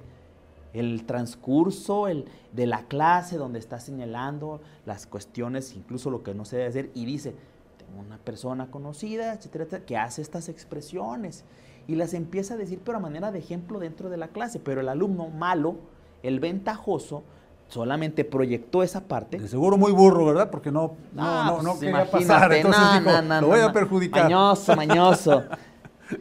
el 0.72 1.04
transcurso 1.04 2.06
de 2.52 2.66
la 2.66 2.86
clase, 2.86 3.36
donde 3.36 3.58
está 3.58 3.78
señalando 3.78 4.60
las 4.86 5.06
cuestiones, 5.06 5.74
incluso 5.76 6.10
lo 6.10 6.22
que 6.22 6.34
no 6.34 6.44
se 6.44 6.56
debe 6.56 6.68
hacer, 6.68 6.90
y 6.94 7.04
dice, 7.04 7.34
tengo 7.76 8.00
una 8.00 8.18
persona 8.18 8.70
conocida, 8.70 9.34
etcétera, 9.34 9.64
etcétera, 9.64 9.86
que 9.86 9.96
hace 9.96 10.22
estas 10.22 10.48
expresiones 10.48 11.44
y 11.88 11.94
las 11.96 12.14
empieza 12.14 12.54
a 12.54 12.56
decir, 12.56 12.80
pero 12.84 12.98
a 12.98 13.00
manera 13.00 13.32
de 13.32 13.38
ejemplo 13.38 13.78
dentro 13.78 14.10
de 14.10 14.16
la 14.16 14.28
clase. 14.28 14.58
Pero 14.58 14.80
el 14.80 14.88
alumno 14.88 15.28
malo, 15.28 15.76
el 16.22 16.40
ventajoso, 16.40 17.22
solamente 17.68 18.24
proyectó 18.24 18.82
esa 18.82 19.02
parte. 19.02 19.38
De 19.38 19.48
seguro 19.48 19.76
muy 19.76 19.92
burro, 19.92 20.26
¿verdad? 20.26 20.50
Porque 20.50 20.70
no, 20.70 20.94
no, 21.12 21.44
no, 21.44 21.62
no, 21.62 21.78
quería 21.78 22.10
pasar, 22.10 22.52
entonces 22.52 22.82
dijo, 23.00 23.40
lo 23.40 23.46
voy 23.46 23.60
a 23.60 23.72
perjudicar. 23.72 24.24
Mañoso, 24.24 24.76
mañoso. 24.76 25.44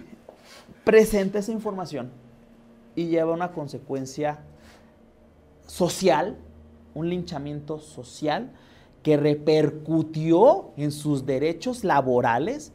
Presenta 0.83 1.39
esa 1.39 1.51
información 1.51 2.09
y 2.95 3.07
lleva 3.07 3.33
una 3.33 3.51
consecuencia 3.51 4.39
social, 5.67 6.37
un 6.93 7.09
linchamiento 7.09 7.79
social 7.79 8.51
que 9.03 9.17
repercutió 9.17 10.71
en 10.77 10.91
sus 10.91 11.25
derechos 11.25 11.83
laborales, 11.83 12.71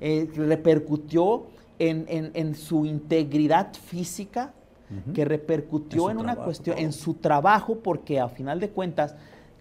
eh, 0.00 0.28
repercutió 0.34 1.46
en, 1.80 2.54
su 2.54 2.84
integridad 2.84 3.72
física, 3.74 4.52
que 5.14 5.24
repercutió 5.24 6.10
en, 6.10 6.18
una 6.18 6.34
cuestión, 6.34 6.76
en 6.76 6.92
su 6.92 7.14
trabajo, 7.14 7.78
porque 7.78 8.18
a 8.18 8.28
final 8.28 8.58
de 8.58 8.70
cuentas 8.70 9.14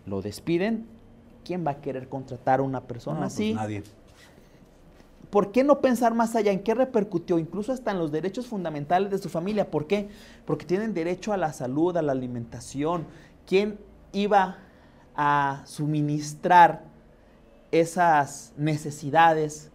lo 0.05 0.21
despiden. 0.21 0.85
¿Quién 1.45 1.65
va 1.65 1.71
a 1.71 1.81
querer 1.81 2.09
contratar 2.09 2.59
a 2.59 2.63
una 2.63 2.81
persona 2.81 3.21
pues 3.21 3.33
así? 3.33 3.53
nadie. 3.53 3.83
¿Por 5.29 5.51
qué 5.51 5.63
no 5.63 5.79
pensar 5.79 6.15
más 6.15 6.35
allá? 6.35 6.51
¿En 6.51 6.61
qué 6.61 6.73
repercutió? 6.73 7.37
Incluso 7.37 7.71
hasta 7.71 7.91
en 7.91 7.99
los 7.99 8.11
derechos 8.11 8.47
fundamentales 8.47 9.11
de 9.11 9.19
su 9.19 9.29
familia. 9.29 9.69
¿Por 9.69 9.85
qué? 9.85 10.09
Porque 10.45 10.65
tienen 10.65 10.93
derecho 10.93 11.31
a 11.31 11.37
la 11.37 11.53
salud, 11.53 11.95
a 11.95 12.01
la 12.01 12.11
alimentación. 12.11 13.05
¿Quién 13.45 13.77
iba 14.11 14.57
a 15.15 15.61
suministrar 15.65 16.83
esas 17.71 18.53
necesidades 18.57 19.68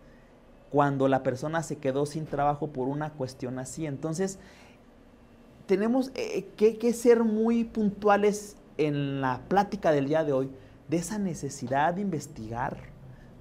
cuando 0.75 1.07
la 1.07 1.23
persona 1.23 1.63
se 1.63 1.77
quedó 1.77 2.05
sin 2.05 2.27
trabajo 2.27 2.67
por 2.73 2.89
una 2.89 3.11
cuestión 3.11 3.61
así. 3.61 3.87
Entonces, 3.87 4.41
tenemos 5.67 6.11
eh, 6.17 6.49
que, 6.57 6.79
que 6.79 6.93
ser 6.93 7.23
muy 7.23 7.63
puntuales 7.63 8.57
en 8.77 9.21
la 9.21 9.43
plática 9.47 9.93
del 9.93 10.09
día 10.09 10.25
de 10.25 10.33
hoy 10.33 10.51
de 10.89 10.97
esa 10.97 11.17
necesidad 11.21 11.95
de 11.95 12.01
investigar, 12.01 12.79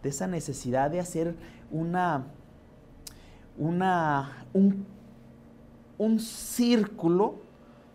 de 0.04 0.10
esa 0.10 0.28
necesidad 0.28 0.92
de 0.92 1.00
hacer 1.00 1.36
una, 1.72 2.28
una, 3.58 4.46
un, 4.54 4.86
un 5.98 6.20
círculo 6.20 7.38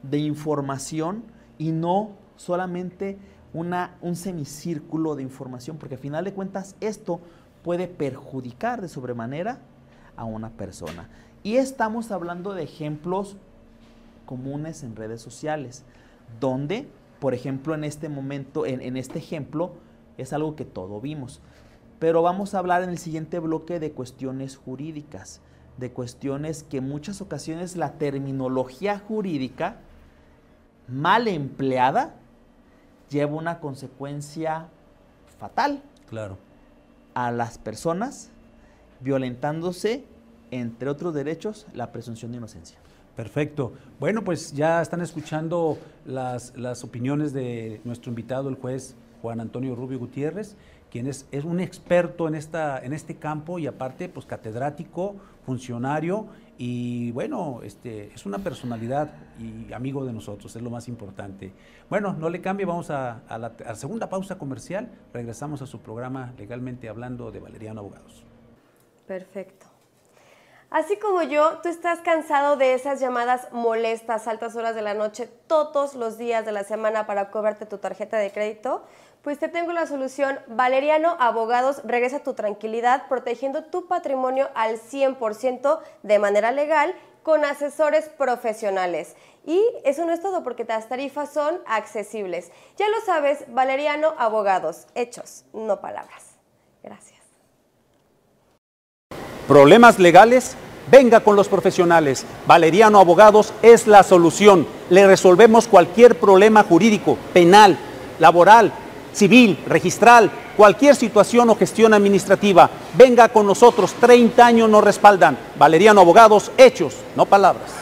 de 0.03 0.19
información 0.19 1.23
y 1.59 1.71
no 1.71 2.11
solamente 2.35 3.19
una, 3.55 3.97
un 4.03 4.17
semicírculo 4.17 5.15
de 5.15 5.23
información, 5.23 5.77
porque 5.77 5.95
al 5.95 6.01
final 6.01 6.25
de 6.25 6.35
cuentas 6.35 6.75
esto 6.81 7.21
puede 7.63 7.89
perjudicar 7.89 8.81
de 8.81 8.89
sobremanera 8.89 9.59
a 10.17 10.25
una 10.25 10.51
persona. 10.51 11.09
Y 11.43 11.57
estamos 11.57 12.11
hablando 12.11 12.55
de 12.55 12.65
ejemplos 12.65 13.37
comunes 14.27 14.83
en 14.83 14.97
redes 14.97 15.23
sociales, 15.23 15.85
donde, 16.41 16.89
por 17.21 17.35
ejemplo, 17.35 17.75
en 17.75 17.85
este 17.85 18.09
momento, 18.09 18.67
en, 18.67 18.81
en 18.81 18.97
este 18.97 19.19
ejemplo, 19.19 19.73
es 20.19 20.33
algo 20.33 20.57
que 20.57 20.65
todo 20.65 21.01
vimos. 21.01 21.41
Pero 21.99 22.23
vamos 22.23 22.55
a 22.55 22.59
hablar 22.59 22.83
en 22.83 22.91
el 22.91 22.99
siguiente 22.99 23.39
bloque 23.39 23.81
de 23.81 23.93
cuestiones 23.93 24.57
jurídicas, 24.57 25.41
de 25.79 25.93
cuestiones 25.93 26.63
que 26.63 26.79
en 26.79 26.89
muchas 26.89 27.21
ocasiones 27.21 27.77
la 27.77 27.93
terminología 27.93 28.99
jurídica 28.99 29.77
mal 30.89 31.29
empleada 31.29 32.15
lleva 33.11 33.35
una 33.35 33.61
consecuencia 33.61 34.69
fatal 35.39 35.83
Claro. 36.09 36.39
A 37.19 37.33
las 37.33 37.59
personas, 37.59 38.31
violentándose, 39.01 40.05
entre 40.53 40.89
otros 40.89 41.13
derechos, 41.13 41.67
la 41.75 41.91
presunción 41.91 42.31
de 42.31 42.39
inocencia. 42.39 42.79
Perfecto. 43.17 43.73
Bueno, 43.99 44.23
pues 44.23 44.53
ya 44.53 44.81
están 44.81 45.01
escuchando 45.01 45.79
las, 46.07 46.57
las 46.57 46.85
opiniones 46.85 47.33
de 47.33 47.81
nuestro 47.83 48.11
invitado, 48.11 48.49
el 48.49 48.55
juez 48.55 48.95
Juan 49.21 49.41
Antonio 49.41 49.75
Rubio 49.75 49.99
Gutiérrez, 49.99 50.55
quien 50.93 51.09
es, 51.09 51.27
es 51.33 51.45
un 51.45 51.59
experto 51.59 52.29
en, 52.29 52.37
esta, 52.37 52.79
en 52.79 52.93
este 52.93 53.17
campo 53.17 53.59
y 53.59 53.67
aparte, 53.67 54.09
pues 54.09 54.25
catedrático, 54.25 55.17
funcionario 55.45 56.29
y 56.61 57.13
bueno, 57.13 57.61
este, 57.63 58.13
es 58.13 58.27
una 58.27 58.39
personalidad 58.39 59.15
y 59.39 59.73
amigo 59.73 60.05
de 60.05 60.13
nosotros, 60.13 60.55
es 60.57 60.61
lo 60.61 60.71
más 60.71 60.89
importante. 60.89 61.53
Bueno, 61.89 62.15
no 62.15 62.29
le 62.29 62.41
cambie, 62.41 62.67
vamos 62.67 62.91
a, 62.91 63.23
la, 63.29 63.75
segunda 63.77 64.09
pausa 64.09 64.39
comercial, 64.39 64.91
regresamos 65.15 65.63
a 65.63 65.67
su 65.67 65.81
programa 65.81 66.35
Legalmente 66.37 66.89
Hablando 66.89 67.31
de 67.31 67.39
Valeriano 67.39 67.81
Abogados. 67.81 68.25
Perfecto. 69.07 69.67
Así 70.71 70.99
como 70.99 71.23
yo, 71.23 71.61
tú 71.63 71.69
estás 71.69 72.01
cansado 72.01 72.57
de 72.57 72.75
esas 72.75 73.01
llamadas 73.01 73.49
molestas 73.53 74.27
altas 74.27 74.57
horas 74.57 74.75
de 74.75 74.83
la 74.83 74.95
noche 74.95 75.29
todos 75.47 75.95
los 75.95 76.19
días 76.19 76.45
de 76.45 76.53
la 76.53 76.65
semana 76.65 77.07
para 77.07 77.31
cobrarte 77.31 77.67
tu 77.67 77.79
tarjeta 77.79 78.19
de 78.19 78.33
crédito, 78.33 78.85
pues 79.29 79.39
te 79.39 79.49
tengo 79.49 79.75
la 79.75 79.87
solución. 79.87 80.39
Valeriano 80.47 81.15
Abogados 81.21 81.83
regresa 81.85 82.21
tu 82.21 82.33
tranquilidad 82.33 83.09
protegiendo 83.11 83.63
tu 83.63 83.87
patrimonio 83.87 84.49
al 84.55 84.81
100% 84.81 85.81
de 86.03 86.19
manera 86.19 86.51
legal 86.51 86.95
con 87.23 87.45
asesores 87.45 88.09
profesionales. 88.09 89.17
Y 89.45 89.63
eso 89.85 90.07
no 90.07 90.15
es 90.15 90.23
todo 90.23 90.43
porque 90.43 90.65
las 90.65 90.89
tarifas 90.89 91.31
son 91.31 91.61
accesibles. 91.67 92.51
Ya 92.79 92.89
lo 92.89 93.03
sabes, 93.05 93.45
Valeriano 93.49 94.15
Abogados, 94.17 94.87
hechos, 94.95 95.45
no 95.53 95.83
palabras. 95.83 96.39
Gracias. 96.83 97.21
¿Problemas 99.47 99.99
legales? 99.99 100.57
Venga 100.91 101.21
con 101.21 101.37
los 101.37 101.49
profesionales. 101.49 102.25
Valeriano 102.47 102.99
Abogados 102.99 103.53
es 103.61 103.87
la 103.87 104.05
solución. 104.05 104.67
Le 104.89 105.07
resolvemos 105.07 105.69
cualquier 105.69 106.19
problema 106.19 106.63
jurídico, 106.63 107.19
penal, 107.35 107.77
laboral, 108.19 108.73
civil, 109.13 109.59
registral, 109.67 110.31
cualquier 110.57 110.95
situación 110.95 111.51
o 111.51 111.57
gestión 111.57 111.95
administrativa. 111.95 112.71
Venga 112.97 113.29
con 113.29 113.47
nosotros, 113.47 113.95
30 113.95 114.47
años 114.47 114.71
nos 114.71 114.85
respaldan. 114.85 115.37
Valeriano 115.59 116.01
Abogados, 116.01 116.53
hechos, 116.57 116.97
no 117.17 117.27
palabras. 117.27 117.75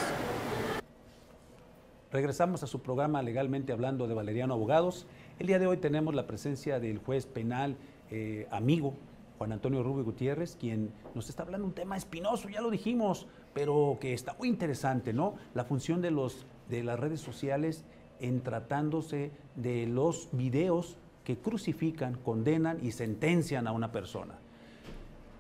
Regresamos 2.13 2.63
a 2.63 2.67
su 2.67 2.81
programa 2.81 3.23
Legalmente 3.23 3.73
Hablando 3.73 4.07
de 4.07 4.15
Valeriano 4.15 4.55
Abogados. 4.55 5.07
El 5.39 5.49
día 5.49 5.59
de 5.59 5.67
hoy 5.67 5.77
tenemos 5.77 6.15
la 6.15 6.27
presencia 6.27 6.81
del 6.81 6.99
juez 6.99 7.27
penal 7.27 7.77
eh, 8.11 8.47
amigo 8.51 8.95
Juan 9.39 9.53
Antonio 9.53 9.83
Rubio 9.83 10.05
Gutiérrez, 10.05 10.57
quien 10.57 10.91
nos 11.15 11.29
está 11.29 11.43
hablando 11.43 11.67
un 11.67 11.75
tema 11.75 11.97
espinoso, 11.97 12.49
ya 12.49 12.61
lo 12.61 12.71
dijimos, 12.71 13.27
pero 13.53 13.99
que 14.01 14.15
está 14.15 14.35
muy 14.39 14.49
interesante, 14.49 15.13
¿no? 15.13 15.35
La 15.55 15.65
función 15.65 16.01
de, 16.01 16.11
los, 16.11 16.47
de 16.69 16.83
las 16.83 16.99
redes 16.99 17.21
sociales 17.21 17.85
en 18.21 18.41
tratándose 18.41 19.31
de 19.57 19.87
los 19.87 20.29
videos 20.33 20.97
que 21.27 21.37
crucifican, 21.37 22.15
condenan 22.15 22.79
y 22.83 22.93
sentencian 22.93 23.67
a 23.67 23.73
una 23.73 23.91
persona. 23.91 24.35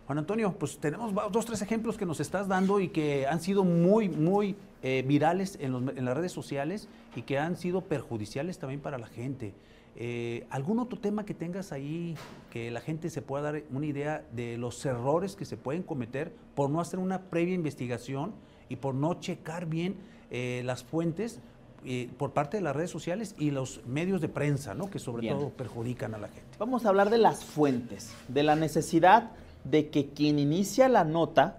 Juan 0.07 0.19
Antonio, 0.19 0.53
pues 0.59 0.79
tenemos 0.79 1.15
dos, 1.31 1.47
tres 1.47 1.63
ejemplos 1.63 1.97
que 1.97 2.05
nos 2.05 2.19
estás 2.19 2.49
dando 2.49 2.81
y 2.81 2.89
que 2.89 3.29
han 3.29 3.41
sido 3.41 3.63
muy, 3.63 4.09
muy 4.09 4.57
eh, 4.83 5.05
virales 5.07 5.57
en, 5.61 6.05
las 6.05 6.17
redes 6.17 6.33
sociales 6.33 6.89
y 7.15 7.23
que 7.23 7.39
han 7.39 7.57
sido 7.57 7.83
perjudiciales 7.83 8.59
también 8.59 8.81
para 8.81 8.99
la 8.99 9.07
gente. 9.07 9.55
Eh, 9.95 10.45
¿Algún 10.51 10.81
otro 10.81 10.99
tema 10.99 11.25
que 11.25 11.35
tengas 11.35 11.71
ahí 11.71 12.17
que 12.51 12.73
la 12.73 12.81
gente 12.81 13.09
se 13.09 13.23
pueda 13.23 13.53
dar 13.53 13.63
una 13.71 13.87
idea 13.87 14.25
de 14.33 14.59
los 14.59 14.85
errores 14.85 15.37
que 15.37 15.45
se 15.45 15.57
pueden 15.57 15.85
cometer 15.85 16.33
por 16.57 16.69
no 16.69 16.81
hacer 16.81 16.99
una 16.99 17.23
previa 17.23 17.55
investigación 17.55 18.33
y 18.69 18.75
por 18.75 18.97
no 18.97 19.21
checar 19.21 19.67
bien 19.67 19.95
eh, 20.33 20.63
las 20.65 20.83
fuentes 20.83 21.41
eh, 21.85 22.09
por 22.19 22.33
parte 22.33 22.57
de 22.57 22.63
las 22.63 22.75
redes 22.75 22.91
sociales 22.91 23.35
y 23.39 23.51
los 23.51 23.81
medios 23.87 24.21
de 24.21 24.29
prensa, 24.29 24.75
¿no? 24.75 24.91
que 24.91 24.99
sobre 24.99 25.23
Bien. 25.23 25.39
todo 25.39 25.51
perjudican 25.51 26.15
a 26.15 26.19
la 26.19 26.29
gente? 26.29 26.57
Vamos 26.59 26.85
a 26.85 26.89
hablar 26.89 27.11
de 27.11 27.19
las 27.19 27.45
fuentes, 27.45 28.13
de 28.29 28.43
la 28.43 28.57
necesidad 28.57 29.31
de 29.65 29.91
que 29.91 30.09
quien 30.11 30.39
inicia 30.39 30.89
la 30.89 31.05
nota 31.05 31.59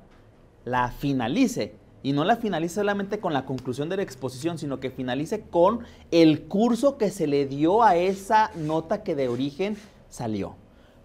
la 0.66 0.92
finalice. 0.92 1.76
Y 2.04 2.14
no 2.14 2.24
la 2.24 2.38
finalice 2.38 2.76
solamente 2.76 3.20
con 3.20 3.34
la 3.34 3.46
conclusión 3.46 3.90
de 3.90 3.98
la 3.98 4.04
exposición, 4.04 4.58
sino 4.58 4.80
que 4.80 4.92
finalice 4.92 5.42
con 5.42 5.80
el 6.12 6.44
curso 6.44 6.98
que 6.98 7.10
se 7.10 7.28
le 7.28 7.46
dio 7.48 7.84
a 7.84 7.96
esa 7.96 8.52
nota 8.56 9.04
que 9.04 9.16
de 9.16 9.28
origen 9.28 9.78
salió. 10.10 10.56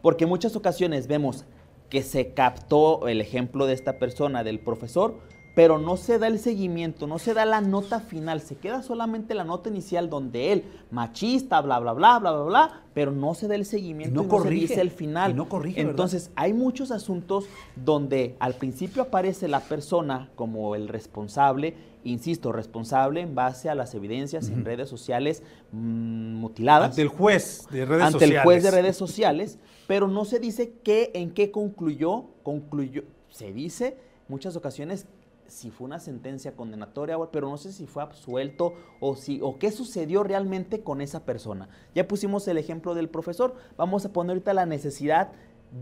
Porque 0.01 0.25
en 0.25 0.31
muchas 0.31 0.55
ocasiones 0.55 1.07
vemos 1.07 1.45
que 1.89 2.03
se 2.03 2.35
captó 2.35 3.09
el 3.09 3.21
ejemplo 3.21 3.67
de 3.67 3.75
esta 3.75 3.99
persona, 3.99 4.45
del 4.45 4.61
profesor, 4.61 5.19
pero 5.55 5.79
no 5.79 5.97
se 5.97 6.19
da 6.19 6.29
el 6.29 6.39
seguimiento, 6.39 7.07
no 7.07 7.19
se 7.19 7.35
da 7.35 7.45
la 7.45 7.61
nota 7.61 8.01
final, 8.01 8.41
se 8.41 8.57
queda 8.57 8.83
solamente 8.83 9.35
la 9.35 9.45
nota 9.45 9.69
inicial 9.69 10.09
donde 10.09 10.53
él, 10.53 10.65
machista, 10.91 11.61
bla, 11.61 11.79
bla, 11.79 11.93
bla, 11.93 12.19
bla, 12.19 12.33
bla, 12.33 12.43
bla, 12.45 12.83
pero 12.95 13.11
no 13.13 13.35
se 13.35 13.49
da 13.49 13.55
el 13.55 13.67
seguimiento 13.67 14.15
Y 14.15 14.17
no 14.17 14.23
y 14.23 14.27
no 14.27 14.31
corrige, 14.31 14.67
se 14.67 14.75
dice 14.75 14.81
el 14.81 14.91
final. 14.91 15.33
y 15.33 15.35
no 15.35 15.49
corrige, 15.49 15.81
¿verdad? 15.81 15.91
Entonces, 15.91 16.31
hay 16.37 16.55
muchos 16.55 16.91
asuntos 16.91 17.45
donde 17.77 18.35
al 18.39 18.55
principio 18.55 19.03
aparece 19.03 19.47
la 19.47 19.61
persona 19.61 20.31
como 20.37 20.75
el 20.75 20.89
responsable, 20.89 21.75
insisto, 22.05 22.51
responsable 22.51 23.21
en 23.21 23.35
base 23.35 23.69
a 23.69 23.75
las 23.75 23.95
evidencias 23.95 24.49
en 24.49 24.65
redes 24.65 24.89
sociales 24.89 25.43
mm, 25.73 26.35
mutiladas 26.35 26.91
Ante 26.91 27.03
el 27.03 27.09
juez 27.09 27.69
de 27.71 27.85
redes 27.85 28.03
ante 28.05 28.13
sociales. 28.13 28.37
el 28.39 28.43
juez 28.43 28.63
de 28.63 28.71
redes 28.71 28.97
sociales, 28.97 29.59
pero 29.87 30.09
no 30.09 30.25
se 30.25 30.39
dice 30.39 30.73
qué, 30.83 31.11
en 31.15 31.33
qué 31.33 31.51
concluyó, 31.51 32.25
concluyó, 32.43 33.05
se 33.31 33.53
dice 33.53 33.99
muchas 34.29 34.57
ocasiones 34.57 35.07
si 35.53 35.71
fue 35.71 35.85
una 35.87 35.99
sentencia 36.01 36.53
condenatoria, 36.57 37.17
pero 37.31 37.49
no 37.49 37.57
sé 37.59 37.73
si 37.73 37.87
fue 37.87 38.03
absuelto 38.03 38.75
o 39.01 39.15
si 39.17 39.41
o 39.43 39.59
qué 39.59 39.71
sucedió 39.71 40.23
realmente 40.23 40.83
con 40.83 41.01
esa 41.01 41.25
persona. 41.25 41.69
Ya 41.95 42.09
pusimos 42.09 42.49
el 42.49 42.59
ejemplo 42.59 42.95
del 42.95 43.09
profesor, 43.09 43.55
vamos 43.77 44.05
a 44.05 44.13
poner 44.13 44.31
ahorita 44.35 44.55
la 44.55 44.67
necesidad 44.67 45.31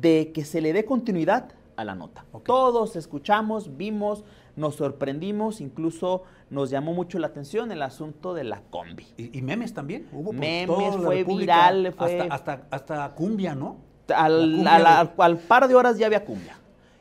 de 0.01 0.33
que 0.33 0.45
se 0.45 0.61
le 0.61 0.73
dé 0.73 0.85
continuidad 0.85 1.53
a 1.77 1.85
la 1.85 1.95
nota. 1.95 2.25
Todos 2.45 2.97
escuchamos, 2.97 3.77
vimos, 3.77 4.25
nos 4.57 4.75
sorprendimos, 4.75 5.61
incluso 5.61 6.25
nos 6.51 6.69
llamó 6.69 6.93
mucho 6.93 7.19
la 7.19 7.29
atención 7.29 7.73
el 7.73 7.81
asunto 7.83 8.35
de 8.35 8.45
la 8.45 8.63
combi. 8.71 9.07
Y, 9.17 9.39
y 9.39 9.41
memes 9.43 9.73
también. 9.73 10.07
Hubo 10.13 10.33
Memes, 10.33 10.97
fue 10.97 11.25
viral, 11.25 11.95
fue- 11.97 12.21
Hasta, 12.21 12.35
hasta, 12.35 12.67
hasta 12.71 13.15
cumbia, 13.15 13.55
¿no? 13.55 13.77
al, 14.15 14.65
La 14.65 14.77
cumbia 14.77 15.25
al 15.25 15.39
par 15.39 15.69
de 15.69 15.75
horas 15.77 15.97
ya 15.97 16.07
había 16.07 16.25
cumbia. 16.25 16.59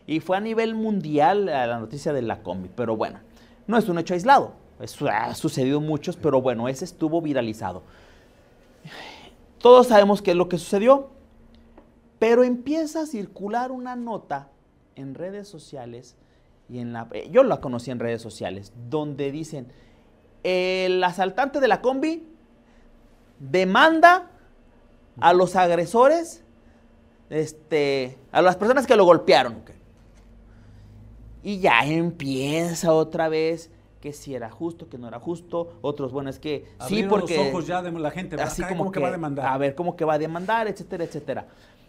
Y 0.10 0.22
fue 0.22 0.38
a 0.38 0.40
nivel 0.40 0.74
mundial 0.74 1.46
la 1.46 1.80
noticia 1.80 2.12
de 2.14 2.24
la 2.24 2.42
combi. 2.42 2.68
Pero 2.76 2.98
bueno, 2.98 3.20
no 3.68 3.78
es 3.78 3.88
un 3.90 4.00
hecho 4.00 4.16
aislado. 4.16 4.54
Eso 4.80 5.08
ha 5.08 5.36
sucedido 5.36 5.82
muchos, 5.82 6.18
pero 6.18 6.42
bueno, 6.42 6.68
ese 6.68 6.84
estuvo 6.84 7.22
viralizado. 7.22 7.84
Todos 9.60 9.86
sabemos 9.86 10.24
qué 10.24 10.32
es 10.32 10.38
lo 10.38 10.50
que 10.50 10.58
sucedió. 10.58 11.12
Pero 12.18 12.44
empieza 12.44 13.02
a 13.02 13.06
circular 13.06 13.72
una 13.72 13.96
nota 13.96 14.50
en 14.96 15.14
redes 15.14 15.48
sociales, 15.48 16.16
y 16.70 16.80
en 16.80 16.92
la, 16.92 17.08
eh, 17.12 17.30
yo 17.32 17.44
la 17.44 17.62
conocí 17.62 17.92
en 17.92 18.00
redes 18.00 18.24
sociales, 18.24 18.74
donde 18.90 19.32
dicen, 19.32 19.72
el 20.42 21.04
asaltante 21.04 21.60
de 21.60 21.68
la 21.68 21.82
combi 21.82 22.28
demanda 23.40 24.32
a 25.22 25.34
los 25.34 25.56
agresores, 25.56 26.44
este, 27.30 28.18
a 28.32 28.42
las 28.42 28.56
personas 28.56 28.88
que 28.88 28.96
lo 28.96 29.06
golpearon. 29.06 29.58
Ok. 29.58 29.79
Y 31.44 31.60
ya 31.60 31.86
empieza 31.86 32.94
otra 32.94 33.30
vez 33.30 33.72
que 34.02 34.14
si 34.14 34.34
era 34.34 34.50
justo, 34.50 34.90
que 34.90 34.98
no 34.98 35.08
era 35.08 35.20
justo, 35.20 35.74
otros, 35.82 36.12
bueno, 36.12 36.30
es 36.30 36.40
que 36.40 36.66
sí, 36.88 37.04
porque... 37.04 37.38
los 37.38 37.48
ojos 37.48 37.68
ya 37.68 37.82
de 37.82 37.92
la 37.92 38.12
gente, 38.12 38.42
así 38.42 38.64
como 38.64 38.92
que, 38.92 39.00
va 39.00 39.10
a 39.10 39.12
demandar. 39.12 39.46
A 39.48 39.58
ver, 39.58 39.76
cómo 39.76 39.96
que 39.96 40.06
va 40.06 40.14
a 40.14 40.20
demandar, 40.20 40.68
etcétera, 40.68 41.04
etcétera. 41.04 41.48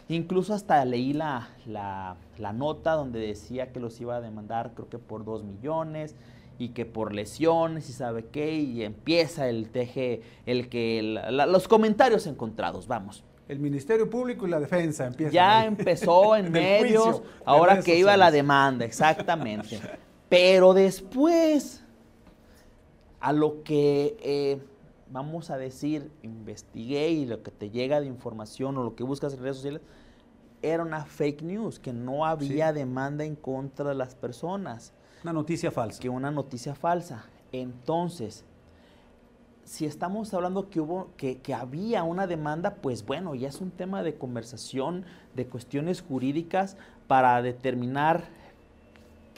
Incluso 0.09 0.53
hasta 0.53 0.83
leí 0.83 1.13
la, 1.13 1.49
la, 1.65 2.17
la, 2.37 2.51
nota 2.51 2.93
donde 2.93 3.19
decía 3.19 3.71
que 3.71 3.79
los 3.79 4.01
iba 4.01 4.17
a 4.17 4.21
demandar, 4.21 4.71
creo 4.73 4.89
que 4.89 4.97
por 4.97 5.23
dos 5.23 5.43
millones, 5.43 6.15
y 6.61 6.69
que 6.69 6.85
por 6.85 7.13
lesiones 7.13 7.89
y 7.89 7.93
sabe 7.93 8.25
qué, 8.25 8.53
y 8.55 8.83
empieza 8.83 9.49
el 9.49 9.69
teje, 9.69 10.21
el 10.45 10.69
que, 10.69 11.01
los 11.31 11.67
comentarios 11.67 12.27
encontrados, 12.27 12.87
vamos. 12.87 13.23
El 13.51 13.59
Ministerio 13.59 14.09
Público 14.09 14.47
y 14.47 14.49
la 14.49 14.61
Defensa 14.61 15.05
empiezan. 15.05 15.33
Ya 15.33 15.65
empezó 15.65 16.35
en 16.37 16.53
medios, 16.53 17.21
ahora 17.43 17.81
que 17.81 17.97
iba 17.97 18.15
la 18.15 18.31
demanda, 18.31 18.85
exactamente. 18.85 19.77
Pero 20.29 20.73
después, 20.73 21.83
a 23.19 23.33
lo 23.33 23.61
que 23.63 24.15
eh, 24.21 24.57
vamos 25.09 25.49
a 25.49 25.57
decir, 25.57 26.09
investigué 26.23 27.09
y 27.09 27.25
lo 27.25 27.43
que 27.43 27.51
te 27.51 27.69
llega 27.69 27.99
de 27.99 28.07
información 28.07 28.77
o 28.77 28.85
lo 28.85 28.95
que 28.95 29.03
buscas 29.03 29.33
en 29.33 29.41
redes 29.41 29.57
sociales, 29.57 29.81
era 30.61 30.83
una 30.83 31.03
fake 31.03 31.41
news, 31.41 31.77
que 31.77 31.91
no 31.91 32.25
había 32.25 32.71
demanda 32.71 33.25
en 33.25 33.35
contra 33.35 33.89
de 33.89 33.95
las 33.95 34.15
personas. 34.15 34.93
Una 35.23 35.33
noticia 35.33 35.71
falsa. 35.71 35.99
Que 35.99 36.07
una 36.07 36.31
noticia 36.31 36.73
falsa. 36.73 37.25
Entonces, 37.51 38.45
si 39.65 39.85
estamos 39.85 40.33
hablando 40.33 40.69
que 40.69 40.79
hubo, 40.79 41.09
que, 41.17 41.37
que, 41.37 41.53
había 41.53 42.03
una 42.03 42.27
demanda, 42.27 42.75
pues 42.75 43.05
bueno, 43.05 43.35
ya 43.35 43.47
es 43.47 43.61
un 43.61 43.71
tema 43.71 44.03
de 44.03 44.15
conversación, 44.15 45.05
de 45.35 45.45
cuestiones 45.45 46.01
jurídicas 46.01 46.77
para 47.07 47.41
determinar 47.41 48.23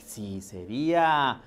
si 0.05 0.41
sería 0.41 1.41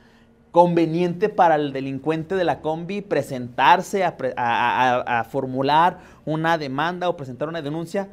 conveniente 0.57 1.29
para 1.29 1.57
el 1.57 1.71
delincuente 1.71 2.35
de 2.35 2.43
la 2.43 2.63
combi 2.63 3.03
presentarse 3.03 4.05
a, 4.05 5.27
formular 5.29 5.99
una 6.25 6.57
demanda 6.57 7.11
o 7.11 7.17
presentar 7.17 7.49
una 7.49 7.61
denuncia. 7.61 8.09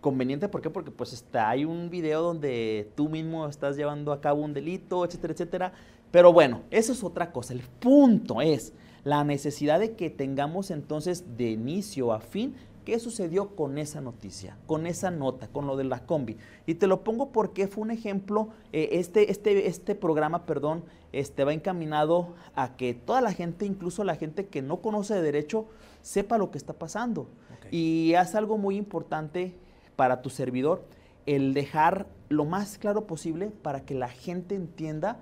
Conveniente, 0.00 0.48
¿por 0.48 0.62
qué? 0.62 0.68
Porque 0.68 0.90
pues 0.90 1.12
está, 1.12 1.48
hay 1.48 1.64
un 1.64 1.88
video 1.88 2.22
donde 2.22 2.90
tú 2.96 3.08
mismo 3.08 3.46
estás 3.46 3.76
llevando 3.76 4.12
a 4.12 4.20
cabo 4.20 4.42
un 4.42 4.52
delito, 4.52 5.04
etcétera, 5.04 5.32
etcétera. 5.32 5.72
Pero 6.10 6.32
bueno, 6.32 6.62
eso 6.72 6.92
es 6.92 7.04
otra 7.04 7.30
cosa. 7.30 7.52
El 7.52 7.60
punto 7.60 8.40
es 8.40 8.72
la 9.04 9.24
necesidad 9.24 9.80
de 9.80 9.92
que 9.96 10.10
tengamos 10.10 10.70
entonces 10.70 11.36
de 11.36 11.50
inicio 11.50 12.12
a 12.12 12.20
fin 12.20 12.54
¿Qué 12.84 12.98
sucedió 12.98 13.54
con 13.54 13.76
esa 13.76 14.00
noticia, 14.00 14.56
con 14.66 14.86
esa 14.86 15.10
nota, 15.10 15.48
con 15.48 15.66
lo 15.66 15.76
de 15.76 15.84
la 15.84 16.06
combi? 16.06 16.38
Y 16.66 16.74
te 16.74 16.86
lo 16.86 17.04
pongo 17.04 17.30
porque 17.30 17.68
fue 17.68 17.82
un 17.82 17.90
ejemplo, 17.90 18.48
eh, 18.72 18.88
este, 18.92 19.30
este, 19.30 19.68
este 19.68 19.94
programa, 19.94 20.46
perdón, 20.46 20.82
este, 21.12 21.44
va 21.44 21.52
encaminado 21.52 22.34
a 22.54 22.76
que 22.76 22.94
toda 22.94 23.20
la 23.20 23.34
gente, 23.34 23.66
incluso 23.66 24.02
la 24.02 24.16
gente 24.16 24.46
que 24.46 24.62
no 24.62 24.80
conoce 24.80 25.14
de 25.14 25.20
derecho, 25.20 25.66
sepa 26.00 26.38
lo 26.38 26.50
que 26.50 26.56
está 26.56 26.72
pasando. 26.72 27.28
Y 27.70 28.14
es 28.14 28.34
algo 28.34 28.56
muy 28.56 28.76
importante 28.76 29.54
para 29.94 30.22
tu 30.22 30.30
servidor, 30.30 30.82
el 31.26 31.52
dejar 31.52 32.06
lo 32.30 32.46
más 32.46 32.78
claro 32.78 33.06
posible 33.06 33.50
para 33.50 33.84
que 33.84 33.94
la 33.94 34.08
gente 34.08 34.54
entienda 34.54 35.20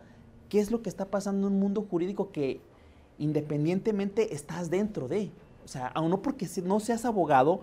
qué 0.48 0.60
es 0.60 0.70
lo 0.70 0.80
que 0.80 0.88
está 0.88 1.06
pasando 1.06 1.48
en 1.48 1.54
un 1.54 1.60
mundo 1.60 1.86
jurídico 1.90 2.30
que 2.30 2.60
independientemente 3.18 4.34
estás 4.34 4.70
dentro 4.70 5.08
de. 5.08 5.30
O 5.64 5.68
sea, 5.68 5.88
aún 5.88 6.10
no 6.10 6.22
porque 6.22 6.48
no 6.64 6.80
seas 6.80 7.04
abogado, 7.04 7.62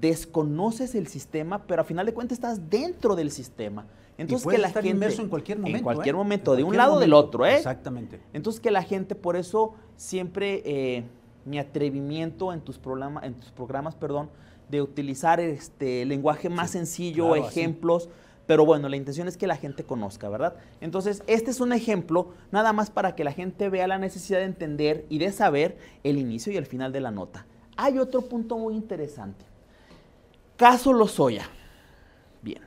desconoces 0.00 0.94
el 0.94 1.06
sistema, 1.06 1.64
pero 1.66 1.82
a 1.82 1.84
final 1.84 2.06
de 2.06 2.14
cuentas 2.14 2.36
estás 2.36 2.70
dentro 2.70 3.14
del 3.14 3.30
sistema. 3.30 3.86
Entonces 4.18 4.46
que 4.46 4.58
la 4.58 4.68
estar 4.68 4.82
gente 4.82 4.96
inmerso 4.96 5.22
en 5.22 5.28
cualquier 5.28 5.58
momento, 5.58 5.78
en 5.78 5.84
cualquier 5.84 6.14
¿eh? 6.14 6.18
momento, 6.18 6.56
de 6.56 6.64
un 6.64 6.76
lado 6.76 6.94
o 6.94 7.00
del 7.00 7.12
otro, 7.12 7.46
¿eh? 7.46 7.56
Exactamente. 7.56 8.20
Entonces 8.32 8.60
que 8.60 8.70
la 8.70 8.82
gente, 8.82 9.14
por 9.14 9.36
eso 9.36 9.74
siempre 9.96 10.62
eh, 10.64 11.04
mi 11.44 11.58
atrevimiento 11.58 12.52
en 12.52 12.60
tus 12.60 12.78
programas, 12.78 13.24
en 13.24 13.34
tus 13.34 13.50
programas, 13.50 13.94
perdón, 13.94 14.30
de 14.68 14.82
utilizar 14.82 15.40
este 15.40 16.04
lenguaje 16.04 16.48
más 16.48 16.70
sencillo, 16.70 17.34
ejemplos. 17.36 18.08
Pero 18.46 18.66
bueno, 18.66 18.88
la 18.88 18.96
intención 18.96 19.28
es 19.28 19.36
que 19.36 19.46
la 19.46 19.56
gente 19.56 19.84
conozca, 19.84 20.28
¿verdad? 20.28 20.56
Entonces, 20.80 21.22
este 21.26 21.50
es 21.50 21.60
un 21.60 21.72
ejemplo 21.72 22.30
nada 22.50 22.72
más 22.72 22.90
para 22.90 23.14
que 23.14 23.24
la 23.24 23.32
gente 23.32 23.68
vea 23.68 23.86
la 23.86 23.98
necesidad 23.98 24.40
de 24.40 24.46
entender 24.46 25.06
y 25.08 25.18
de 25.18 25.32
saber 25.32 25.78
el 26.02 26.18
inicio 26.18 26.52
y 26.52 26.56
el 26.56 26.66
final 26.66 26.92
de 26.92 27.00
la 27.00 27.10
nota. 27.10 27.46
Hay 27.76 27.98
otro 27.98 28.22
punto 28.22 28.58
muy 28.58 28.74
interesante. 28.74 29.44
Caso 30.56 30.92
Lozoya. 30.92 31.44
Bien. 32.42 32.62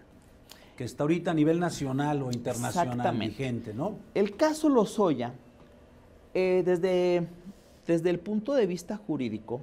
Que 0.78 0.86
está 0.86 1.04
ahorita 1.04 1.32
a 1.32 1.34
nivel 1.34 1.60
nacional 1.60 2.22
o 2.24 2.32
internacional 2.32 3.18
vigente, 3.18 3.74
¿no? 3.74 3.98
El 4.14 4.36
caso 4.36 4.70
Lozoya, 4.70 5.34
eh, 6.34 6.64
desde, 6.66 7.28
desde 7.86 8.10
el 8.10 8.20
punto 8.20 8.54
de 8.54 8.66
vista 8.66 8.98
jurídico, 8.98 9.62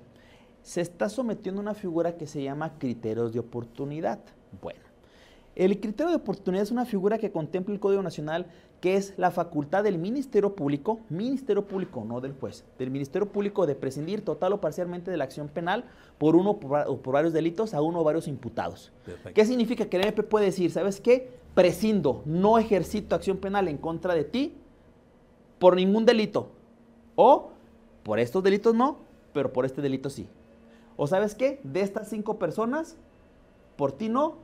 se 0.62 0.80
está 0.80 1.08
sometiendo 1.08 1.60
a 1.60 1.62
una 1.62 1.74
figura 1.74 2.16
que 2.16 2.26
se 2.26 2.42
llama 2.42 2.78
criterios 2.78 3.32
de 3.32 3.40
oportunidad. 3.40 4.20
Bueno, 4.60 4.80
el 5.54 5.80
criterio 5.80 6.10
de 6.10 6.16
oportunidad 6.16 6.62
es 6.62 6.70
una 6.70 6.86
figura 6.86 7.18
que 7.18 7.30
contempla 7.30 7.74
el 7.74 7.80
Código 7.80 8.02
Nacional, 8.02 8.46
que 8.80 8.96
es 8.96 9.14
la 9.18 9.30
facultad 9.30 9.84
del 9.84 9.98
Ministerio 9.98 10.56
Público, 10.56 11.00
Ministerio 11.10 11.66
Público, 11.66 12.04
no 12.04 12.20
del 12.20 12.32
juez, 12.32 12.64
del 12.78 12.90
Ministerio 12.90 13.30
Público 13.30 13.66
de 13.66 13.74
prescindir 13.74 14.24
total 14.24 14.54
o 14.54 14.60
parcialmente 14.60 15.10
de 15.10 15.16
la 15.16 15.24
acción 15.24 15.48
penal 15.48 15.84
por 16.18 16.36
uno 16.36 16.50
o 16.50 16.96
por 16.98 17.14
varios 17.14 17.32
delitos 17.32 17.74
a 17.74 17.82
uno 17.82 18.00
o 18.00 18.04
varios 18.04 18.28
imputados. 18.28 18.92
¿Qué 19.34 19.44
significa? 19.44 19.86
Que 19.86 19.98
el 19.98 20.04
MP 20.04 20.22
puede 20.22 20.46
decir, 20.46 20.70
¿sabes 20.70 21.00
qué? 21.00 21.30
Prescindo, 21.54 22.22
no 22.24 22.58
ejercito 22.58 23.14
acción 23.14 23.36
penal 23.36 23.68
en 23.68 23.76
contra 23.76 24.14
de 24.14 24.24
ti 24.24 24.54
por 25.58 25.76
ningún 25.76 26.06
delito. 26.06 26.48
O 27.14 27.50
por 28.02 28.18
estos 28.18 28.42
delitos 28.42 28.74
no, 28.74 28.98
pero 29.34 29.52
por 29.52 29.66
este 29.66 29.82
delito 29.82 30.08
sí. 30.08 30.26
O 30.96 31.06
sabes 31.06 31.34
qué? 31.34 31.60
De 31.62 31.82
estas 31.82 32.08
cinco 32.08 32.38
personas, 32.38 32.96
por 33.76 33.92
ti 33.92 34.08
no, 34.08 34.38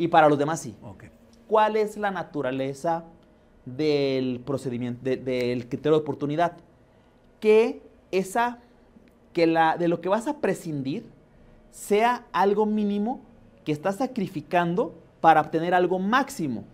y 0.00 0.08
para 0.08 0.30
los 0.30 0.38
demás 0.38 0.60
sí. 0.60 0.74
¿Cuál 1.46 1.76
es 1.76 1.98
la 1.98 2.10
naturaleza 2.10 3.04
del 3.66 4.40
procedimiento, 4.40 5.04
del 5.04 5.68
criterio 5.68 5.98
de 5.98 6.02
oportunidad? 6.02 6.56
Que 7.38 7.82
esa, 8.10 8.60
que 9.34 9.46
la, 9.46 9.76
de 9.76 9.88
lo 9.88 10.00
que 10.00 10.08
vas 10.08 10.26
a 10.26 10.38
prescindir 10.38 11.04
sea 11.70 12.24
algo 12.32 12.64
mínimo 12.64 13.20
que 13.62 13.72
estás 13.72 13.96
sacrificando 13.96 14.94
para 15.20 15.42
obtener 15.42 15.74
algo 15.74 15.98
máximo. 15.98 16.64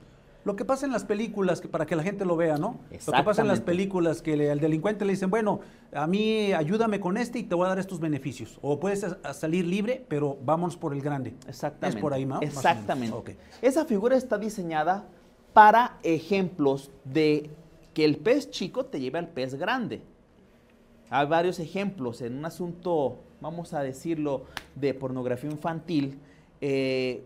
Lo 0.47 0.55
que 0.55 0.65
pasa 0.65 0.87
en 0.87 0.93
las 0.93 1.03
películas, 1.03 1.61
que 1.61 1.67
para 1.67 1.87
que 1.87 1.97
la 1.97 2.05
gente 2.05 2.25
lo 2.25 2.37
vea, 2.37 2.57
¿no? 2.57 2.79
Lo 3.05 3.13
que 3.13 3.23
pasa 3.25 3.43
en 3.43 3.49
las 3.49 3.61
películas, 3.61 4.23
que 4.23 4.49
al 4.49 4.61
delincuente 4.61 5.05
le 5.05 5.15
dicen, 5.15 5.29
bueno, 5.29 5.59
a 5.93 6.07
mí 6.07 6.53
ayúdame 6.53 7.01
con 7.01 7.17
este 7.17 7.41
y 7.41 7.43
te 7.43 7.57
voy 7.57 7.67
a 7.67 7.71
dar 7.71 7.81
estos 7.81 7.99
beneficios. 7.99 8.61
O 8.63 8.79
puedes 8.79 9.05
salir 9.33 9.67
libre, 9.67 10.07
pero 10.07 10.39
vamos 10.45 10.77
por 10.77 10.95
el 10.95 11.03
grande. 11.03 11.35
Exactamente. 11.49 11.99
Es 11.99 12.01
por 12.01 12.15
ahí, 12.15 12.25
¿no? 12.25 12.41
Exactamente. 12.43 13.37
Esa 13.61 13.87
figura 13.87 14.17
está 14.17 14.39
diseñada 14.39 15.09
para 15.53 15.99
ejemplos 16.05 16.93
de 17.03 17.51
que 17.93 18.05
el 18.05 18.17
pez 18.19 18.49
chico 18.53 18.87
te 18.87 19.01
lleve 19.01 19.19
al 19.19 19.27
pez 19.27 19.57
grande. 19.57 20.01
Hay 21.11 21.27
varios 21.27 21.59
ejemplos 21.59 22.23
en 22.23 22.39
un 22.39 22.45
asunto, 22.45 23.19
vamos 23.41 23.75
a 23.75 23.83
decirlo, 23.83 24.45
de 24.77 24.95
pornografía 24.95 25.51
infantil. 25.51 26.21
Eh, 26.61 27.25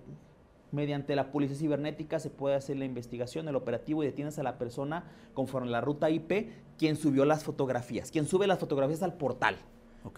Mediante 0.73 1.17
la 1.17 1.33
policía 1.33 1.57
cibernética 1.57 2.21
se 2.21 2.31
puede 2.31 2.55
hacer 2.55 2.77
la 2.77 2.85
investigación, 2.85 3.49
el 3.49 3.57
operativo 3.57 4.03
y 4.03 4.07
detienes 4.07 4.39
a 4.39 4.43
la 4.43 4.59
persona 4.59 5.05
conforme 5.35 5.69
a 5.69 5.73
la 5.73 5.81
ruta 5.81 6.11
IP, 6.11 6.51
quien 6.79 6.97
subió 6.97 7.25
las 7.25 7.43
fotografías, 7.43 8.11
quien 8.11 8.27
sube 8.27 8.47
las 8.47 8.59
fotografías 8.59 9.03
al 9.03 9.15
portal. 9.15 9.57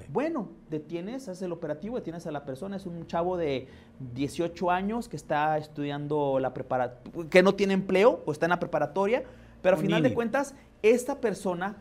Bueno, 0.08 0.48
detienes, 0.70 1.28
haces 1.28 1.42
el 1.42 1.52
operativo, 1.52 1.96
detienes 1.96 2.26
a 2.26 2.30
la 2.30 2.44
persona, 2.44 2.76
es 2.76 2.86
un 2.86 3.06
chavo 3.06 3.36
de 3.36 3.66
18 4.14 4.70
años 4.70 5.08
que 5.08 5.16
está 5.16 5.58
estudiando 5.58 6.38
la 6.38 6.54
preparatoria, 6.54 7.28
que 7.28 7.42
no 7.42 7.54
tiene 7.54 7.74
empleo 7.74 8.22
o 8.24 8.32
está 8.32 8.46
en 8.46 8.50
la 8.50 8.60
preparatoria, 8.60 9.24
pero 9.60 9.76
al 9.76 9.82
final 9.82 10.02
de 10.02 10.14
cuentas, 10.14 10.54
esta 10.82 11.20
persona, 11.20 11.76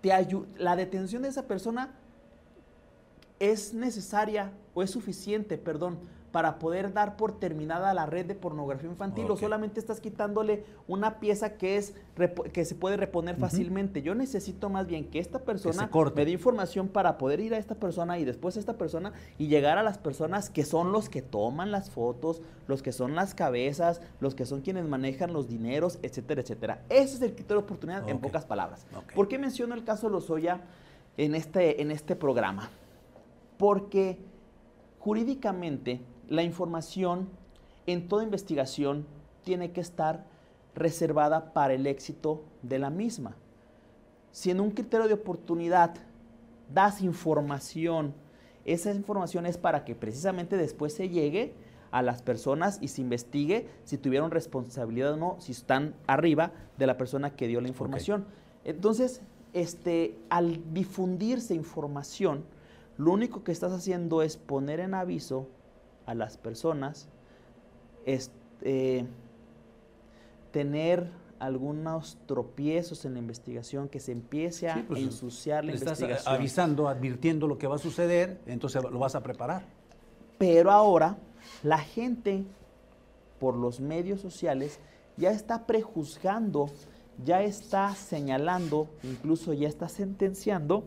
te 0.00 0.10
la 0.56 0.76
detención 0.76 1.22
de 1.22 1.28
esa 1.28 1.48
persona 1.48 1.94
es 3.40 3.74
necesaria 3.74 4.52
o 4.74 4.82
es 4.84 4.90
suficiente, 4.90 5.58
perdón, 5.58 5.98
para 6.32 6.58
poder 6.58 6.92
dar 6.92 7.16
por 7.16 7.38
terminada 7.38 7.92
la 7.92 8.06
red 8.06 8.24
de 8.24 8.34
pornografía 8.34 8.88
infantil 8.88 9.30
o 9.30 9.36
solamente 9.36 9.78
estás 9.78 10.00
quitándole 10.00 10.64
una 10.88 11.20
pieza 11.20 11.58
que 11.58 11.76
es 11.76 11.94
que 12.52 12.64
se 12.64 12.74
puede 12.74 12.96
reponer 12.96 13.36
fácilmente. 13.36 14.02
Yo 14.02 14.14
necesito 14.14 14.70
más 14.70 14.86
bien 14.86 15.08
que 15.08 15.18
esta 15.18 15.40
persona 15.40 15.90
me 16.14 16.24
dé 16.24 16.30
información 16.30 16.88
para 16.88 17.18
poder 17.18 17.40
ir 17.40 17.54
a 17.54 17.58
esta 17.58 17.74
persona 17.74 18.18
y 18.18 18.24
después 18.24 18.56
a 18.56 18.60
esta 18.60 18.78
persona 18.78 19.12
y 19.38 19.48
llegar 19.48 19.76
a 19.76 19.82
las 19.82 19.98
personas 19.98 20.48
que 20.48 20.64
son 20.64 20.90
los 20.90 21.10
que 21.10 21.20
toman 21.20 21.70
las 21.70 21.90
fotos, 21.90 22.40
los 22.66 22.82
que 22.82 22.92
son 22.92 23.14
las 23.14 23.34
cabezas, 23.34 24.00
los 24.20 24.34
que 24.34 24.46
son 24.46 24.62
quienes 24.62 24.88
manejan 24.88 25.34
los 25.34 25.48
dineros, 25.48 25.98
etcétera, 26.02 26.40
etcétera. 26.40 26.82
Ese 26.88 27.16
es 27.16 27.22
el 27.22 27.34
criterio 27.34 27.60
de 27.60 27.64
oportunidad 27.64 28.08
en 28.08 28.18
pocas 28.18 28.46
palabras. 28.46 28.86
¿Por 29.14 29.28
qué 29.28 29.38
menciono 29.38 29.74
el 29.74 29.84
caso 29.84 30.06
de 30.06 30.14
Lozoya 30.14 30.62
en 31.18 31.34
este, 31.34 31.82
en 31.82 31.90
este 31.90 32.16
programa? 32.16 32.70
Porque 33.58 34.18
jurídicamente 34.98 36.00
la 36.32 36.42
información 36.42 37.28
en 37.86 38.08
toda 38.08 38.24
investigación 38.24 39.06
tiene 39.44 39.72
que 39.72 39.82
estar 39.82 40.24
reservada 40.74 41.52
para 41.52 41.74
el 41.74 41.86
éxito 41.86 42.42
de 42.62 42.78
la 42.78 42.88
misma. 42.88 43.36
Si 44.30 44.50
en 44.50 44.60
un 44.60 44.70
criterio 44.70 45.08
de 45.08 45.14
oportunidad 45.14 45.94
das 46.72 47.02
información, 47.02 48.14
esa 48.64 48.94
información 48.94 49.44
es 49.44 49.58
para 49.58 49.84
que 49.84 49.94
precisamente 49.94 50.56
después 50.56 50.94
se 50.94 51.10
llegue 51.10 51.52
a 51.90 52.00
las 52.00 52.22
personas 52.22 52.78
y 52.80 52.88
se 52.88 53.02
investigue 53.02 53.68
si 53.84 53.98
tuvieron 53.98 54.30
responsabilidad 54.30 55.12
o 55.12 55.16
no, 55.18 55.36
si 55.38 55.52
están 55.52 55.94
arriba 56.06 56.52
de 56.78 56.86
la 56.86 56.96
persona 56.96 57.36
que 57.36 57.46
dio 57.46 57.60
la 57.60 57.68
información. 57.68 58.24
Entonces, 58.64 59.20
este, 59.52 60.18
al 60.30 60.72
difundirse 60.72 61.54
información, 61.54 62.46
lo 62.96 63.12
único 63.12 63.44
que 63.44 63.52
estás 63.52 63.72
haciendo 63.72 64.22
es 64.22 64.38
poner 64.38 64.80
en 64.80 64.94
aviso 64.94 65.48
a 66.06 66.14
las 66.14 66.36
personas, 66.36 67.08
este, 68.04 69.06
tener 70.50 71.10
algunos 71.38 72.18
tropiezos 72.26 73.04
en 73.04 73.14
la 73.14 73.18
investigación, 73.18 73.88
que 73.88 73.98
se 73.98 74.12
empiece 74.12 74.68
a 74.68 74.84
pues, 74.86 75.02
ensuciar 75.02 75.64
la 75.64 75.72
estás 75.72 76.00
investigación. 76.00 76.34
avisando, 76.34 76.88
advirtiendo 76.88 77.48
lo 77.48 77.58
que 77.58 77.66
va 77.66 77.76
a 77.76 77.78
suceder, 77.78 78.40
entonces 78.46 78.80
lo 78.82 78.98
vas 78.98 79.16
a 79.16 79.22
preparar. 79.22 79.64
Pero 80.38 80.70
ahora 80.70 81.16
la 81.64 81.78
gente 81.78 82.44
por 83.40 83.56
los 83.56 83.80
medios 83.80 84.20
sociales 84.20 84.78
ya 85.16 85.32
está 85.32 85.66
prejuzgando, 85.66 86.70
ya 87.24 87.42
está 87.42 87.92
señalando, 87.96 88.88
incluso 89.02 89.52
ya 89.52 89.68
está 89.68 89.88
sentenciando 89.88 90.84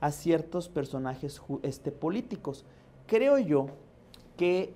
a 0.00 0.10
ciertos 0.10 0.68
personajes 0.68 1.40
este, 1.62 1.92
políticos. 1.92 2.64
Creo 3.06 3.38
yo 3.38 3.68
que 4.36 4.74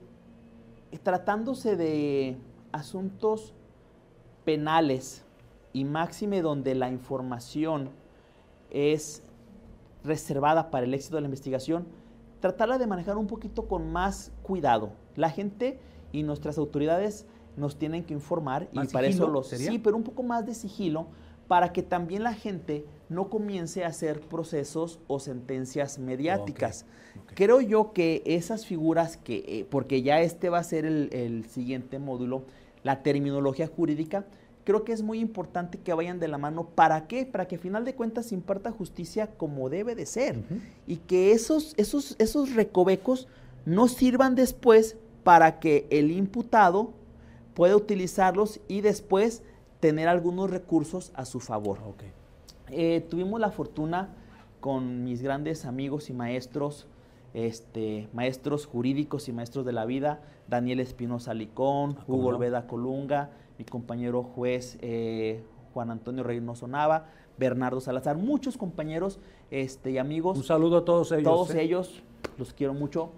tratándose 1.03 1.77
de 1.77 2.37
asuntos 2.73 3.55
penales 4.45 5.25
y 5.73 5.85
máxime 5.85 6.43
donde 6.43 6.75
la 6.75 6.91
información 6.91 7.91
es 8.71 9.23
reservada 10.05 10.71
para 10.71 10.87
el 10.87 10.95
éxito 10.95 11.17
de 11.17 11.23
la 11.23 11.27
investigación, 11.27 11.87
tratarla 12.41 12.79
de 12.79 12.87
manejar 12.87 13.17
un 13.17 13.27
poquito 13.27 13.67
con 13.67 13.93
más 13.93 14.33
cuidado. 14.43 14.93
La 15.17 15.31
gente 15.31 15.79
y 16.13 16.23
nuestras 16.23 16.57
autoridades 16.59 17.27
nos 17.57 17.77
tienen 17.77 18.05
que 18.05 18.15
informar 18.15 18.69
y 18.73 18.87
para 18.87 19.09
eso 19.09 19.27
los 19.27 19.49
sí, 19.49 19.79
pero 19.79 19.97
un 19.97 20.05
poco 20.05 20.23
más 20.23 20.47
de 20.47 20.55
sigilo 20.55 21.09
para 21.49 21.73
que 21.73 21.83
también 21.83 22.23
la 22.23 22.35
gente 22.35 22.87
no 23.09 23.31
comience 23.31 23.85
a 23.85 23.89
hacer 23.89 24.21
procesos 24.21 25.01
o 25.07 25.19
sentencias 25.19 25.99
mediáticas. 25.99 26.85
Creo 27.35 27.61
yo 27.61 27.93
que 27.93 28.23
esas 28.27 28.67
figuras 28.67 29.17
que, 29.17 29.45
eh, 29.47 29.67
porque 29.69 30.03
ya 30.03 30.21
este 30.21 30.49
va 30.51 30.59
a 30.59 30.65
ser 30.65 30.85
el, 30.85 31.45
siguiente 31.49 31.99
módulo, 31.99 32.45
la 32.83 33.03
terminología 33.03 33.67
jurídica, 33.67 34.27
creo 34.65 34.85
que 34.85 34.93
es 34.93 35.03
muy 35.03 35.19
importante 35.19 35.79
que 35.79 35.93
vayan 35.95 36.21
de 36.21 36.29
la 36.29 36.39
mano. 36.39 36.69
¿Para 36.75 37.07
qué? 37.07 37.25
Para 37.25 37.49
que 37.49 37.57
a 37.57 37.59
final 37.59 37.85
de 37.85 37.95
cuentas 37.95 38.27
se 38.27 38.35
imparta 38.35 38.71
justicia 38.71 39.27
como 39.27 39.71
debe 39.71 39.95
de 39.95 40.07
ser. 40.07 40.43
Y 40.87 40.97
que 40.97 41.33
esos, 41.33 41.75
esos, 41.77 42.17
esos 42.19 42.55
recovecos 42.55 43.29
no 43.65 43.89
sirvan 43.89 44.35
después 44.35 44.97
para 45.25 45.59
que 45.59 45.87
el 45.91 46.11
imputado 46.11 46.93
pueda 47.55 47.77
utilizarlos 47.77 48.61
y 48.69 48.83
después 48.83 49.43
tener 49.81 50.09
algunos 50.09 50.51
recursos 50.51 51.13
a 51.15 51.25
su 51.25 51.41
favor. 51.41 51.79
Eh, 52.71 53.05
tuvimos 53.09 53.41
la 53.41 53.51
fortuna 53.51 54.09
con 54.61 55.05
mis 55.05 55.23
grandes 55.23 55.65
amigos 55.65 56.11
y 56.11 56.13
maestros, 56.13 56.87
este, 57.35 58.09
maestros 58.13 58.67
jurídicos 58.67 59.29
y 59.29 59.33
maestros 59.33 59.65
de 59.65 59.73
la 59.73 59.85
vida, 59.85 60.21
Daniel 60.49 60.81
Espinosa 60.81 61.35
Licón, 61.35 61.97
ah, 61.99 62.05
Hugo 62.07 62.29
Olveda 62.29 62.67
Colunga, 62.67 63.31
mi 63.59 63.65
compañero 63.65 64.23
juez 64.23 64.79
eh, 64.81 65.43
Juan 65.75 65.91
Antonio 65.91 66.25
Reynoso 66.25 66.67
Nava, 66.67 67.07
Bernardo 67.39 67.81
Salazar, 67.81 68.17
muchos 68.17 68.57
compañeros 68.57 69.21
este, 69.51 69.93
y 69.93 69.99
amigos. 69.99 70.37
Un 70.37 70.45
saludo 70.45 70.79
a 70.79 70.85
todos 70.85 71.13
ellos. 71.13 71.25
Todos 71.25 71.55
¿eh? 71.55 71.63
ellos, 71.63 72.03
los 72.37 72.53
quiero 72.53 72.75
mucho 72.75 73.13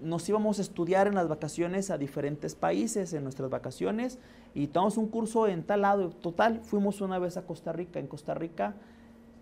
nos 0.00 0.28
íbamos 0.28 0.58
a 0.58 0.62
estudiar 0.62 1.06
en 1.06 1.14
las 1.14 1.28
vacaciones 1.28 1.90
a 1.90 1.98
diferentes 1.98 2.54
países, 2.54 3.12
en 3.12 3.22
nuestras 3.22 3.50
vacaciones, 3.50 4.18
y 4.54 4.68
tomamos 4.68 4.96
un 4.96 5.08
curso 5.08 5.48
en 5.48 5.64
tal 5.64 5.82
lado. 5.82 6.10
Total, 6.10 6.60
fuimos 6.62 7.00
una 7.00 7.18
vez 7.18 7.36
a 7.36 7.42
Costa 7.42 7.72
Rica. 7.72 7.98
En 7.98 8.06
Costa 8.06 8.34
Rica, 8.34 8.74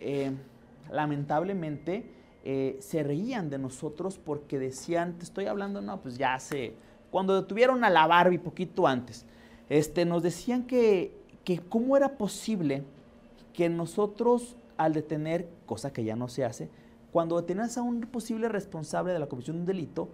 eh, 0.01 0.33
lamentablemente, 0.91 2.11
eh, 2.45 2.77
se 2.81 3.03
reían 3.03 3.51
de 3.51 3.59
nosotros 3.59 4.19
porque 4.19 4.59
decían, 4.59 5.19
te 5.19 5.25
estoy 5.25 5.47
hablando, 5.47 5.81
no, 5.81 6.01
pues 6.01 6.19
ya 6.19 6.35
hace, 6.35 6.75
cuando 7.11 7.41
detuvieron 7.41 7.85
a 7.85 7.91
la 7.91 8.07
Barbie 8.07 8.39
poquito 8.39 8.87
antes, 8.87 9.27
este, 9.69 10.05
nos 10.05 10.23
decían 10.23 10.65
que, 10.65 11.15
que 11.45 11.59
cómo 11.59 11.97
era 11.97 12.17
posible 12.17 12.83
que 13.53 13.69
nosotros, 13.69 14.57
al 14.77 14.95
detener, 14.95 15.49
cosa 15.67 15.93
que 15.93 16.05
ya 16.05 16.17
no 16.17 16.27
se 16.29 16.45
hace, 16.45 16.69
cuando 17.13 17.39
detenías 17.39 17.77
a 17.77 17.83
un 17.83 18.01
posible 18.01 18.49
responsable 18.49 19.13
de 19.13 19.19
la 19.19 19.27
comisión 19.27 19.57
de 19.57 19.61
un 19.61 19.67
delito, 19.67 20.09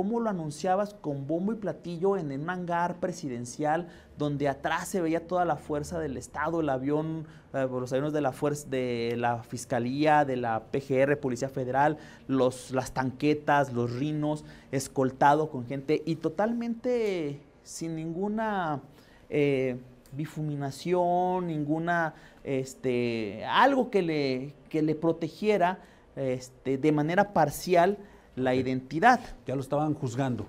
cómo 0.00 0.18
lo 0.18 0.30
anunciabas 0.30 0.94
con 0.94 1.26
bombo 1.26 1.52
y 1.52 1.56
platillo 1.56 2.16
en 2.16 2.32
un 2.32 2.48
hangar 2.48 3.00
presidencial 3.00 3.88
donde 4.16 4.48
atrás 4.48 4.88
se 4.88 5.02
veía 5.02 5.26
toda 5.26 5.44
la 5.44 5.56
fuerza 5.56 5.98
del 5.98 6.16
Estado, 6.16 6.62
el 6.62 6.70
avión, 6.70 7.26
eh, 7.52 7.68
los 7.70 7.92
aviones 7.92 8.14
de 8.14 8.22
la 8.22 8.32
fuerza 8.32 8.66
de 8.70 9.14
la 9.18 9.42
Fiscalía, 9.42 10.24
de 10.24 10.38
la 10.38 10.62
PGR, 10.72 11.20
Policía 11.20 11.50
Federal, 11.50 11.98
los, 12.28 12.70
las 12.70 12.92
tanquetas, 12.92 13.74
los 13.74 13.92
rinos, 13.92 14.46
escoltado 14.72 15.50
con 15.50 15.66
gente 15.66 16.02
y 16.06 16.16
totalmente 16.16 17.42
sin 17.62 17.94
ninguna 17.94 18.80
eh, 19.28 19.76
bifuminación, 20.12 21.46
ninguna, 21.46 22.14
este, 22.42 23.44
algo 23.44 23.90
que 23.90 24.00
le, 24.00 24.54
que 24.70 24.80
le 24.80 24.94
protegiera 24.94 25.80
este, 26.16 26.78
de 26.78 26.90
manera 26.90 27.34
parcial 27.34 27.98
la 28.40 28.54
identidad. 28.54 29.20
Ya 29.46 29.54
lo 29.54 29.60
estaban 29.60 29.94
juzgando. 29.94 30.46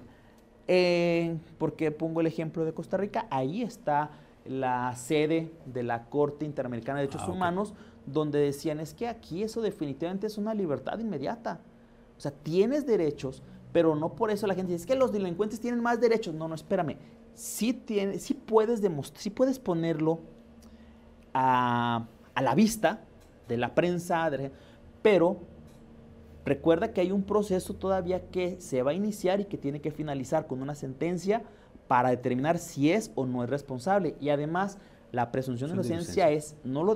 Eh, 0.68 1.38
porque 1.58 1.92
pongo 1.92 2.22
el 2.22 2.28
ejemplo 2.28 2.66
de 2.66 2.74
Costa 2.74 2.98
Rica, 2.98 3.28
ahí 3.30 3.62
está 3.62 4.12
la 4.46 4.96
sede 4.96 5.52
de 5.66 5.84
la 5.84 6.06
Corte 6.06 6.46
Interamericana 6.46 7.00
de 7.00 7.08
Derechos 7.08 7.28
ah, 7.28 7.32
Humanos, 7.32 7.74
donde 8.06 8.40
decían, 8.40 8.80
es 8.80 8.94
que 8.94 9.08
aquí 9.08 9.44
eso 9.44 9.62
definitivamente 9.62 10.28
es 10.28 10.38
una 10.38 10.54
libertad 10.54 10.98
inmediata. 11.00 11.60
O 12.18 12.22
sea, 12.22 12.32
tienes 12.32 12.86
derechos, 12.86 13.42
pero 13.72 13.96
no 13.96 14.14
por 14.14 14.32
eso 14.32 14.48
la 14.48 14.56
gente 14.56 14.72
dice, 14.72 14.84
es 14.84 14.88
que 14.88 14.96
los 14.96 15.12
delincuentes 15.12 15.60
tienen 15.60 15.82
más 15.82 16.00
derechos. 16.00 16.34
No, 16.34 16.48
no, 16.48 16.56
espérame. 16.56 16.98
Sí, 17.34 17.74
tiene, 17.74 18.20
sí 18.20 18.34
puedes, 18.34 18.82
sí 19.16 19.30
puedes 19.30 19.60
ponerlo 19.60 20.20
a, 21.34 22.06
a 22.34 22.42
la 22.42 22.56
vista 22.56 23.02
de 23.48 23.58
la 23.58 23.74
prensa, 23.76 24.30
pero 25.02 25.38
Recuerda 26.46 26.92
que 26.92 27.02
hay 27.02 27.12
un 27.12 27.24
proceso 27.24 27.76
todavía 27.76 28.30
que 28.30 28.60
se 28.60 28.82
va 28.82 28.92
a 28.92 28.96
iniciar 28.96 29.40
y 29.40 29.46
que 29.46 29.58
tiene 29.58 29.82
que 29.82 29.92
finalizar 29.92 30.48
con 30.48 30.62
una 30.62 30.76
sentencia 30.76 31.44
para 31.88 32.10
determinar 32.10 32.58
si 32.58 32.92
es 32.92 33.12
o 33.16 33.26
no 33.26 33.44
es 33.44 33.50
responsable. 33.50 34.16
Y 34.20 34.30
además, 34.30 34.80
la 35.12 35.32
presunción 35.32 35.70
de 35.70 35.76
inocencia 35.76 36.30
es, 36.30 36.56
no 36.64 36.84
lo 36.84 36.96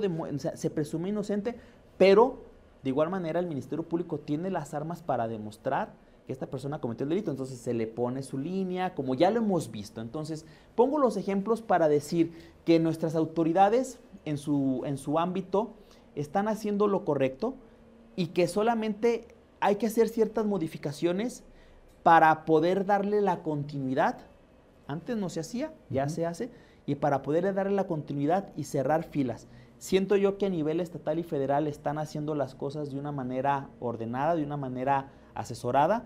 se 0.54 0.70
presume 0.70 1.10
inocente, 1.10 1.54
pero 1.98 2.44
de 2.82 2.90
igual 2.90 3.10
manera 3.10 3.38
el 3.38 3.46
Ministerio 3.46 3.84
Público 3.84 4.18
tiene 4.18 4.50
las 4.50 4.74
armas 4.74 5.02
para 5.02 5.28
demostrar 5.28 5.94
que 6.26 6.32
esta 6.32 6.46
persona 6.46 6.80
cometió 6.80 7.04
el 7.04 7.10
delito. 7.10 7.30
Entonces 7.30 7.58
se 7.58 7.74
le 7.74 7.86
pone 7.86 8.22
su 8.22 8.38
línea, 8.38 8.94
como 8.94 9.14
ya 9.14 9.30
lo 9.30 9.38
hemos 9.38 9.70
visto. 9.70 10.00
Entonces, 10.00 10.44
pongo 10.74 10.98
los 10.98 11.16
ejemplos 11.16 11.62
para 11.62 11.88
decir 11.88 12.32
que 12.64 12.80
nuestras 12.80 13.14
autoridades 13.14 14.00
en 14.24 14.38
su, 14.38 14.82
en 14.86 14.98
su 14.98 15.18
ámbito 15.18 15.74
están 16.16 16.48
haciendo 16.48 16.88
lo 16.88 17.04
correcto 17.04 17.54
y 18.16 18.28
que 18.28 18.48
solamente 18.48 19.35
hay 19.66 19.76
que 19.76 19.86
hacer 19.86 20.08
ciertas 20.08 20.46
modificaciones 20.46 21.42
para 22.04 22.44
poder 22.44 22.86
darle 22.86 23.20
la 23.20 23.42
continuidad. 23.42 24.18
Antes 24.86 25.16
no 25.16 25.28
se 25.28 25.40
hacía, 25.40 25.72
ya 25.90 26.08
se 26.08 26.24
hace, 26.24 26.50
y 26.86 26.94
para 26.94 27.22
poderle 27.22 27.52
darle 27.52 27.74
la 27.74 27.88
continuidad 27.88 28.52
y 28.56 28.62
cerrar 28.62 29.02
filas. 29.02 29.48
Siento 29.78 30.14
yo 30.14 30.38
que 30.38 30.46
a 30.46 30.50
nivel 30.50 30.78
estatal 30.78 31.18
y 31.18 31.24
federal 31.24 31.66
están 31.66 31.98
haciendo 31.98 32.36
las 32.36 32.54
cosas 32.54 32.92
de 32.92 33.00
una 33.00 33.10
manera 33.10 33.68
ordenada, 33.80 34.36
de 34.36 34.44
una 34.44 34.56
manera 34.56 35.08
asesorada, 35.34 36.04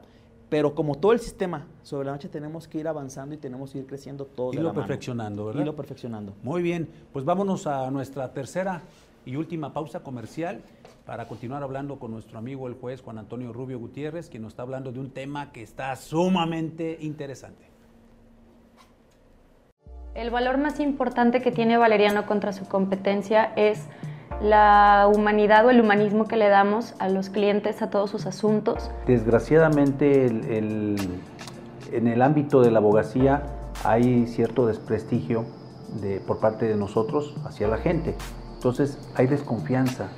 pero 0.49 0.75
como 0.75 0.95
todo 0.95 1.13
el 1.13 1.21
sistema, 1.21 1.67
sobre 1.83 2.07
la 2.07 2.13
noche 2.13 2.31
tenemos 2.31 2.67
que 2.67 2.79
ir 2.79 2.89
avanzando 2.89 3.35
y 3.35 3.39
tenemos 3.39 3.73
que 3.73 3.81
ir 3.81 3.87
creciendo 3.87 4.25
todo. 4.25 4.55
Y 4.55 4.57
lo 4.57 4.73
perfeccionando, 4.73 5.45
¿verdad? 5.45 5.61
Y 5.61 5.65
lo 5.67 5.77
perfeccionando. 5.77 6.33
Muy 6.43 6.63
bien, 6.63 6.89
pues 7.13 7.27
vámonos 7.27 7.67
a 7.67 7.91
nuestra 7.91 8.33
tercera 8.33 8.81
y 9.27 9.37
última 9.37 9.75
pausa 9.75 10.01
comercial 10.01 10.63
para 11.05 11.27
continuar 11.27 11.63
hablando 11.63 11.99
con 11.99 12.11
nuestro 12.11 12.39
amigo 12.39 12.69
el 12.69 12.75
juez 12.75 13.03
Juan 13.03 13.19
Antonio 13.19 13.53
Rubio 13.53 13.79
Gutiérrez, 13.79 14.29
quien 14.29 14.43
nos 14.43 14.53
está 14.53 14.63
hablando 14.63 14.93
de 14.93 15.01
un 15.01 15.11
tema 15.11 15.53
que 15.53 15.63
está 15.63 15.95
sumamente 15.97 16.99
interesante. 17.01 17.65
El 20.15 20.31
valor 20.31 20.59
más 20.59 20.81
importante 20.81 21.41
que 21.41 21.53
tiene 21.53 21.77
Valeriano 21.79 22.27
contra 22.27 22.53
su 22.53 22.67
competencia 22.67 23.53
es 23.57 23.87
la 24.43 25.09
humanidad 25.15 25.67
o 25.67 25.71
el 25.71 25.81
humanismo 25.81 26.27
que 26.27 26.37
le 26.37 26.49
damos 26.49 26.95
a 26.99 27.09
los 27.09 27.31
clientes, 27.31 27.83
a 27.83 27.91
todos 27.91 28.11
sus 28.11 28.27
asuntos. 28.27 28.91
Desgraciadamente 29.07 30.27
en 30.27 32.07
el 32.07 32.23
ámbito 32.23 32.63
de 32.63 32.71
la 32.71 32.79
abogacía 32.79 33.43
hay 33.85 34.27
cierto 34.27 34.67
desprestigio 34.67 35.45
de, 36.01 36.21
por 36.21 36.39
parte 36.39 36.67
de 36.67 36.77
nosotros 36.77 37.35
hacia 37.45 37.69
la 37.69 37.79
gente. 37.79 38.15
Entonces 38.55 38.99
hay 39.15 39.27
desconfianza 39.27 40.11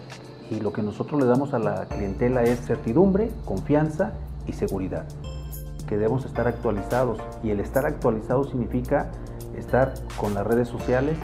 y 0.53 0.61
lo 0.61 0.73
que 0.73 0.83
nosotros 0.83 1.21
le 1.21 1.27
damos 1.27 1.55
a 1.55 1.59
la 1.59 1.87
clientela 1.87 2.43
es 2.43 2.61
certidumbre, 2.61 3.31
confianza 3.45 4.13
y 4.47 4.53
seguridad. 4.53 5.05
Que 5.89 5.97
debemos 5.97 6.25
estar 6.25 6.47
actualizados 6.47 7.19
y 7.43 7.51
el 7.51 7.61
estar 7.61 7.87
actualizado 7.87 8.45
significa 8.45 9.11
estar 9.57 9.95
con 10.19 10.35
las 10.35 10.47
redes 10.47 10.69
sociales 10.69 11.19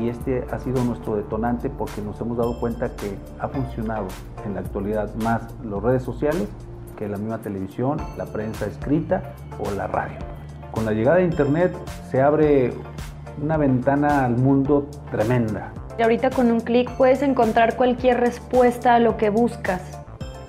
y 0.00 0.08
este 0.08 0.44
ha 0.50 0.58
sido 0.58 0.82
nuestro 0.84 1.16
detonante 1.16 1.70
porque 1.70 2.00
nos 2.02 2.20
hemos 2.20 2.38
dado 2.38 2.58
cuenta 2.58 2.94
que 2.96 3.16
ha 3.38 3.48
funcionado 3.48 4.06
en 4.44 4.54
la 4.54 4.60
actualidad 4.60 5.14
más 5.16 5.42
las 5.64 5.82
redes 5.82 6.02
sociales 6.02 6.48
que 6.96 7.08
la 7.08 7.18
misma 7.18 7.38
televisión, 7.38 7.98
la 8.16 8.26
prensa 8.26 8.66
escrita 8.66 9.34
o 9.58 9.70
la 9.72 9.86
radio. 9.86 10.18
Con 10.70 10.84
la 10.84 10.92
llegada 10.92 11.18
de 11.18 11.24
Internet 11.24 11.74
se 12.10 12.20
abre 12.22 12.72
una 13.42 13.56
ventana 13.56 14.24
al 14.24 14.36
mundo 14.36 14.86
tremenda. 15.10 15.72
Y 15.98 16.02
ahorita 16.02 16.30
con 16.30 16.50
un 16.50 16.60
clic 16.60 16.90
puedes 16.92 17.22
encontrar 17.22 17.76
cualquier 17.76 18.20
respuesta 18.20 18.94
a 18.94 18.98
lo 18.98 19.16
que 19.16 19.30
buscas. 19.30 19.82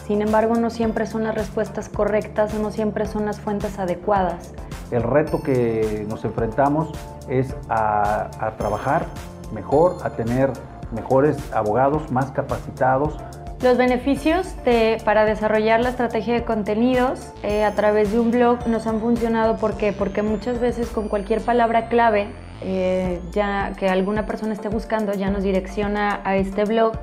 Sin 0.08 0.22
embargo, 0.22 0.56
no 0.56 0.70
siempre 0.70 1.06
son 1.06 1.24
las 1.24 1.36
respuestas 1.36 1.90
correctas, 1.90 2.54
no 2.54 2.72
siempre 2.72 3.06
son 3.06 3.26
las 3.26 3.40
fuentes 3.40 3.80
adecuadas. 3.80 4.54
El 4.92 5.04
reto 5.04 5.42
que 5.42 6.06
nos 6.10 6.26
enfrentamos 6.26 6.92
es 7.30 7.56
a, 7.70 8.30
a 8.40 8.58
trabajar 8.58 9.06
mejor, 9.54 9.98
a 10.04 10.10
tener 10.12 10.52
mejores 10.94 11.38
abogados 11.54 12.12
más 12.12 12.32
capacitados. 12.32 13.16
Los 13.62 13.78
beneficios 13.78 14.54
de, 14.66 14.98
para 15.06 15.24
desarrollar 15.24 15.80
la 15.80 15.90
estrategia 15.90 16.34
de 16.34 16.44
contenidos 16.44 17.32
eh, 17.44 17.64
a 17.64 17.72
través 17.72 18.12
de 18.12 18.20
un 18.20 18.32
blog 18.32 18.68
nos 18.68 18.88
han 18.88 19.00
funcionado 19.00 19.56
¿por 19.56 19.78
qué? 19.78 19.94
porque 19.94 20.22
muchas 20.22 20.60
veces 20.60 20.90
con 20.90 21.08
cualquier 21.08 21.42
palabra 21.42 21.88
clave 21.88 22.28
eh, 22.62 23.20
ya 23.32 23.74
que 23.78 23.90
alguna 23.90 24.26
persona 24.26 24.54
esté 24.54 24.70
buscando 24.70 25.14
ya 25.14 25.30
nos 25.30 25.44
direcciona 25.44 26.22
a 26.24 26.38
este 26.38 26.66
blog 26.66 26.94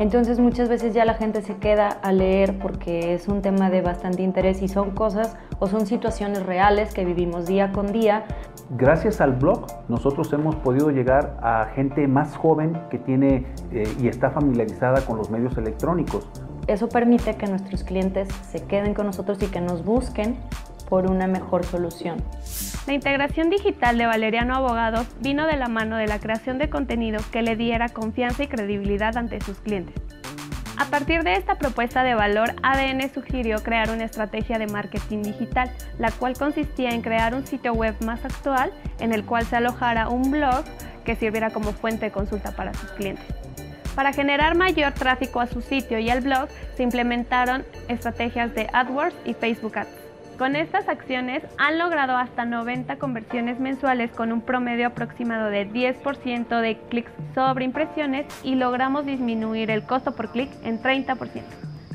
entonces 0.00 0.40
muchas 0.40 0.70
veces 0.70 0.94
ya 0.94 1.04
la 1.04 1.12
gente 1.12 1.42
se 1.42 1.56
queda 1.56 1.88
a 1.88 2.10
leer 2.10 2.58
porque 2.58 3.12
es 3.12 3.28
un 3.28 3.42
tema 3.42 3.68
de 3.68 3.82
bastante 3.82 4.22
interés 4.22 4.62
y 4.62 4.68
son 4.68 4.92
cosas 4.92 5.36
o 5.58 5.66
son 5.66 5.86
situaciones 5.86 6.46
reales 6.46 6.94
que 6.94 7.04
vivimos 7.04 7.44
día 7.44 7.70
con 7.70 7.92
día. 7.92 8.24
Gracias 8.70 9.20
al 9.20 9.32
blog 9.32 9.66
nosotros 9.88 10.32
hemos 10.32 10.56
podido 10.56 10.90
llegar 10.90 11.36
a 11.42 11.66
gente 11.74 12.08
más 12.08 12.34
joven 12.34 12.80
que 12.90 12.98
tiene 12.98 13.44
eh, 13.72 13.84
y 14.00 14.08
está 14.08 14.30
familiarizada 14.30 15.04
con 15.04 15.18
los 15.18 15.30
medios 15.30 15.58
electrónicos. 15.58 16.26
Eso 16.66 16.88
permite 16.88 17.36
que 17.36 17.46
nuestros 17.46 17.84
clientes 17.84 18.28
se 18.50 18.64
queden 18.64 18.94
con 18.94 19.04
nosotros 19.04 19.36
y 19.42 19.48
que 19.48 19.60
nos 19.60 19.84
busquen 19.84 20.38
por 20.90 21.10
una 21.10 21.26
mejor 21.26 21.64
solución. 21.64 22.22
La 22.86 22.92
integración 22.92 23.48
digital 23.48 23.96
de 23.96 24.06
Valeriano 24.06 24.54
Abogados 24.54 25.06
vino 25.20 25.46
de 25.46 25.56
la 25.56 25.68
mano 25.68 25.96
de 25.96 26.08
la 26.08 26.18
creación 26.18 26.58
de 26.58 26.68
contenido 26.68 27.20
que 27.30 27.40
le 27.40 27.56
diera 27.56 27.88
confianza 27.88 28.42
y 28.42 28.48
credibilidad 28.48 29.16
ante 29.16 29.40
sus 29.40 29.58
clientes. 29.60 29.94
A 30.76 30.86
partir 30.86 31.22
de 31.22 31.34
esta 31.34 31.56
propuesta 31.56 32.02
de 32.02 32.14
valor, 32.14 32.54
ADN 32.62 33.12
sugirió 33.12 33.62
crear 33.62 33.90
una 33.90 34.04
estrategia 34.04 34.58
de 34.58 34.66
marketing 34.66 35.22
digital, 35.22 35.70
la 35.98 36.10
cual 36.10 36.34
consistía 36.38 36.90
en 36.90 37.02
crear 37.02 37.34
un 37.34 37.46
sitio 37.46 37.74
web 37.74 37.94
más 38.04 38.24
actual 38.24 38.72
en 38.98 39.12
el 39.12 39.24
cual 39.24 39.44
se 39.44 39.56
alojara 39.56 40.08
un 40.08 40.30
blog 40.30 40.64
que 41.04 41.16
sirviera 41.16 41.50
como 41.50 41.72
fuente 41.72 42.06
de 42.06 42.12
consulta 42.12 42.52
para 42.52 42.74
sus 42.74 42.90
clientes. 42.92 43.24
Para 43.94 44.12
generar 44.12 44.56
mayor 44.56 44.92
tráfico 44.92 45.40
a 45.40 45.46
su 45.46 45.60
sitio 45.60 45.98
y 45.98 46.08
al 46.08 46.22
blog, 46.22 46.48
se 46.76 46.82
implementaron 46.82 47.64
estrategias 47.88 48.54
de 48.54 48.68
AdWords 48.72 49.14
y 49.26 49.34
Facebook 49.34 49.78
Ads. 49.78 50.09
Con 50.40 50.56
estas 50.56 50.88
acciones 50.88 51.42
han 51.58 51.76
logrado 51.76 52.16
hasta 52.16 52.46
90 52.46 52.96
conversiones 52.96 53.60
mensuales 53.60 54.10
con 54.10 54.32
un 54.32 54.40
promedio 54.40 54.86
aproximado 54.86 55.50
de 55.50 55.70
10% 55.70 56.62
de 56.62 56.78
clics 56.88 57.12
sobre 57.34 57.66
impresiones 57.66 58.24
y 58.42 58.54
logramos 58.54 59.04
disminuir 59.04 59.70
el 59.70 59.82
costo 59.82 60.12
por 60.12 60.32
clic 60.32 60.50
en 60.64 60.80
30%. 60.80 61.42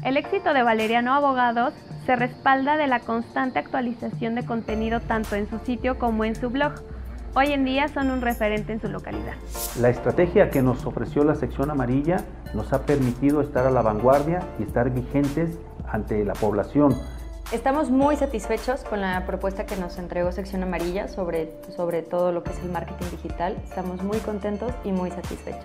El 0.03 0.15
éxito 0.15 0.53
de 0.53 0.61
Valeriano 0.61 1.15
Abogados 1.15 1.73
se 2.05 2.15
respalda 2.15 2.77
de 2.77 2.85
la 2.85 2.99
constante 2.99 3.57
actualización 3.57 4.35
de 4.35 4.45
contenido 4.45 4.99
tanto 4.99 5.35
en 5.35 5.49
su 5.49 5.57
sitio 5.57 5.97
como 5.97 6.23
en 6.23 6.35
su 6.35 6.51
blog. 6.51 6.73
Hoy 7.33 7.51
en 7.51 7.65
día 7.65 7.87
son 7.87 8.11
un 8.11 8.21
referente 8.21 8.73
en 8.73 8.79
su 8.79 8.89
localidad. 8.89 9.33
La 9.81 9.89
estrategia 9.89 10.51
que 10.51 10.61
nos 10.61 10.85
ofreció 10.85 11.23
la 11.23 11.33
sección 11.33 11.71
amarilla 11.71 12.17
nos 12.53 12.73
ha 12.73 12.85
permitido 12.85 13.41
estar 13.41 13.65
a 13.65 13.71
la 13.71 13.81
vanguardia 13.81 14.41
y 14.59 14.63
estar 14.63 14.91
vigentes 14.91 15.57
ante 15.91 16.23
la 16.23 16.33
población 16.33 16.95
Estamos 17.51 17.91
muy 17.91 18.15
satisfechos 18.15 18.83
con 18.83 19.01
la 19.01 19.23
propuesta 19.27 19.67
que 19.67 19.75
nos 19.75 19.99
entregó 19.99 20.31
Sección 20.31 20.63
Amarilla 20.63 21.07
sobre, 21.07 21.53
sobre 21.75 22.01
todo 22.01 22.31
lo 22.31 22.43
que 22.43 22.49
es 22.49 22.59
el 22.59 22.71
marketing 22.71 23.05
digital. 23.11 23.55
Estamos 23.63 24.01
muy 24.01 24.17
contentos 24.17 24.73
y 24.83 24.91
muy 24.91 25.11
satisfechos. 25.11 25.63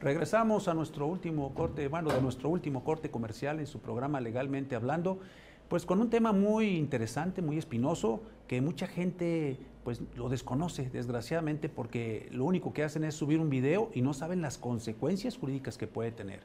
Regresamos 0.00 0.66
a 0.66 0.74
nuestro 0.74 1.06
último 1.06 1.54
corte, 1.54 1.86
bueno, 1.86 2.12
de 2.12 2.20
nuestro 2.20 2.48
último 2.48 2.82
corte 2.82 3.08
comercial 3.08 3.60
en 3.60 3.68
su 3.68 3.78
programa 3.78 4.20
Legalmente 4.20 4.74
Hablando, 4.74 5.20
pues 5.68 5.86
con 5.86 6.00
un 6.00 6.10
tema 6.10 6.32
muy 6.32 6.76
interesante, 6.76 7.40
muy 7.40 7.56
espinoso, 7.56 8.20
que 8.48 8.60
mucha 8.60 8.88
gente 8.88 9.58
pues 9.84 10.00
lo 10.16 10.28
desconoce, 10.28 10.90
desgraciadamente, 10.90 11.68
porque 11.68 12.28
lo 12.32 12.44
único 12.44 12.72
que 12.72 12.82
hacen 12.82 13.04
es 13.04 13.14
subir 13.14 13.38
un 13.38 13.48
video 13.48 13.90
y 13.94 14.02
no 14.02 14.12
saben 14.12 14.42
las 14.42 14.58
consecuencias 14.58 15.36
jurídicas 15.36 15.78
que 15.78 15.86
puede 15.86 16.10
tener. 16.10 16.40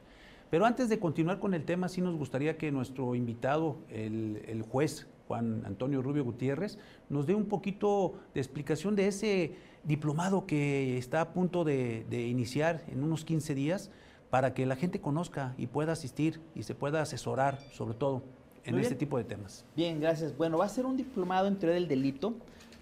Pero 0.54 0.66
antes 0.66 0.88
de 0.88 1.00
continuar 1.00 1.40
con 1.40 1.52
el 1.52 1.64
tema, 1.64 1.88
sí 1.88 2.00
nos 2.00 2.14
gustaría 2.14 2.56
que 2.56 2.70
nuestro 2.70 3.16
invitado, 3.16 3.78
el, 3.88 4.64
juez 4.70 5.08
Juan 5.26 5.64
Antonio 5.66 6.00
Rubio 6.00 6.22
Gutiérrez, 6.22 6.78
nos 7.08 7.26
dé 7.26 7.34
un 7.34 7.46
poquito 7.46 8.14
de 8.34 8.40
explicación 8.40 8.94
de 8.94 9.08
ese 9.08 9.56
diplomado 9.82 10.46
que 10.46 10.96
está 10.96 11.22
a 11.22 11.32
punto 11.32 11.64
de, 11.64 12.06
iniciar 12.28 12.84
en 12.86 13.02
unos 13.02 13.24
15 13.24 13.52
días 13.56 13.90
para 14.30 14.54
que 14.54 14.64
la 14.64 14.76
gente 14.76 15.00
conozca 15.00 15.56
y 15.58 15.66
pueda 15.66 15.90
asistir 15.90 16.40
y 16.54 16.62
se 16.62 16.76
pueda 16.76 17.02
asesorar 17.02 17.58
sobre 17.72 17.94
todo 17.94 18.22
en 18.64 18.78
este 18.78 18.94
tipo 18.94 19.18
de 19.18 19.24
temas. 19.24 19.64
Bien, 19.74 20.00
gracias. 20.00 20.36
Bueno, 20.36 20.58
va 20.58 20.66
a 20.66 20.68
ser 20.68 20.86
un 20.86 20.96
diplomado 20.96 21.48
en 21.48 21.58
teoría 21.58 21.74
del 21.74 21.88
delito 21.88 22.32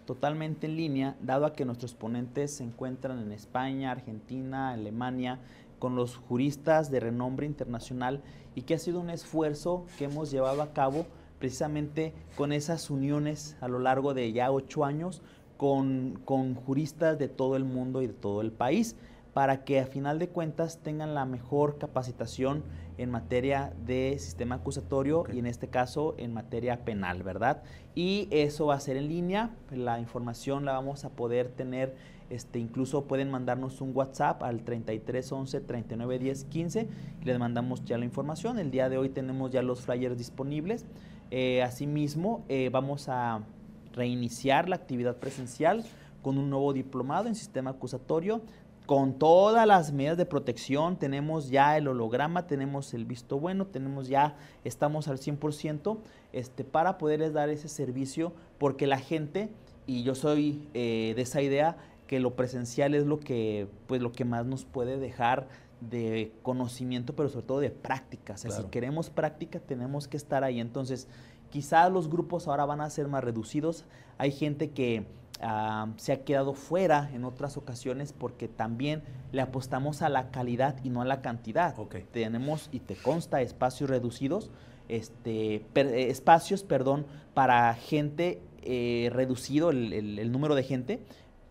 totalmente 0.05 0.67
en 0.67 0.77
línea, 0.77 1.17
dado 1.23 1.47
a 1.47 1.55
que 1.55 1.65
nuestros 1.65 1.95
ponentes 1.95 2.55
se 2.57 2.65
encuentran 2.65 3.19
en 3.19 3.33
España, 3.33 3.93
Argentina, 3.93 4.73
Alemania, 4.73 5.39
con 5.83 5.97
los 5.97 6.15
juristas 6.17 6.93
de 6.93 7.01
renombre 7.01 7.45
internacional 7.45 8.23
y 8.55 8.63
que 8.63 8.75
ha 8.75 8.79
sido 8.79 9.01
un 9.01 9.11
esfuerzo 9.11 9.85
que 9.99 10.05
hemos 10.05 10.31
llevado 10.31 10.63
a 10.63 10.73
cabo 10.73 11.07
precisamente 11.41 12.15
con 12.37 12.53
esas 12.53 12.89
uniones 12.89 13.57
a 13.61 13.67
lo 13.67 13.81
largo 13.81 14.15
de 14.15 14.33
ya 14.33 14.53
ocho 14.53 14.85
años 14.85 15.23
con, 15.57 16.21
con 16.25 16.55
juristas 16.55 17.19
de 17.19 17.27
todo 17.27 17.57
el 17.57 17.65
mundo 17.65 18.01
y 18.01 18.07
de 18.07 18.13
todo 18.13 18.43
el 18.43 18.53
país 18.53 18.95
para 19.35 19.65
que 19.65 19.81
a 19.81 19.87
final 19.87 20.21
de 20.21 20.29
cuentas 20.29 20.79
tengan 20.85 21.15
la 21.15 21.25
mejor 21.25 21.79
capacitación 21.79 22.63
en 22.97 23.11
materia 23.11 23.73
de 23.85 24.17
sistema 24.21 24.57
acusatorio 24.57 25.25
y 25.33 25.41
en 25.41 25.47
este 25.47 25.67
caso 25.67 26.15
en 26.17 26.33
materia 26.33 26.85
penal, 26.85 27.25
¿verdad? 27.25 27.65
Y 27.97 28.29
eso 28.31 28.67
va 28.67 28.77
a 28.77 28.81
ser 28.81 28.97
en 28.97 29.09
línea, 29.09 29.51
la 29.73 29.99
información 29.99 30.65
la 30.65 30.75
vamos 30.75 31.05
a 31.05 31.11
poder 31.11 31.49
tener 31.49 31.97
este, 32.33 32.59
incluso 32.59 33.05
pueden 33.05 33.31
mandarnos 33.31 33.81
un 33.81 33.95
WhatsApp 33.95 34.43
al 34.43 34.63
3311 34.63 35.61
3910 35.61 36.45
15 36.45 36.89
y 37.21 37.25
les 37.25 37.39
mandamos 37.39 37.85
ya 37.85 37.99
la 37.99 38.07
información. 38.07 38.59
El 38.59 38.71
día 38.71 38.89
de 38.89 38.97
hoy 38.97 39.11
tenemos 39.11 39.51
ya 39.51 39.63
los 39.63 39.83
flyers 39.83 40.17
disponibles. 40.17 40.87
Eh, 41.31 41.63
asimismo, 41.63 42.45
eh, 42.49 42.71
vamos 42.73 43.09
a 43.09 43.43
reiniciar 43.93 44.69
la 44.69 44.77
actividad 44.77 45.17
presencial 45.17 45.85
con 46.23 46.39
un 46.39 46.49
nuevo 46.49 46.73
diplomado 46.73 47.29
en 47.29 47.35
sistema 47.35 47.71
acusatorio 47.71 48.41
con 48.87 49.15
todas 49.15 49.67
las 49.67 49.93
medidas 49.93 50.17
de 50.17 50.27
protección, 50.27 50.97
tenemos 50.97 51.51
ya 51.51 51.77
el 51.77 51.87
holograma, 51.89 52.47
tenemos 52.47 52.95
el 52.95 53.05
visto 53.05 53.39
bueno, 53.39 53.67
tenemos 53.67 54.09
ya, 54.09 54.37
estamos 54.65 55.09
al 55.09 55.19
100% 55.19 55.99
este, 56.33 56.65
para 56.65 56.99
poderles 56.99 57.33
dar 57.33 57.49
ese 57.49 57.69
servicio, 57.69 58.33
porque 58.59 58.87
la 58.87 58.99
gente, 58.99 59.51
y 59.87 60.03
yo 60.03 60.15
soy 60.15 60.69
eh, 60.75 61.13
de 61.15 61.23
esa 61.23 61.43
idea, 61.43 61.77
que 62.07 62.21
lo 62.21 62.35
presencial 62.35 62.95
es 62.95 63.07
lo 63.07 63.21
que, 63.21 63.69
pues, 63.87 64.03
lo 64.03 64.13
que 64.13 64.25
más 64.25 64.47
nos 64.47 64.65
puede 64.65 64.99
dejar 64.99 65.49
de 65.91 66.33
conocimiento, 66.43 67.15
pero 67.15 67.29
sobre 67.29 67.47
todo 67.47 67.61
de 67.61 67.71
práctica. 67.71 68.35
O 68.35 68.37
sea, 68.37 68.51
si 68.51 68.65
queremos 68.65 69.11
práctica, 69.11 69.59
tenemos 69.59 70.09
que 70.09 70.17
estar 70.17 70.45
ahí. 70.45 70.61
Entonces, 70.61 71.09
quizás 71.51 71.91
los 71.91 72.09
grupos 72.09 72.49
ahora 72.49 72.65
van 72.65 72.81
a 72.81 72.91
ser 72.91 73.09
más 73.09 73.25
reducidos. 73.25 73.85
Hay 74.19 74.31
gente 74.31 74.71
que 74.71 75.07
ah, 75.41 75.89
se 75.97 76.13
ha 76.13 76.25
quedado 76.25 76.55
fuera 76.55 77.11
en 77.13 77.25
otras 77.25 77.57
ocasiones 77.57 78.13
porque 78.13 78.49
también 78.49 79.03
le 79.33 79.43
apostamos 79.43 80.03
a 80.03 80.09
la 80.09 80.31
calidad 80.31 80.77
y 80.85 80.91
no 80.91 81.01
a 81.01 81.05
la 81.05 81.21
cantidad. 81.21 81.75
Tenemos, 82.13 82.69
y 82.73 82.81
te 82.81 82.95
consta, 82.95 83.43
espacios 83.43 83.91
reducidos, 83.91 84.51
este, 84.89 85.65
eh, 85.75 86.07
espacios, 86.11 86.63
perdón, 86.63 87.07
para 87.35 87.75
gente 87.75 88.41
eh, 88.63 89.11
reducido 89.13 89.71
el 89.71 90.31
número 90.31 90.55
de 90.55 90.63
gente 90.63 91.03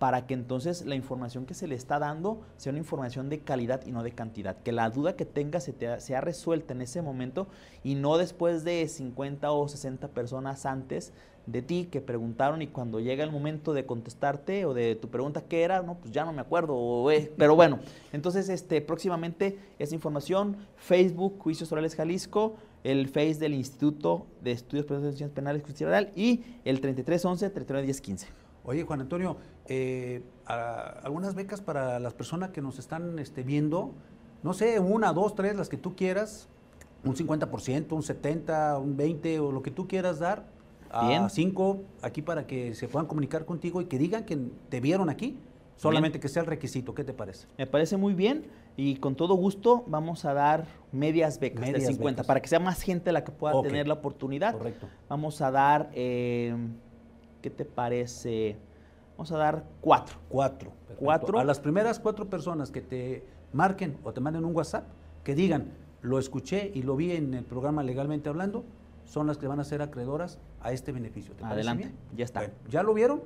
para 0.01 0.25
que 0.25 0.33
entonces 0.33 0.83
la 0.87 0.95
información 0.95 1.45
que 1.45 1.53
se 1.53 1.67
le 1.67 1.75
está 1.75 1.99
dando 1.99 2.41
sea 2.57 2.71
una 2.71 2.79
información 2.79 3.29
de 3.29 3.41
calidad 3.41 3.85
y 3.85 3.91
no 3.91 4.01
de 4.01 4.13
cantidad. 4.13 4.57
Que 4.57 4.71
la 4.71 4.89
duda 4.89 5.15
que 5.15 5.27
tenga 5.27 5.59
se 5.59 5.75
sea 5.99 6.21
resuelta 6.21 6.73
en 6.73 6.81
ese 6.81 7.03
momento 7.03 7.45
y 7.83 7.93
no 7.93 8.17
después 8.17 8.63
de 8.63 8.87
50 8.87 9.51
o 9.51 9.67
60 9.67 10.07
personas 10.07 10.65
antes 10.65 11.13
de 11.45 11.61
ti 11.61 11.87
que 11.91 12.01
preguntaron 12.01 12.63
y 12.63 12.67
cuando 12.67 12.99
llega 12.99 13.23
el 13.23 13.29
momento 13.29 13.73
de 13.73 13.85
contestarte 13.85 14.65
o 14.65 14.73
de 14.73 14.95
tu 14.95 15.09
pregunta 15.09 15.43
qué 15.47 15.61
era, 15.61 15.83
no, 15.83 15.99
pues 15.99 16.11
ya 16.11 16.25
no 16.25 16.33
me 16.33 16.41
acuerdo, 16.41 17.11
eh, 17.11 17.31
pero 17.37 17.55
bueno, 17.55 17.77
entonces 18.11 18.49
este, 18.49 18.81
próximamente 18.81 19.59
esa 19.77 19.93
información, 19.93 20.57
Facebook, 20.77 21.35
Juicios 21.37 21.71
Orales 21.71 21.93
Jalisco, 21.93 22.55
el 22.83 23.07
Face 23.07 23.35
del 23.35 23.53
Instituto 23.53 24.25
de 24.41 24.53
Estudios 24.53 24.87
Penales 24.87 25.31
Penales 25.31 25.61
Justicia 25.61 26.11
y 26.15 26.43
el 26.65 26.81
3311-391015. 26.81 28.41
Oye, 28.63 28.83
Juan 28.83 29.01
Antonio, 29.01 29.37
eh, 29.71 30.21
algunas 30.45 31.33
becas 31.33 31.61
para 31.61 31.97
las 31.99 32.13
personas 32.13 32.49
que 32.49 32.61
nos 32.61 32.77
están 32.77 33.19
este, 33.19 33.43
viendo, 33.43 33.93
no 34.43 34.53
sé, 34.53 34.81
una, 34.81 35.13
dos, 35.13 35.33
tres, 35.33 35.55
las 35.55 35.69
que 35.69 35.77
tú 35.77 35.95
quieras, 35.95 36.49
un 37.05 37.15
50%, 37.15 37.93
un 37.93 38.01
70%, 38.01 38.81
un 38.81 38.97
20% 38.97 39.39
o 39.39 39.51
lo 39.53 39.61
que 39.61 39.71
tú 39.71 39.87
quieras 39.87 40.19
dar 40.19 40.45
a 40.89 41.29
cinco 41.29 41.83
aquí 42.01 42.21
para 42.21 42.45
que 42.45 42.73
se 42.75 42.89
puedan 42.89 43.07
comunicar 43.07 43.45
contigo 43.45 43.79
y 43.79 43.85
que 43.85 43.97
digan 43.97 44.25
que 44.25 44.37
te 44.67 44.81
vieron 44.81 45.09
aquí, 45.09 45.37
solamente 45.77 46.19
que 46.19 46.27
sea 46.27 46.41
el 46.41 46.47
requisito. 46.47 46.93
¿Qué 46.93 47.05
te 47.05 47.13
parece? 47.13 47.47
Me 47.57 47.65
parece 47.65 47.95
muy 47.95 48.13
bien 48.13 48.47
y 48.75 48.97
con 48.97 49.15
todo 49.15 49.35
gusto 49.35 49.85
vamos 49.87 50.25
a 50.25 50.33
dar 50.33 50.65
medias 50.91 51.39
becas 51.39 51.71
de 51.71 51.79
50 51.79 52.23
para 52.23 52.41
que 52.41 52.49
sea 52.49 52.59
más 52.59 52.81
gente 52.81 53.13
la 53.13 53.23
que 53.23 53.31
pueda 53.31 53.61
tener 53.61 53.87
la 53.87 53.93
oportunidad. 53.93 54.51
Correcto. 54.51 54.87
Vamos 55.07 55.39
a 55.39 55.49
dar, 55.49 55.89
eh, 55.93 56.53
¿qué 57.41 57.49
te 57.49 57.63
parece? 57.63 58.57
Vamos 59.21 59.33
a 59.33 59.37
dar 59.37 59.63
cuatro. 59.81 60.17
Cuatro. 60.29 60.71
Cuatro. 60.97 61.37
A 61.37 61.43
las 61.43 61.59
primeras 61.59 61.99
cuatro 61.99 62.27
personas 62.27 62.71
que 62.71 62.81
te 62.81 63.23
marquen 63.53 63.99
o 64.03 64.13
te 64.13 64.19
manden 64.19 64.45
un 64.45 64.55
WhatsApp, 64.55 64.85
que 65.23 65.35
digan, 65.35 65.73
lo 66.01 66.17
escuché 66.17 66.71
y 66.73 66.81
lo 66.81 66.95
vi 66.95 67.11
en 67.11 67.35
el 67.35 67.43
programa 67.43 67.83
Legalmente 67.83 68.29
Hablando, 68.29 68.65
son 69.05 69.27
las 69.27 69.37
que 69.37 69.45
van 69.45 69.59
a 69.59 69.63
ser 69.63 69.83
acreedoras 69.83 70.39
a 70.59 70.71
este 70.71 70.91
beneficio. 70.91 71.35
Adelante, 71.43 71.91
ya 72.17 72.25
está. 72.25 72.49
¿Ya 72.67 72.81
lo 72.81 72.95
vieron? 72.95 73.21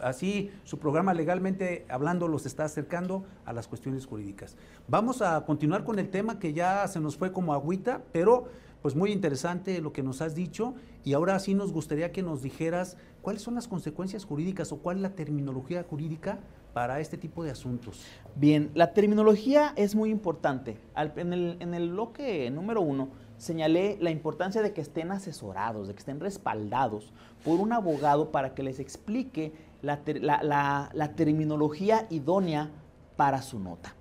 Así 0.00 0.52
su 0.62 0.78
programa 0.78 1.12
legalmente 1.12 1.86
hablando 1.88 2.28
los 2.28 2.46
está 2.46 2.64
acercando 2.64 3.24
a 3.44 3.52
las 3.52 3.66
cuestiones 3.66 4.06
jurídicas. 4.06 4.56
Vamos 4.86 5.22
a 5.22 5.44
continuar 5.44 5.82
con 5.82 5.98
el 5.98 6.08
tema 6.08 6.38
que 6.38 6.52
ya 6.52 6.86
se 6.86 7.00
nos 7.00 7.16
fue 7.16 7.32
como 7.32 7.52
agüita, 7.52 8.00
pero 8.12 8.46
pues 8.82 8.94
muy 8.94 9.12
interesante 9.12 9.80
lo 9.80 9.92
que 9.92 10.02
nos 10.02 10.22
has 10.22 10.34
dicho 10.34 10.74
y 11.04 11.12
ahora 11.12 11.38
sí 11.38 11.54
nos 11.54 11.72
gustaría 11.72 12.12
que 12.12 12.22
nos 12.22 12.42
dijeras 12.42 12.96
cuáles 13.22 13.42
son 13.42 13.54
las 13.54 13.68
consecuencias 13.68 14.24
jurídicas 14.24 14.72
o 14.72 14.78
cuál 14.78 14.96
es 14.96 15.02
la 15.02 15.14
terminología 15.14 15.82
jurídica 15.82 16.38
para 16.72 17.00
este 17.00 17.16
tipo 17.16 17.42
de 17.42 17.50
asuntos. 17.50 18.04
Bien, 18.34 18.70
la 18.74 18.92
terminología 18.92 19.72
es 19.76 19.94
muy 19.94 20.10
importante. 20.10 20.76
en, 20.94 21.32
el, 21.32 21.56
en 21.60 21.74
el 21.74 21.90
bloque 21.90 22.50
número 22.50 22.82
uno, 22.82 23.08
señalé 23.38 23.98
la 24.00 24.10
importancia 24.10 24.62
de 24.62 24.72
que 24.72 24.80
estén 24.80 25.10
asesorados, 25.10 25.88
de 25.88 25.94
que 25.94 26.00
estén 26.00 26.20
respaldados 26.20 27.12
por 27.44 27.60
un 27.60 27.72
abogado 27.72 28.30
para 28.30 28.54
que 28.54 28.62
les 28.62 28.80
explique 28.80 29.52
la, 29.82 31.12
terminología 31.16 32.06
idónea 32.10 32.70
para 33.16 33.42
su 33.42 33.58
nota. 33.58 33.94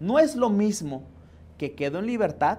No 0.00 0.18
es 0.18 0.34
lo 0.34 0.50
mismo 0.50 1.04
que 1.58 1.74
quedó 1.74 2.00
en 2.00 2.06
libertad 2.06 2.58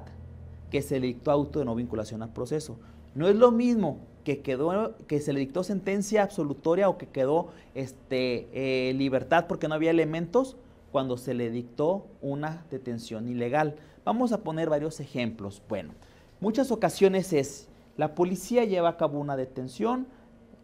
que 0.74 0.82
se 0.82 1.00
le 1.00 1.06
dictó 1.06 1.30
auto 1.30 1.60
de 1.60 1.66
no 1.66 1.76
vinculación 1.76 2.24
al 2.24 2.34
proceso. 2.34 2.80
No 3.14 3.28
es 3.28 3.36
lo 3.36 3.52
mismo 3.52 4.00
que, 4.24 4.42
quedó, 4.42 4.98
que 5.06 5.20
se 5.20 5.32
le 5.32 5.40
dictó 5.40 5.64
sentencia 5.64 6.24
absolutoria 6.24 6.90
o 6.90 6.98
que 6.98 7.06
quedó 7.06 7.50
este, 7.76 8.48
eh, 8.54 8.92
libertad 8.96 9.46
porque 9.48 9.68
no 9.68 9.76
había 9.76 9.92
elementos 9.92 10.58
cuando 10.92 11.18
se 11.18 11.36
le 11.36 11.52
dictó 11.52 12.08
una 12.24 12.66
detención 12.72 13.28
ilegal. 13.28 13.76
Vamos 14.04 14.32
a 14.32 14.40
poner 14.40 14.68
varios 14.68 15.00
ejemplos. 15.00 15.62
Bueno, 15.70 15.94
muchas 16.40 16.72
ocasiones 16.72 17.34
es, 17.34 17.68
la 17.96 18.16
policía 18.16 18.66
lleva 18.66 18.90
a 18.90 18.98
cabo 18.98 19.20
una 19.20 19.38
detención, 19.38 20.08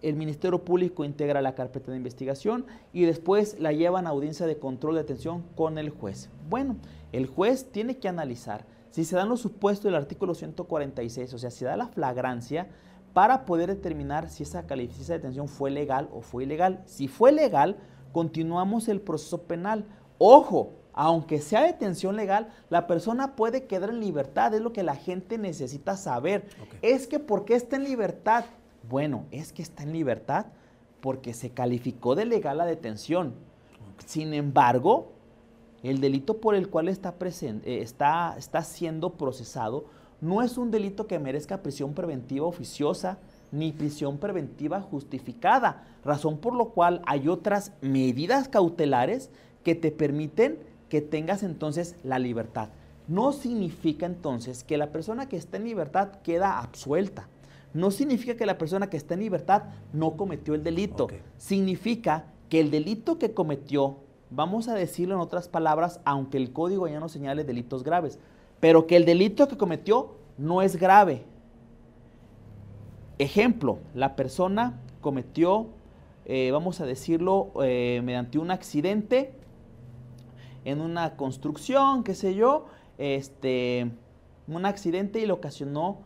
el 0.02 0.16
Ministerio 0.16 0.66
Público 0.66 1.06
integra 1.06 1.44
la 1.44 1.54
carpeta 1.54 1.92
de 1.92 1.98
investigación 1.98 2.66
y 2.94 3.04
después 3.04 3.60
la 3.60 3.74
llevan 3.74 4.08
a 4.08 4.10
audiencia 4.10 4.48
de 4.48 4.58
control 4.58 4.96
de 4.96 5.02
detención 5.02 5.44
con 5.56 5.78
el 5.78 5.92
juez. 5.92 6.32
Bueno, 6.50 6.78
el 7.12 7.28
juez 7.28 7.72
tiene 7.72 7.98
que 7.98 8.08
analizar 8.08 8.66
si 8.92 9.06
se 9.06 9.16
dan 9.16 9.30
los 9.30 9.42
supuestos 9.42 9.86
del 9.86 9.96
artículo 9.96 10.34
146, 10.34 11.34
o 11.34 11.38
sea, 11.38 11.52
si 11.52 11.66
da 11.66 11.78
la 11.78 11.88
flagrancia 11.88 12.68
para 13.14 13.46
poder 13.46 13.70
determinar 13.70 14.30
si 14.30 14.44
esa, 14.44 14.66
si 14.68 15.02
esa 15.02 15.14
detención 15.14 15.48
fue 15.48 15.72
legal 15.72 16.10
o 16.14 16.22
fue 16.22 16.44
ilegal. 16.44 16.82
Si 16.86 17.08
fue 17.08 17.32
legal, 17.32 17.78
continuamos 18.12 18.88
el 18.88 19.02
proceso 19.02 19.44
penal. 19.44 19.86
Ojo, 20.18 20.74
aunque 20.94 21.40
sea 21.40 21.64
detención 21.64 22.16
legal, 22.16 22.50
la 22.70 22.88
persona 22.88 23.36
puede 23.36 23.66
quedar 23.66 23.90
en 23.90 24.00
libertad, 24.00 24.54
es 24.54 24.62
lo 24.62 24.74
que 24.74 24.84
la 24.84 24.96
gente 24.96 25.38
necesita 25.38 25.96
saber. 25.96 26.48
Es 26.82 27.08
que 27.08 27.20
¿por 27.20 27.46
qué 27.46 27.56
está 27.56 27.76
en 27.76 27.84
libertad? 27.84 28.46
Bueno, 28.88 29.26
es 29.32 29.54
que 29.54 29.62
está 29.62 29.84
en 29.84 29.94
libertad 29.94 30.48
porque 31.02 31.34
se 31.34 31.52
calificó 31.52 32.16
de 32.16 32.26
legal 32.26 32.58
la 32.58 32.66
detención. 32.66 33.34
Sin 34.06 34.34
embargo, 34.34 35.14
el 35.84 36.02
delito 36.02 36.38
por 36.38 36.56
el 36.56 36.70
cual 36.70 36.90
está, 36.90 37.16
presente, 37.16 37.72
eh, 37.72 37.82
está, 37.82 38.36
está 38.38 38.64
siendo 38.64 39.12
procesado 39.14 39.86
no 40.22 40.42
es 40.42 40.58
un 40.58 40.70
delito 40.70 41.08
que 41.08 41.18
merezca 41.18 41.62
prisión 41.62 41.94
preventiva 41.94 42.46
oficiosa 42.46 43.20
ni 43.52 43.72
prisión 43.72 44.18
preventiva 44.18 44.82
justificada, 44.82 45.88
razón 46.04 46.38
por 46.40 46.54
lo 46.56 46.70
cual 46.70 47.02
hay 47.06 47.30
otras 47.30 47.72
medidas 47.82 48.50
cautelares 48.50 49.30
que 49.64 49.76
te 49.76 49.92
permiten 49.92 50.60
que 50.90 51.02
tengas 51.02 51.42
entonces 51.44 51.96
la 52.04 52.20
libertad. 52.20 52.70
No 53.08 53.32
significa 53.32 54.06
entonces 54.06 54.64
que 54.64 54.78
la 54.78 54.92
persona 54.92 55.30
que 55.30 55.38
está 55.38 55.58
en 55.58 55.64
libertad 55.64 56.10
queda 56.22 56.60
absuelta. 56.60 57.28
No 57.74 57.90
significa 57.90 58.36
que 58.36 58.46
la 58.46 58.58
persona 58.58 58.90
que 58.90 58.98
está 58.98 59.14
en 59.14 59.22
libertad 59.22 59.64
no 59.94 60.18
cometió 60.18 60.54
el 60.54 60.64
delito. 60.64 61.08
Significa 61.38 62.26
que 62.50 62.60
el 62.60 62.72
delito 62.72 63.18
que 63.18 63.34
cometió, 63.34 63.98
vamos 64.30 64.68
a 64.68 64.74
decirlo 64.74 65.16
en 65.16 65.22
otras 65.22 65.48
palabras, 65.48 66.00
aunque 66.06 66.38
el 66.38 66.52
código 66.52 66.88
ya 66.88 67.00
no 67.00 67.10
señale 67.10 67.44
delitos 67.44 67.84
graves, 67.84 68.20
pero 68.60 68.88
que 68.88 68.96
el 68.96 69.06
delito 69.06 69.48
que 69.48 69.58
cometió 69.58 70.16
no 70.38 70.62
es 70.62 70.76
grave. 70.76 71.24
Ejemplo, 73.18 73.80
la 73.94 74.16
persona 74.16 74.80
cometió, 75.02 75.68
eh, 76.26 76.52
vamos 76.52 76.80
a 76.80 76.86
decirlo, 76.86 77.52
eh, 77.62 78.02
mediante 78.04 78.40
un 78.40 78.52
accidente, 78.52 79.34
en 80.66 80.82
una 80.82 81.16
construcción, 81.16 82.04
qué 82.04 82.16
sé 82.16 82.36
yo, 82.36 82.68
este, 82.98 83.92
un 84.48 84.66
accidente 84.66 85.20
y 85.20 85.26
le 85.26 85.32
ocasionó 85.32 86.00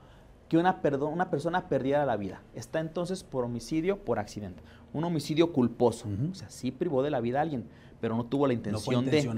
que 0.47 0.57
una, 0.57 0.80
una 1.01 1.30
persona 1.30 1.67
perdiera 1.67 2.05
la 2.05 2.17
vida. 2.17 2.41
Está 2.53 2.80
entonces 2.80 3.24
por 3.24 3.43
homicidio 3.43 3.97
por 3.97 4.19
accidente. 4.19 4.61
Un 4.93 5.03
homicidio 5.03 5.51
culposo. 5.51 6.07
O 6.32 6.36
sea, 6.36 6.49
sí 6.49 6.71
privó 6.71 7.01
de 7.01 7.09
la 7.09 7.19
vida 7.19 7.39
a 7.39 7.41
alguien, 7.41 7.67
pero 8.03 8.17
no 8.17 8.25
tuvo 8.25 8.47
la 8.47 8.53
intención 8.53 9.05
de. 9.05 9.31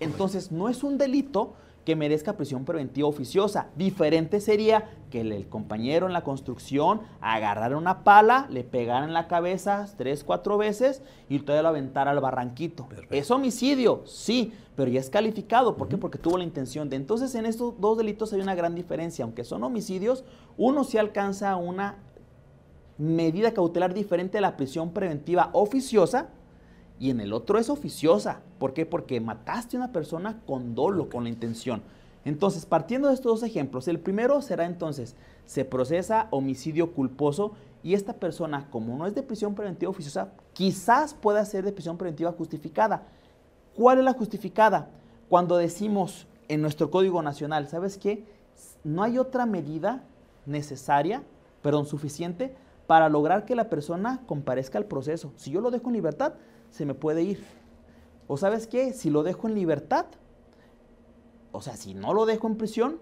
Entonces, 0.00 0.50
no 0.50 0.68
es 0.68 0.82
un 0.82 0.98
delito 0.98 1.52
que 1.84 1.94
merezca 1.94 2.36
prisión 2.36 2.64
preventiva 2.64 3.06
oficiosa. 3.06 3.68
Diferente 3.76 4.40
sería 4.40 4.90
que 5.08 5.20
el, 5.20 5.48
compañero 5.48 6.08
en 6.08 6.12
la 6.12 6.24
construcción 6.24 7.02
agarrara 7.20 7.76
una 7.76 8.02
pala, 8.02 8.48
le 8.50 8.64
pegara 8.64 9.04
en 9.04 9.12
la 9.12 9.28
cabeza 9.28 9.86
tres, 9.96 10.24
cuatro 10.24 10.58
veces 10.58 11.00
y 11.28 11.38
todavía 11.38 11.62
lo 11.62 11.68
aventara 11.68 12.10
al 12.10 12.18
barranquito. 12.18 12.88
Es 13.08 13.30
homicidio, 13.30 14.02
sí, 14.04 14.52
pero 14.74 14.90
ya 14.90 14.98
es 14.98 15.10
calificado. 15.10 15.76
¿Por 15.76 15.86
qué? 15.86 15.96
Porque 15.96 16.18
tuvo 16.18 16.38
la 16.38 16.44
intención 16.44 16.90
de. 16.90 16.96
Entonces, 16.96 17.36
en 17.36 17.46
estos 17.46 17.80
dos 17.80 17.96
delitos 17.96 18.32
hay 18.32 18.40
una 18.40 18.56
gran 18.56 18.74
diferencia. 18.74 19.24
Aunque 19.24 19.44
son 19.44 19.62
homicidios, 19.62 20.24
uno 20.56 20.82
sí 20.82 20.98
alcanza 20.98 21.54
una 21.54 21.98
medida 22.98 23.54
cautelar 23.54 23.94
diferente 23.94 24.38
a 24.38 24.40
la 24.40 24.56
prisión 24.56 24.90
preventiva 24.90 25.50
oficiosa 25.52 26.30
y 26.98 27.10
en 27.10 27.20
el 27.20 27.32
otro 27.32 27.58
es 27.58 27.70
oficiosa. 27.70 28.40
¿Por 28.58 28.74
qué? 28.74 28.86
Porque 28.86 29.20
mataste 29.20 29.76
a 29.76 29.80
una 29.80 29.92
persona 29.92 30.40
con 30.46 30.74
dolo, 30.74 31.08
con 31.08 31.24
la 31.24 31.30
intención. 31.30 31.82
Entonces, 32.24 32.66
partiendo 32.66 33.08
de 33.08 33.14
estos 33.14 33.40
dos 33.40 33.48
ejemplos, 33.48 33.88
el 33.88 34.00
primero 34.00 34.42
será 34.42 34.66
entonces, 34.66 35.14
se 35.46 35.64
procesa 35.64 36.28
homicidio 36.30 36.92
culposo 36.92 37.52
y 37.82 37.94
esta 37.94 38.14
persona, 38.14 38.68
como 38.70 38.96
no 38.96 39.06
es 39.06 39.14
de 39.14 39.22
prisión 39.22 39.54
preventiva 39.54 39.90
oficiosa, 39.90 40.32
quizás 40.52 41.14
pueda 41.14 41.44
ser 41.44 41.64
de 41.64 41.72
prisión 41.72 41.96
preventiva 41.96 42.32
justificada. 42.32 43.06
¿Cuál 43.74 43.98
es 43.98 44.04
la 44.04 44.12
justificada? 44.12 44.90
Cuando 45.28 45.56
decimos 45.56 46.26
en 46.48 46.60
nuestro 46.60 46.90
Código 46.90 47.22
Nacional, 47.22 47.68
¿sabes 47.68 47.96
qué? 47.96 48.24
No 48.82 49.04
hay 49.04 49.18
otra 49.18 49.46
medida 49.46 50.02
necesaria, 50.44 51.22
perdón, 51.62 51.86
suficiente 51.86 52.54
para 52.86 53.08
lograr 53.08 53.44
que 53.44 53.54
la 53.54 53.68
persona 53.68 54.22
comparezca 54.26 54.78
al 54.78 54.86
proceso. 54.86 55.32
Si 55.36 55.50
yo 55.50 55.60
lo 55.60 55.70
dejo 55.70 55.88
en 55.88 55.94
libertad, 55.94 56.34
se 56.70 56.86
me 56.86 56.94
puede 56.94 57.22
ir. 57.22 57.44
O 58.26 58.36
sabes 58.36 58.66
qué, 58.66 58.92
si 58.92 59.10
lo 59.10 59.22
dejo 59.22 59.48
en 59.48 59.54
libertad, 59.54 60.06
o 61.52 61.62
sea, 61.62 61.76
si 61.76 61.94
no 61.94 62.12
lo 62.12 62.26
dejo 62.26 62.46
en 62.46 62.56
prisión, 62.56 62.98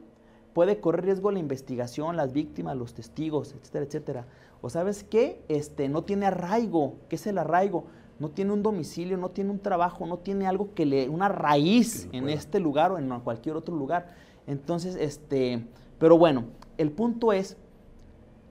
puede 0.52 0.80
correr 0.80 1.04
riesgo 1.04 1.30
la 1.30 1.38
investigación, 1.38 2.16
las 2.16 2.32
víctimas, 2.32 2.76
los 2.76 2.94
testigos, 2.94 3.52
etcétera, 3.52 3.84
etcétera. 3.84 4.26
O 4.62 4.70
sabes 4.70 5.04
qué, 5.04 5.42
este, 5.48 5.88
no 5.88 6.04
tiene 6.04 6.26
arraigo. 6.26 6.94
¿Qué 7.08 7.16
es 7.16 7.26
el 7.26 7.38
arraigo? 7.38 7.84
No 8.18 8.30
tiene 8.30 8.52
un 8.52 8.62
domicilio, 8.62 9.18
no 9.18 9.30
tiene 9.30 9.50
un 9.50 9.58
trabajo, 9.58 10.06
no 10.06 10.18
tiene 10.18 10.46
algo 10.46 10.72
que 10.72 10.86
le, 10.86 11.08
una 11.08 11.28
raíz 11.28 12.08
en 12.12 12.30
este 12.30 12.60
lugar 12.60 12.92
o 12.92 12.98
en 12.98 13.20
cualquier 13.20 13.56
otro 13.56 13.76
lugar. 13.76 14.14
Entonces, 14.46 14.96
este, 14.96 15.66
pero 15.98 16.16
bueno, 16.16 16.44
el 16.78 16.90
punto 16.90 17.32
es 17.32 17.58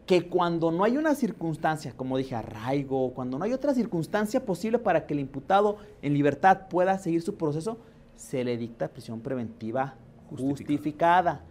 que 0.06 0.30
cuando 0.30 0.72
no 0.72 0.84
hay 0.84 0.98
una 0.98 1.16
circunstancia, 1.16 1.94
como 1.96 2.18
dije, 2.18 2.36
arraigo, 2.36 3.14
cuando 3.14 3.40
no 3.40 3.46
hay 3.46 3.54
otra 3.54 3.74
circunstancia 3.74 4.46
posible 4.46 4.78
para 4.78 5.06
que 5.06 5.14
el 5.14 5.20
imputado 5.20 5.78
en 6.02 6.14
libertad 6.14 6.68
pueda 6.70 6.98
seguir 7.00 7.22
su 7.22 7.36
proceso, 7.36 7.78
se 8.16 8.44
le 8.44 8.58
dicta 8.58 8.88
prisión 8.88 9.20
preventiva 9.20 9.96
justificada. 10.30 11.42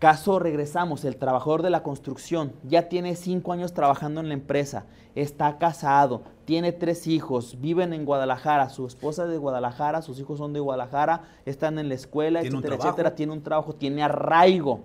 Caso 0.00 0.38
regresamos, 0.38 1.04
el 1.04 1.16
trabajador 1.16 1.62
de 1.62 1.70
la 1.70 1.82
construcción 1.82 2.52
ya 2.64 2.88
tiene 2.88 3.14
cinco 3.16 3.52
años 3.52 3.74
trabajando 3.74 4.20
en 4.20 4.28
la 4.28 4.34
empresa, 4.34 4.86
está 5.14 5.58
casado, 5.58 6.22
tiene 6.46 6.72
tres 6.72 7.06
hijos, 7.06 7.58
viven 7.60 7.92
en 7.92 8.06
Guadalajara, 8.06 8.70
su 8.70 8.86
esposa 8.86 9.24
es 9.24 9.30
de 9.30 9.36
Guadalajara, 9.36 10.00
sus 10.00 10.18
hijos 10.18 10.38
son 10.38 10.54
de 10.54 10.60
Guadalajara, 10.60 11.24
están 11.44 11.78
en 11.78 11.88
la 11.88 11.96
escuela, 11.96 12.40
etcétera, 12.40 12.76
etcétera, 12.76 13.14
tiene 13.14 13.32
un 13.32 13.42
trabajo, 13.42 13.74
tiene 13.74 14.02
arraigo. 14.02 14.80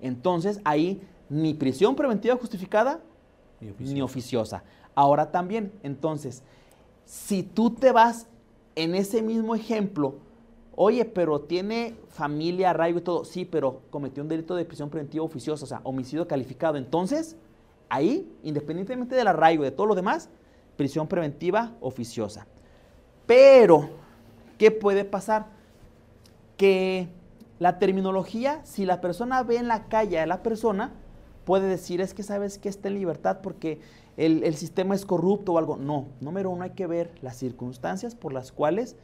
Entonces 0.00 0.60
ahí 0.64 1.02
ni 1.28 1.54
prisión 1.54 1.96
preventiva 1.96 2.36
justificada 2.36 3.00
ni 3.60 3.70
oficiosa. 3.70 3.94
ni 3.94 4.02
oficiosa. 4.02 4.64
Ahora 4.94 5.30
también, 5.30 5.72
entonces, 5.82 6.42
si 7.04 7.42
tú 7.42 7.70
te 7.70 7.92
vas 7.92 8.26
en 8.74 8.94
ese 8.94 9.22
mismo 9.22 9.54
ejemplo, 9.54 10.16
oye, 10.74 11.04
pero 11.04 11.40
tiene 11.40 11.96
familia, 12.08 12.70
arraigo 12.70 12.98
y 12.98 13.02
todo, 13.02 13.24
sí, 13.24 13.44
pero 13.44 13.82
cometió 13.90 14.22
un 14.22 14.28
delito 14.28 14.54
de 14.54 14.64
prisión 14.64 14.90
preventiva 14.90 15.24
oficiosa, 15.24 15.64
o 15.64 15.66
sea, 15.66 15.80
homicidio 15.84 16.28
calificado. 16.28 16.76
Entonces, 16.76 17.36
ahí, 17.88 18.30
independientemente 18.42 19.14
del 19.14 19.26
arraigo 19.26 19.64
y 19.64 19.66
de 19.66 19.70
todo 19.72 19.86
lo 19.86 19.94
demás, 19.94 20.28
prisión 20.76 21.08
preventiva 21.08 21.72
oficiosa. 21.80 22.46
Pero, 23.26 23.88
¿qué 24.58 24.70
puede 24.70 25.04
pasar? 25.04 25.46
Que 26.56 27.08
la 27.58 27.78
terminología, 27.78 28.60
si 28.64 28.84
la 28.84 29.00
persona 29.00 29.42
ve 29.42 29.56
en 29.56 29.68
la 29.68 29.88
calle 29.88 30.18
a 30.20 30.26
la 30.26 30.42
persona, 30.42 30.92
puede 31.46 31.68
decir, 31.68 32.02
es 32.02 32.12
que 32.12 32.22
sabes 32.22 32.58
que 32.58 32.68
está 32.68 32.88
en 32.88 32.94
libertad 32.94 33.38
porque 33.40 33.80
el, 34.18 34.42
el, 34.42 34.56
sistema 34.56 34.94
es 34.94 35.06
corrupto 35.06 35.52
o 35.52 35.58
algo. 35.58 35.76
No, 35.76 36.08
número 36.20 36.50
uno 36.50 36.64
hay 36.64 36.70
que 36.70 36.86
ver 36.86 37.12
las 37.22 37.36
circunstancias 37.36 38.14
por 38.14 38.34
las 38.34 38.52
cuales 38.52 38.96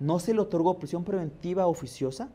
no 0.00 0.18
se 0.18 0.34
le 0.34 0.40
otorgó 0.40 0.78
prisión 0.78 1.04
preventiva 1.04 1.66
oficiosa 1.66 2.30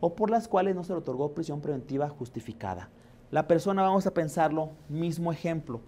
o 0.00 0.14
por 0.14 0.30
las 0.30 0.48
cuales 0.48 0.76
no 0.76 0.84
se 0.84 0.92
le 0.92 0.98
otorgó 0.98 1.32
prisión 1.32 1.60
preventiva 1.60 2.08
justificada. 2.08 2.90
La 3.30 3.48
persona, 3.48 3.82
vamos 3.82 4.06
a 4.06 4.14
pensarlo, 4.14 4.70
mismo 4.88 5.32
ejemplo, 5.32 5.80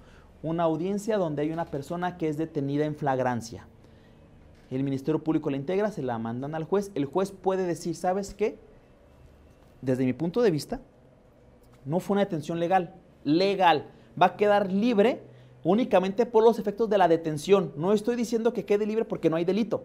una 0.43 0.65
audiencia 0.65 1.19
donde 1.19 1.43
hay 1.43 1.53
una 1.53 1.67
persona 1.67 2.17
que 2.17 2.29
es 2.29 2.37
detenida 2.37 2.87
en 2.87 2.97
flagrancia. 2.97 3.67
El 4.71 4.85
Ministerio 4.85 5.23
Público 5.23 5.51
la 5.51 5.57
integra, 5.57 5.91
se 5.91 6.03
la 6.03 6.19
mandan 6.19 6.55
al 6.55 6.65
juez. 6.65 6.91
El 6.95 7.05
juez 7.05 7.31
puede 7.31 7.67
decir, 7.67 7.95
¿sabes 7.95 8.35
qué? 8.35 8.59
Desde 9.83 10.05
mi 10.05 10.13
punto 10.13 10.43
de 10.43 10.51
vista, 10.51 10.81
no 11.85 12.01
fue 12.01 12.15
una 12.15 12.25
detención 12.25 12.61
legal. 12.61 12.95
Legal. 13.25 13.87
Va 14.21 14.27
a 14.27 14.37
quedar 14.37 14.73
libre 14.73 15.23
únicamente 15.65 16.27
por 16.27 16.45
los 16.45 16.59
efectos 16.59 16.89
de 16.89 16.99
la 16.99 17.09
detención. 17.09 17.73
No 17.77 17.93
estoy 17.93 18.17
diciendo 18.17 18.53
que 18.53 18.65
quede 18.65 18.87
libre 18.87 19.05
porque 19.05 19.31
no 19.31 19.37
hay 19.37 19.45
delito, 19.45 19.85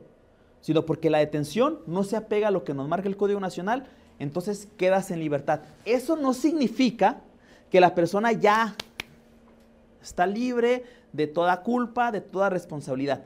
sino 0.61 0.85
porque 0.85 1.09
la 1.09 1.19
detención 1.19 1.79
no 1.85 2.03
se 2.03 2.15
apega 2.15 2.49
a 2.49 2.51
lo 2.51 2.63
que 2.63 2.73
nos 2.73 2.87
marca 2.87 3.07
el 3.07 3.17
Código 3.17 3.39
Nacional, 3.39 3.87
entonces 4.19 4.67
quedas 4.77 5.11
en 5.11 5.19
libertad. 5.19 5.61
Eso 5.83 6.15
no 6.15 6.33
significa 6.33 7.21
que 7.69 7.81
la 7.81 7.95
persona 7.95 8.31
ya 8.31 8.75
está 10.01 10.25
libre 10.25 10.83
de 11.11 11.27
toda 11.27 11.61
culpa, 11.61 12.11
de 12.11 12.21
toda 12.21 12.49
responsabilidad. 12.49 13.23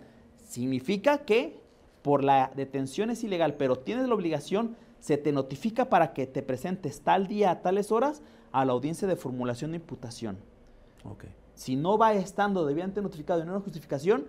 Significa 0.47 1.19
que 1.19 1.59
por 2.01 2.23
la 2.23 2.51
detención 2.55 3.09
es 3.09 3.23
ilegal, 3.23 3.55
pero 3.55 3.77
tienes 3.77 4.07
la 4.07 4.15
obligación, 4.15 4.75
se 4.99 5.17
te 5.17 5.31
notifica 5.31 5.85
para 5.89 6.13
que 6.13 6.25
te 6.25 6.41
presentes 6.41 7.01
tal 7.01 7.27
día 7.27 7.51
a 7.51 7.61
tales 7.61 7.91
horas 7.91 8.21
a 8.51 8.65
la 8.65 8.73
audiencia 8.73 9.07
de 9.07 9.15
formulación 9.15 9.71
de 9.71 9.77
imputación. 9.77 10.37
Si 11.53 11.75
no 11.75 11.97
va 11.97 12.13
estando 12.13 12.65
debidamente 12.65 13.01
notificado 13.01 13.41
en 13.41 13.49
una 13.49 13.59
justificación, 13.59 14.25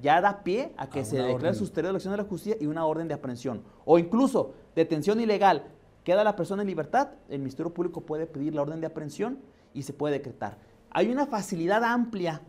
ya 0.00 0.20
da 0.20 0.42
pie 0.42 0.72
a 0.76 0.88
que 0.88 1.04
se 1.04 1.16
declare 1.16 1.54
sustraído 1.54 1.88
de 1.88 1.92
la 1.92 1.96
acción 1.98 2.12
de 2.12 2.18
la 2.18 2.28
justicia 2.28 2.56
y 2.60 2.66
una 2.66 2.84
orden 2.84 3.06
de 3.06 3.14
aprehensión. 3.14 3.62
O 3.84 3.98
incluso 3.98 4.52
detención 4.74 5.20
ilegal, 5.20 5.64
queda 6.02 6.24
la 6.24 6.34
persona 6.34 6.62
en 6.62 6.68
libertad, 6.68 7.10
el 7.28 7.38
Ministerio 7.38 7.72
Público 7.72 8.00
puede 8.00 8.26
pedir 8.26 8.54
la 8.54 8.62
orden 8.62 8.80
de 8.80 8.88
aprehensión 8.88 9.38
y 9.72 9.82
se 9.82 9.92
puede 9.92 10.14
decretar. 10.14 10.58
Hay 10.90 11.08
una 11.10 11.26
facilidad 11.26 11.84
amplia 11.84 12.42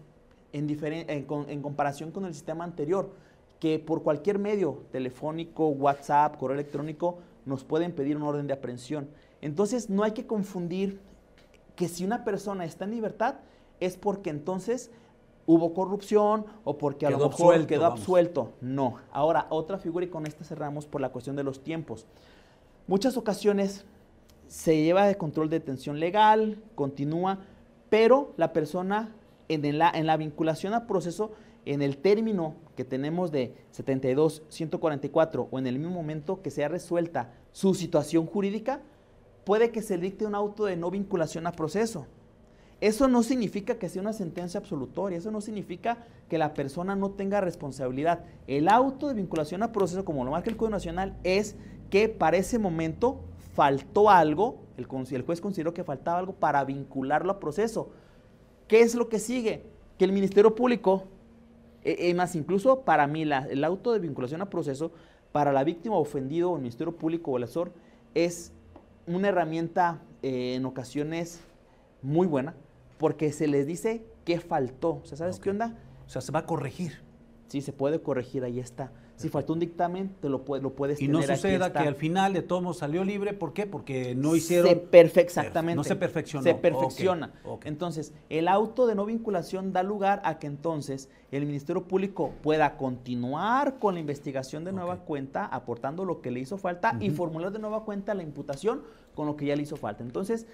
en, 0.51 0.67
en 0.69 1.61
comparación 1.61 2.11
con 2.11 2.25
el 2.25 2.33
sistema 2.33 2.63
anterior, 2.63 3.11
que 3.59 3.79
por 3.79 4.03
cualquier 4.03 4.39
medio, 4.39 4.83
telefónico, 4.91 5.67
WhatsApp, 5.67 6.37
correo 6.37 6.55
electrónico, 6.55 7.19
nos 7.45 7.63
pueden 7.63 7.93
pedir 7.93 8.17
una 8.17 8.27
orden 8.27 8.47
de 8.47 8.53
aprehensión. 8.53 9.09
Entonces 9.41 9.89
no 9.89 10.03
hay 10.03 10.11
que 10.11 10.25
confundir 10.25 10.99
que 11.75 11.87
si 11.87 12.05
una 12.05 12.23
persona 12.23 12.65
está 12.65 12.85
en 12.85 12.91
libertad 12.91 13.35
es 13.79 13.97
porque 13.97 14.29
entonces 14.29 14.91
hubo 15.45 15.73
corrupción 15.73 16.45
o 16.63 16.77
porque 16.77 17.05
a 17.05 17.09
lo 17.09 17.29
mejor 17.29 17.65
quedó 17.67 17.85
absuelto. 17.85 18.53
No. 18.61 18.95
Ahora, 19.11 19.47
otra 19.49 19.77
figura 19.77 20.05
y 20.05 20.09
con 20.09 20.25
esta 20.25 20.43
cerramos 20.43 20.85
por 20.85 21.01
la 21.01 21.09
cuestión 21.09 21.35
de 21.35 21.43
los 21.43 21.63
tiempos. 21.63 22.05
Muchas 22.87 23.17
ocasiones 23.17 23.85
se 24.47 24.81
lleva 24.81 25.05
de 25.05 25.17
control 25.17 25.49
de 25.49 25.59
detención 25.59 25.99
legal, 25.99 26.61
continúa, 26.75 27.39
pero 27.89 28.33
la 28.37 28.53
persona 28.53 29.13
en 29.49 29.77
la, 29.77 29.89
en 29.89 30.05
la 30.05 30.17
vinculación 30.17 30.73
a 30.73 30.87
proceso, 30.87 31.31
en 31.65 31.81
el 31.81 31.97
término 31.97 32.55
que 32.75 32.83
tenemos 32.83 33.31
de 33.31 33.55
72, 33.71 34.43
144 34.49 35.47
o 35.49 35.59
en 35.59 35.67
el 35.67 35.79
mismo 35.79 35.93
momento 35.93 36.41
que 36.41 36.51
sea 36.51 36.67
resuelta 36.67 37.31
su 37.51 37.73
situación 37.73 38.25
jurídica, 38.25 38.81
puede 39.43 39.71
que 39.71 39.81
se 39.81 39.97
dicte 39.97 40.25
un 40.25 40.35
auto 40.35 40.65
de 40.65 40.77
no 40.77 40.91
vinculación 40.91 41.47
a 41.47 41.51
proceso. 41.51 42.07
Eso 42.81 43.07
no 43.07 43.23
significa 43.23 43.75
que 43.75 43.87
sea 43.87 44.01
una 44.01 44.11
sentencia 44.11 44.59
absolutoria, 44.59 45.17
eso 45.17 45.31
no 45.31 45.39
significa 45.39 45.99
que 46.27 46.37
la 46.37 46.53
persona 46.53 46.95
no 46.95 47.11
tenga 47.11 47.39
responsabilidad. 47.39 48.25
El 48.45 48.67
auto 48.67 49.07
de 49.07 49.13
vinculación 49.13 49.63
a 49.63 49.71
proceso, 49.71 50.03
como 50.03 50.25
lo 50.25 50.31
marca 50.31 50.49
el 50.49 50.57
Código 50.57 50.71
Nacional, 50.71 51.15
es 51.23 51.55
que 51.89 52.09
para 52.09 52.37
ese 52.37 52.59
momento 52.59 53.21
faltó 53.53 54.09
algo, 54.09 54.57
el, 54.77 54.85
juez 54.85 55.39
consideró 55.39 55.73
que 55.73 55.83
faltaba 55.83 56.19
algo 56.19 56.33
para 56.33 56.63
vincularlo 56.65 57.31
a 57.31 57.39
proceso. 57.39 57.89
¿Qué 58.67 58.81
es 58.81 58.95
lo 58.95 59.09
que 59.09 59.19
sigue? 59.19 59.63
Que 59.97 60.05
el 60.05 60.11
Ministerio 60.11 60.55
Público, 60.55 61.03
e, 61.83 62.09
e 62.09 62.13
más 62.13 62.35
incluso 62.35 62.81
para 62.81 63.07
mí, 63.07 63.21
el 63.21 63.63
auto 63.63 63.93
de 63.93 63.99
vinculación 63.99 64.41
a 64.41 64.49
proceso, 64.49 64.91
para 65.31 65.51
la 65.51 65.63
víctima 65.63 65.97
ofendido 65.97 66.51
o 66.51 66.55
el 66.55 66.61
Ministerio 66.61 66.95
Público 66.95 67.31
o 67.31 67.37
el 67.37 67.43
asesor, 67.43 67.71
es 68.13 68.52
una 69.07 69.29
herramienta 69.29 70.01
eh, 70.21 70.55
en 70.55 70.65
ocasiones 70.65 71.41
muy 72.01 72.27
buena 72.27 72.55
porque 72.97 73.31
se 73.31 73.47
les 73.47 73.67
dice 73.67 74.05
qué 74.25 74.39
faltó. 74.39 75.01
O 75.03 75.05
sea, 75.05 75.17
¿sabes 75.17 75.39
qué 75.39 75.49
onda? 75.49 75.77
O 76.05 76.09
sea, 76.09 76.21
se 76.21 76.31
va 76.31 76.39
a 76.39 76.45
corregir. 76.45 77.01
Sí, 77.47 77.61
se 77.61 77.73
puede 77.73 78.01
corregir, 78.01 78.43
ahí 78.43 78.59
está. 78.59 78.91
Si 79.15 79.29
faltó 79.29 79.53
un 79.53 79.59
dictamen, 79.59 80.15
te 80.19 80.27
lo, 80.27 80.43
lo 80.61 80.73
puedes 80.73 80.99
y 81.01 81.05
tener. 81.05 81.23
Y 81.23 81.27
no 81.27 81.35
suceda 81.35 81.71
que 81.71 81.79
al 81.79 81.95
final 81.95 82.33
de 82.33 82.41
todo 82.41 82.73
salió 82.73 83.03
libre, 83.03 83.33
¿por 83.33 83.53
qué? 83.53 83.65
Porque 83.65 84.15
no 84.15 84.35
hicieron... 84.35 84.67
Se 84.91 85.21
exactamente. 85.21 85.75
No 85.75 85.83
se 85.83 85.95
perfeccionó. 85.95 86.43
Se 86.43 86.55
perfecciona. 86.55 87.31
Entonces, 87.63 88.13
el 88.29 88.47
auto 88.47 88.87
de 88.87 88.95
no 88.95 89.05
vinculación 89.05 89.71
da 89.71 89.83
lugar 89.83 90.21
a 90.25 90.39
que 90.39 90.47
entonces 90.47 91.09
el 91.31 91.45
Ministerio 91.45 91.83
Público 91.83 92.33
pueda 92.41 92.75
continuar 92.77 93.79
con 93.79 93.93
la 93.93 93.99
investigación 93.99 94.63
de 94.63 94.71
nueva 94.71 95.01
cuenta, 95.01 95.45
aportando 95.45 96.05
lo 96.05 96.21
que 96.21 96.31
le 96.31 96.39
hizo 96.39 96.57
falta 96.57 96.97
y 96.99 97.11
formular 97.11 97.51
de 97.51 97.59
nueva 97.59 97.83
cuenta 97.85 98.13
la 98.13 98.23
imputación 98.23 98.81
con 99.15 99.27
lo 99.27 99.35
que 99.35 99.45
ya 99.45 99.55
le 99.55 99.63
hizo 99.63 99.77
falta. 99.77 100.03
Entonces, 100.03 100.47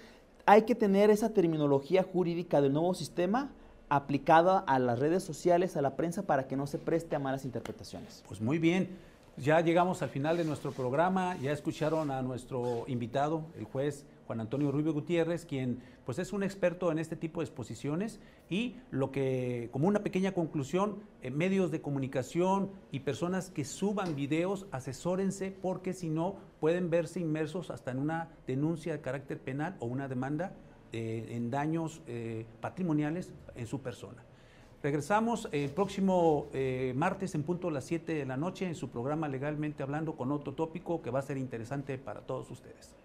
hay 0.46 0.62
que 0.62 0.74
tener 0.74 1.10
esa 1.10 1.30
terminología 1.30 2.02
jurídica 2.02 2.60
del 2.60 2.72
nuevo 2.72 2.94
sistema 2.94 3.52
aplicada 3.90 4.58
a 4.60 4.78
las 4.78 4.98
redes 4.98 5.22
sociales, 5.22 5.76
a 5.76 5.82
la 5.82 5.96
prensa, 5.96 6.22
para 6.22 6.46
que 6.48 6.56
no 6.56 6.66
se 6.66 6.78
preste 6.78 7.16
a 7.16 7.18
malas 7.18 7.44
interpretaciones. 7.44 8.24
Pues 8.26 8.40
muy 8.40 8.58
bien, 8.58 8.88
ya 9.36 9.60
llegamos 9.60 10.02
al 10.02 10.08
final 10.08 10.36
de 10.36 10.44
nuestro 10.44 10.72
programa, 10.72 11.36
ya 11.38 11.52
escucharon 11.52 12.10
a 12.10 12.22
nuestro 12.22 12.84
invitado, 12.86 13.44
el 13.58 13.64
juez 13.64 14.06
Juan 14.26 14.40
Antonio 14.40 14.70
Rubio 14.70 14.92
Gutiérrez, 14.92 15.44
quien 15.44 15.80
pues 16.04 16.18
es 16.20 16.32
un 16.32 16.42
experto 16.42 16.92
en 16.92 16.98
este 16.98 17.16
tipo 17.16 17.40
de 17.40 17.46
exposiciones 17.46 18.20
y 18.48 18.76
lo 18.90 19.10
que, 19.10 19.68
como 19.72 19.88
una 19.88 20.04
pequeña 20.04 20.32
conclusión, 20.32 21.02
en 21.22 21.36
medios 21.36 21.70
de 21.70 21.80
comunicación 21.80 22.70
y 22.92 23.00
personas 23.00 23.50
que 23.50 23.64
suban 23.64 24.14
videos, 24.14 24.66
asesórense 24.70 25.50
porque 25.50 25.94
si 25.94 26.10
no 26.10 26.36
pueden 26.60 26.90
verse 26.90 27.18
inmersos 27.18 27.70
hasta 27.70 27.90
en 27.90 27.98
una 27.98 28.28
denuncia 28.46 28.92
de 28.92 29.00
carácter 29.00 29.40
penal 29.40 29.76
o 29.80 29.86
una 29.86 30.06
demanda 30.06 30.52
eh, 30.92 31.28
en 31.30 31.50
daños 31.50 32.00
eh, 32.06 32.44
patrimoniales 32.60 33.32
en 33.54 33.66
su 33.66 33.80
persona. 33.80 34.24
Regresamos 34.82 35.48
el 35.52 35.70
próximo 35.70 36.46
eh, 36.54 36.94
martes 36.96 37.34
en 37.34 37.42
punto 37.42 37.68
a 37.68 37.70
las 37.70 37.84
7 37.84 38.14
de 38.14 38.24
la 38.24 38.36
noche 38.36 38.66
en 38.66 38.74
su 38.74 38.88
programa 38.88 39.28
Legalmente 39.28 39.82
Hablando 39.82 40.16
con 40.16 40.32
otro 40.32 40.54
tópico 40.54 41.02
que 41.02 41.10
va 41.10 41.18
a 41.18 41.22
ser 41.22 41.36
interesante 41.36 41.98
para 41.98 42.22
todos 42.22 42.50
ustedes. 42.50 42.99